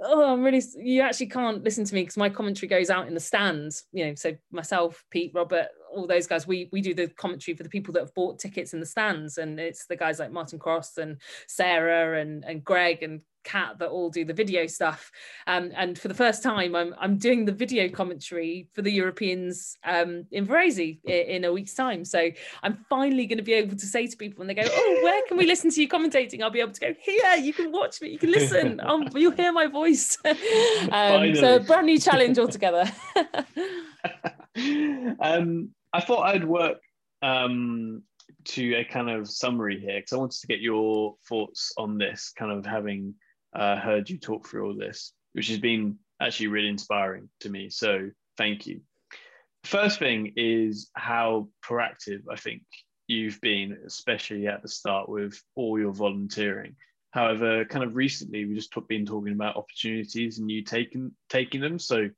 [0.01, 3.15] oh, I'm really, you actually can't listen to me because my commentary goes out in
[3.15, 3.85] the stands.
[3.93, 7.63] You know, so myself, Pete, Robert, all those guys, we we do the commentary for
[7.63, 10.59] the people that have bought tickets in the stands, and it's the guys like Martin
[10.59, 11.17] Cross and
[11.47, 15.11] Sarah and and Greg and Cat that all do the video stuff.
[15.47, 19.77] Um, and for the first time, I'm, I'm doing the video commentary for the Europeans
[19.85, 22.05] um, in Varese in, a week's time.
[22.05, 22.31] So
[22.63, 25.23] I'm finally going to be able to say to people when they go, Oh, where
[25.27, 26.43] can we listen to you commentating?
[26.43, 29.33] I'll be able to go, Here, you can watch me, you can listen, um, you'll
[29.33, 30.19] hear my voice.
[30.93, 32.85] um, so a brand new challenge altogether.
[35.21, 36.79] um, I thought I'd work
[37.23, 38.03] um,
[38.45, 42.33] to a kind of summary here because I wanted to get your thoughts on this,
[42.37, 43.15] kind of having
[43.55, 47.71] uh, heard you talk through all this, which has been actually really inspiring to me.
[47.71, 48.81] So thank you.
[49.65, 52.63] First thing is how proactive I think
[53.07, 56.77] you've been, especially at the start with all your volunteering.
[57.11, 61.79] However, kind of recently, we just been talking about opportunities and you taking taking them.
[61.79, 62.09] So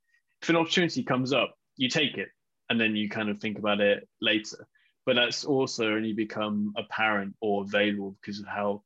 [0.42, 2.28] if an opportunity comes up, you take it,
[2.68, 4.66] and then you kind of think about it later.
[5.06, 8.82] But that's also only become apparent or available because of how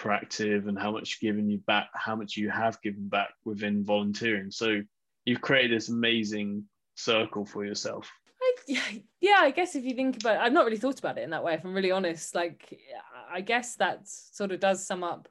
[0.00, 4.50] proactive and how much given you back, how much you have given back within volunteering.
[4.50, 4.80] So
[5.24, 6.64] you've created this amazing
[6.94, 8.10] circle for yourself.
[8.42, 11.24] I, yeah, I guess if you think about it, I've not really thought about it
[11.24, 12.34] in that way, if I'm really honest.
[12.34, 12.78] Like,
[13.30, 15.28] I guess that sort of does sum up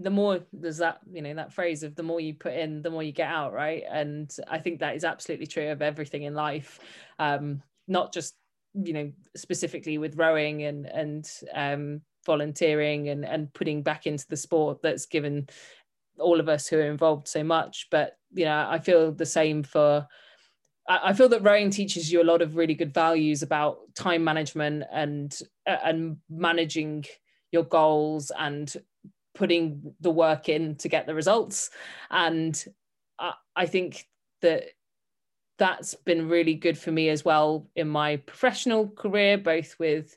[0.00, 2.90] the more there's that you know that phrase of the more you put in the
[2.90, 6.34] more you get out right and i think that is absolutely true of everything in
[6.34, 6.80] life
[7.18, 8.34] um not just
[8.74, 14.36] you know specifically with rowing and and um volunteering and, and putting back into the
[14.36, 15.48] sport that's given
[16.18, 17.88] all of us who are involved so much.
[17.90, 20.06] But you know, I feel the same for
[20.90, 24.84] I feel that rowing teaches you a lot of really good values about time management
[24.92, 27.04] and uh, and managing
[27.50, 28.74] your goals and
[29.34, 31.70] putting the work in to get the results.
[32.10, 32.62] And
[33.18, 34.06] I, I think
[34.42, 34.64] that
[35.58, 40.16] that's been really good for me as well in my professional career, both with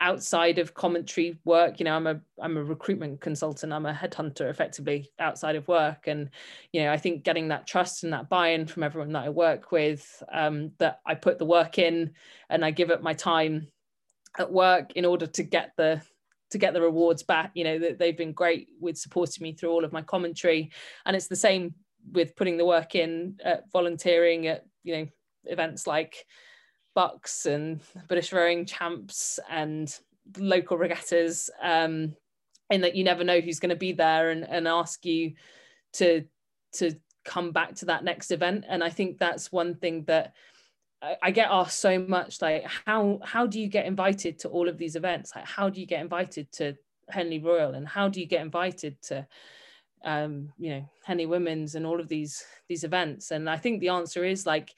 [0.00, 4.48] outside of commentary work you know i'm a i'm a recruitment consultant i'm a headhunter
[4.48, 6.06] effectively outside of work.
[6.06, 6.30] And
[6.72, 9.72] you know i think getting that trust and that buy-in from everyone that i work
[9.72, 12.12] with um, that i put the work in
[12.48, 13.68] and i give up my time
[14.38, 16.00] at work in order to get the
[16.50, 19.70] to get the rewards back you know that they've been great with supporting me through
[19.70, 20.70] all of my commentary.
[21.06, 21.74] And it's the same
[22.12, 25.06] with putting the work in at volunteering at you know
[25.44, 26.24] events like
[26.94, 29.94] BUCS and British rowing champs and
[30.38, 32.14] local regattas um,
[32.70, 35.34] in that you never know who's going to be there and, and ask you
[35.94, 36.24] to
[36.72, 36.94] to
[37.24, 38.64] come back to that next event.
[38.68, 40.34] And i think that's one thing that
[41.02, 44.68] I, I get asked so much like how how do you get invited to all
[44.68, 45.32] of these events?
[45.34, 46.76] Like how do you get invited to
[47.08, 47.74] henley royal?
[47.74, 49.26] And how do you get invited to
[50.02, 53.30] um you know henley women's and all of these these events?
[53.32, 54.74] And i think the answer is like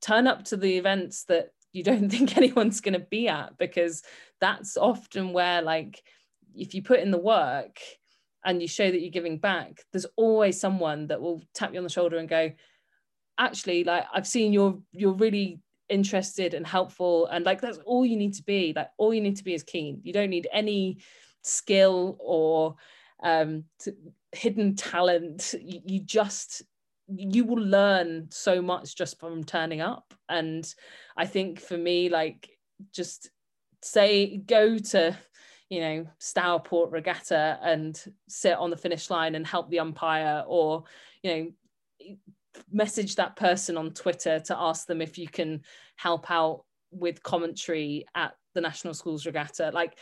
[0.00, 4.02] turn up to the events that you don't think anyone's going to be at because
[4.40, 6.02] that's often where like
[6.54, 7.78] if you put in the work
[8.44, 11.84] and you show that you're giving back there's always someone that will tap you on
[11.84, 12.50] the shoulder and go
[13.38, 18.16] actually like i've seen you're you're really interested and helpful and like that's all you
[18.16, 18.72] need to be.
[18.74, 20.00] Like all you need to be is keen.
[20.02, 20.98] You don't need any
[21.42, 22.76] skill or
[23.22, 23.64] um
[24.32, 25.54] hidden talent.
[25.60, 26.62] You, you just
[27.08, 30.12] you will learn so much just from turning up.
[30.28, 30.72] And
[31.16, 32.50] i think for me like
[32.92, 33.30] just
[33.82, 35.16] say go to
[35.70, 40.84] you know Stourport Regatta and sit on the finish line and help the umpire or
[41.22, 42.06] you know
[42.72, 45.62] message that person on Twitter to ask them if you can
[45.96, 49.70] help out with commentary at the National Schools Regatta.
[49.74, 49.98] Like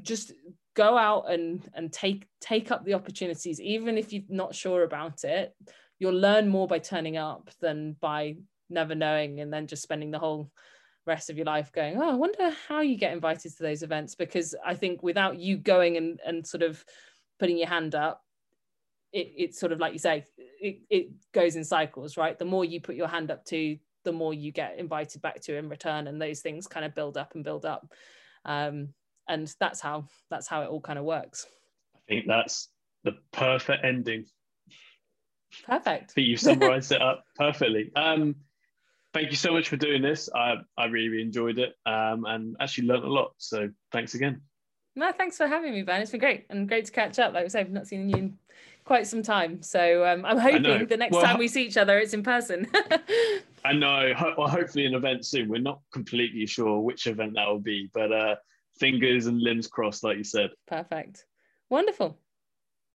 [0.00, 0.32] just
[0.74, 5.22] go out and and take take up the opportunities even if you're not sure about
[5.22, 5.54] it
[6.04, 8.36] you'll learn more by turning up than by
[8.68, 10.50] never knowing and then just spending the whole
[11.06, 14.14] rest of your life going oh i wonder how you get invited to those events.
[14.14, 16.84] Because i think without you going and, and sort of
[17.38, 18.20] putting your hand up
[19.14, 22.38] it, it's sort of like you say it, it goes in cycles right?
[22.38, 25.56] The more you put your hand up to the more you get invited back to
[25.56, 27.90] in return and those things kind of build up and build up.
[28.44, 28.90] Um,
[29.26, 31.46] and that's how that's how it all kind of works.
[31.96, 32.68] I think that's
[33.04, 34.26] the perfect ending
[35.66, 38.34] perfect i think you've summarized it up perfectly um,
[39.14, 40.28] thank you so much for doing this.
[40.34, 43.32] I, I really, really enjoyed it um, and actually learned a lot.
[43.38, 44.42] So thanks again.
[44.96, 46.02] No, thanks for having me, Ben.
[46.02, 47.32] It's been great and great to catch up.
[47.32, 48.38] Like I said, I've not seen you in
[48.84, 49.62] quite some time.
[49.62, 52.68] So um, I'm hoping the next well, time we see each other, it's in person.
[53.64, 54.12] I know.
[54.36, 55.48] Well, hopefully an event soon.
[55.48, 58.34] We're not completely sure which event that will be, but uh,
[58.78, 60.50] fingers and limbs crossed, like you said.
[60.66, 61.24] Perfect.
[61.70, 62.18] Wonderful.